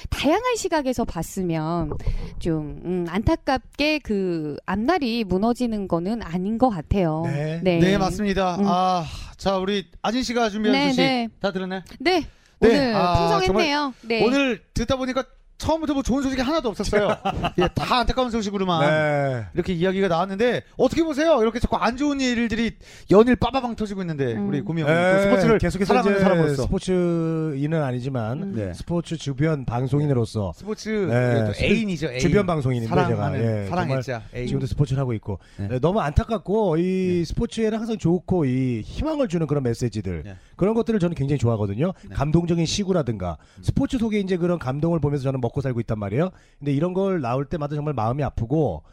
다양한 0.09 0.55
시각에서 0.55 1.05
봤으면 1.05 1.91
좀 2.39 2.81
음, 2.85 3.05
안타깝게 3.09 3.99
그 3.99 4.57
앞날이 4.65 5.23
무너지는 5.23 5.87
거는 5.87 6.21
아닌 6.21 6.57
것 6.57 6.69
같아요. 6.69 7.23
네. 7.25 7.61
네, 7.63 7.97
맞습니다. 7.97 8.55
음. 8.55 8.63
아, 8.67 9.05
자, 9.37 9.57
우리 9.57 9.85
아진 10.01 10.23
씨가 10.23 10.49
준비한 10.49 10.77
네, 10.77 10.87
소식 10.89 11.01
네. 11.01 11.27
다 11.39 11.51
들었나요? 11.51 11.81
네. 11.99 12.25
네, 12.61 12.67
오늘 12.67 12.95
아, 12.95 13.39
풍성했네요. 13.39 13.93
네. 14.01 14.25
오늘 14.25 14.61
듣다 14.73 14.97
보니까 14.97 15.23
처음부터 15.59 15.93
뭐 15.93 16.01
좋은 16.01 16.23
소식이 16.23 16.41
하나도 16.41 16.69
없었어요. 16.69 17.15
예, 17.59 17.67
다 17.75 17.99
안타까운 17.99 18.31
소식으로만 18.31 18.81
네. 18.81 19.45
이렇게 19.53 19.73
이야기가 19.73 20.07
나왔는데 20.07 20.63
어떻게 20.77 21.03
보세요? 21.03 21.39
이렇게 21.41 21.59
자꾸 21.59 21.75
안 21.75 21.97
좋은 21.97 22.19
일들이 22.21 22.71
연일 23.11 23.35
빠바방 23.35 23.75
터지고 23.75 24.01
있는데 24.01 24.33
음. 24.35 24.47
우리 24.47 24.61
고미 24.61 24.83
네, 24.83 24.89
형님 24.89 25.13
또 25.17 25.21
스포츠를 25.23 25.57
계속해서 25.59 25.93
사랑하는 25.93 26.19
사람으로서 26.21 26.63
스포츠인은 26.63 27.83
아니지만 27.83 28.41
음. 28.43 28.55
네. 28.55 28.73
스포츠 28.73 29.17
주변 29.17 29.65
방송인으로서 29.65 30.53
스포츠 30.55 30.89
네, 30.89 31.45
또 31.45 31.63
애인이죠. 31.63 32.07
애인. 32.07 32.19
주변 32.19 32.45
방송인인데 32.47 32.87
사랑하는 32.89 33.39
제가 33.39 33.61
예, 33.61 33.65
사랑했자 33.67 34.21
애인. 34.33 34.47
지금도 34.47 34.65
스포츠를 34.65 34.99
하고 35.01 35.13
있고 35.13 35.39
네. 35.57 35.67
네, 35.67 35.79
너무 35.79 35.99
안타깝고 35.99 36.77
이 36.77 37.25
스포츠에는 37.25 37.77
항상 37.77 37.97
좋고 37.97 38.45
이 38.45 38.81
희망을 38.85 39.27
주는 39.27 39.45
그런 39.45 39.61
메시지들 39.63 40.23
네. 40.23 40.35
그런 40.55 40.73
것들을 40.73 40.99
저는 41.01 41.15
굉장히 41.15 41.37
좋아하거든요. 41.37 41.91
네. 42.07 42.15
감동적인 42.15 42.65
시구라든가 42.65 43.37
음. 43.57 43.63
스포츠 43.63 43.97
속에 43.97 44.19
이제 44.19 44.37
그런 44.37 44.57
감동을 44.57 44.99
보면서 45.01 45.23
저는 45.23 45.41
먹고 45.49 45.61
살고 45.61 45.79
있단 45.81 45.99
말이에요. 45.99 46.29
근데 46.59 46.71
이런 46.71 46.93
걸 46.93 47.21
나올 47.21 47.45
때마다 47.45 47.75
정말 47.75 47.93
마음이 47.93 48.23
아프고 48.23 48.83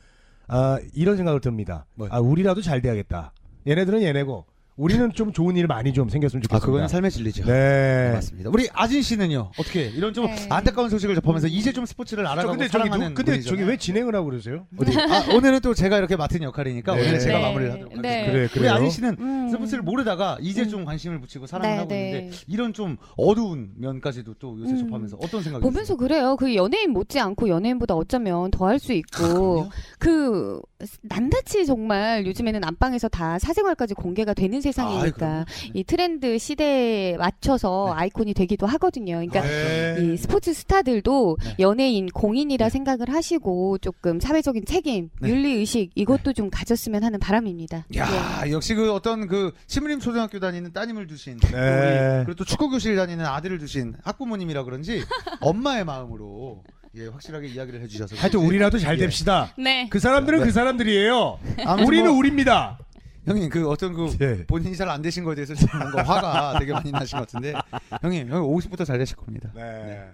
아, 0.49 0.79
이런 0.95 1.17
생각을 1.17 1.41
듭니다. 1.41 1.87
뭐요? 1.95 2.11
아, 2.13 2.19
우리라도 2.21 2.63
잘 2.63 2.81
돼야겠다. 2.81 3.33
얘네들은 3.67 4.03
얘네고 4.03 4.45
우리는 4.77 5.11
좀 5.15 5.33
좋은 5.33 5.57
일 5.57 5.67
많이 5.67 5.93
좀 5.95 6.11
생겼으면 6.11 6.41
아 6.41 6.43
좋겠습니다. 6.43 6.67
그거는 6.67 6.89
삶의 6.89 7.11
진리죠. 7.11 7.45
네. 7.47 8.11
맞습니다. 8.13 8.51
우리 8.53 8.69
아진 8.75 9.01
씨는요 9.01 9.51
어떻게 9.59 9.85
이런 9.89 10.13
좀 10.13 10.27
네. 10.27 10.47
안타까운 10.51 10.91
소식을 10.91 11.15
접하면서 11.15 11.49
이제 11.49 11.73
좀 11.73 11.87
스포츠를 11.87 12.25
저 12.25 12.31
알아가고 12.31 12.51
근데 12.53 12.69
저기 12.69 12.85
사랑하는 12.85 13.09
누, 13.09 13.15
근데 13.15 13.33
분이잖아요. 13.33 13.57
저기 13.57 13.69
왜 13.71 13.77
진행을 13.79 14.15
하고 14.15 14.27
그러세요? 14.27 14.67
어디? 14.77 14.93
아, 14.99 15.35
오늘은 15.35 15.61
또 15.61 15.73
제가 15.73 15.97
이렇게 15.97 16.17
맡은 16.17 16.43
역할이니까 16.43 16.95
네. 16.95 17.01
오늘은 17.03 17.21
제가 17.21 17.39
네. 17.39 17.45
마무리를 17.45 17.73
하도록 17.73 18.01
네. 18.03 18.09
하겠습니다. 18.09 18.33
그래 18.33 18.43
우리 18.43 18.49
그래요. 18.53 18.73
아진 18.75 18.91
씨는 18.91 19.17
음. 19.19 19.49
스포츠를 19.49 19.83
모르다가 19.83 20.37
이제 20.43 20.63
음. 20.65 20.69
좀 20.69 20.85
관심을 20.85 21.21
붙이고 21.21 21.47
사랑을 21.47 21.71
네, 21.71 21.77
하고 21.79 21.89
네. 21.89 22.09
있는데 22.11 22.37
이런 22.47 22.75
좀 22.75 22.99
어두운 23.17 23.71
면까지도 23.79 24.35
또 24.39 24.59
요새 24.61 24.73
음. 24.73 24.79
접하면서 24.81 25.17
어떤 25.23 25.43
생각이 25.43 25.63
보면서 25.63 25.97
그래요. 25.97 26.37
그 26.37 26.55
연예인 26.55 26.91
못지 26.93 27.19
않고 27.19 27.49
연예인보다 27.49 27.95
어쩌면 27.95 28.51
더 28.51 28.67
할 28.67 28.79
수 28.79 28.93
있고 28.93 29.71
그 29.99 30.61
낱낱이 31.03 31.65
정말 31.65 32.27
요즘에는 32.27 32.63
안방에서 32.63 33.09
다 33.09 33.39
사생활까지 33.39 33.95
공개가 33.95 34.35
되는 34.35 34.61
세상이니까 34.67 35.47
이 35.75 35.85
트렌드 35.85 36.39
시대에 36.39 37.17
맞춰서 37.17 37.93
네. 37.95 38.03
아이콘이 38.03 38.35
되기도 38.35 38.67
하거든요. 38.67 39.15
그러니까 39.15 39.41
네. 39.43 39.97
이 40.01 40.17
스포츠 40.17 40.53
스타들도 40.53 41.39
네. 41.43 41.57
연예인 41.61 42.09
공인이라 42.09 42.69
생각을 42.69 43.11
하시고 43.11 43.79
조금 43.79 44.19
사회적인 44.21 44.65
책임, 44.65 45.11
네. 45.21 45.29
윤리 45.29 45.53
의식 45.55 45.91
이것도 45.95 46.33
좀 46.33 46.51
가졌으면 46.51 47.05
하는 47.05 47.19
바람입니다. 47.21 47.87
야 47.97 48.45
역시 48.51 48.75
그 48.75 48.93
어떤 48.93 49.27
그 49.27 49.53
신림림 49.67 50.01
초등학교 50.01 50.41
다니는 50.41 50.73
따님을 50.73 51.07
두신 51.07 51.39
또 51.39 51.49
네. 51.49 52.23
그리고 52.25 52.35
또 52.35 52.45
축구 52.45 52.69
교실 52.71 52.97
다니는 52.97 53.25
아들을 53.25 53.59
두신 53.59 53.95
학부모님이라 54.03 54.65
그런지 54.65 55.03
엄마의 55.41 55.85
마음으로 55.85 56.63
예 56.97 57.09
확실하게 57.09 57.49
이야기를 57.49 57.83
해주셔서 57.83 58.17
하여튼. 58.17 58.41
우리라도 58.41 58.79
잘 58.79 58.95
예. 58.95 58.99
됩시다. 58.99 59.53
네. 59.59 59.87
그 59.91 59.99
사람들은 59.99 60.39
네. 60.39 60.45
그 60.47 60.51
사람들이에요. 60.51 61.39
우리는 61.87 62.07
뭐 62.07 62.19
우리입니다. 62.19 62.79
형님 63.27 63.49
그 63.51 63.69
어떤 63.69 63.93
그 63.93 64.17
네. 64.19 64.47
본인이 64.47 64.77
잘 64.77 64.89
안 64.89 65.03
되신 65.03 65.25
거에 65.25 65.35
대해서 65.35 65.55
지금 65.55 65.79
뭔가 65.81 66.03
화가 66.03 66.59
되게 66.61 66.73
많이 66.73 66.91
나신 66.93 67.19
것 67.19 67.27
같은데 67.29 67.53
형님 68.01 68.29
형님 68.29 68.49
50부터 68.51 68.87
잘 68.87 68.99
되실 68.99 69.17
겁니다. 69.17 69.51
네. 69.55 70.09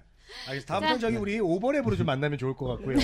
알겠습니다. 0.48 0.66
다음부터 0.66 0.94
자. 0.94 0.98
저기 1.00 1.16
우리 1.18 1.38
오버랩으로 1.40 1.94
좀 1.98 2.06
만나면 2.06 2.38
좋을 2.38 2.54
것 2.54 2.66
같고요. 2.68 2.96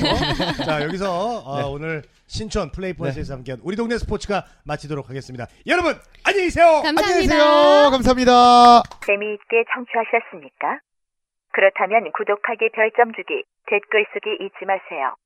자 0.64 0.82
여기서 0.82 1.40
어, 1.44 1.58
네. 1.58 1.64
오늘 1.66 2.02
신촌 2.26 2.70
플레이포인트에서 2.72 3.34
함께한 3.34 3.60
우리 3.62 3.76
동네 3.76 3.98
스포츠가 3.98 4.46
마치도록 4.64 5.10
하겠습니다. 5.10 5.46
여러분 5.66 5.94
안녕히 6.24 6.46
계세요. 6.46 6.80
감사합니다. 6.82 7.02
안녕히 7.04 7.22
계세요. 7.22 7.44
감사합니다. 7.90 8.82
재미있게 9.06 9.64
청취하셨습니까? 9.74 10.80
그렇다면 11.52 12.12
구독하기, 12.12 12.70
별점 12.72 13.12
주기, 13.16 13.42
댓글 13.68 14.06
쓰기 14.14 14.30
잊지 14.44 14.64
마세요. 14.64 15.16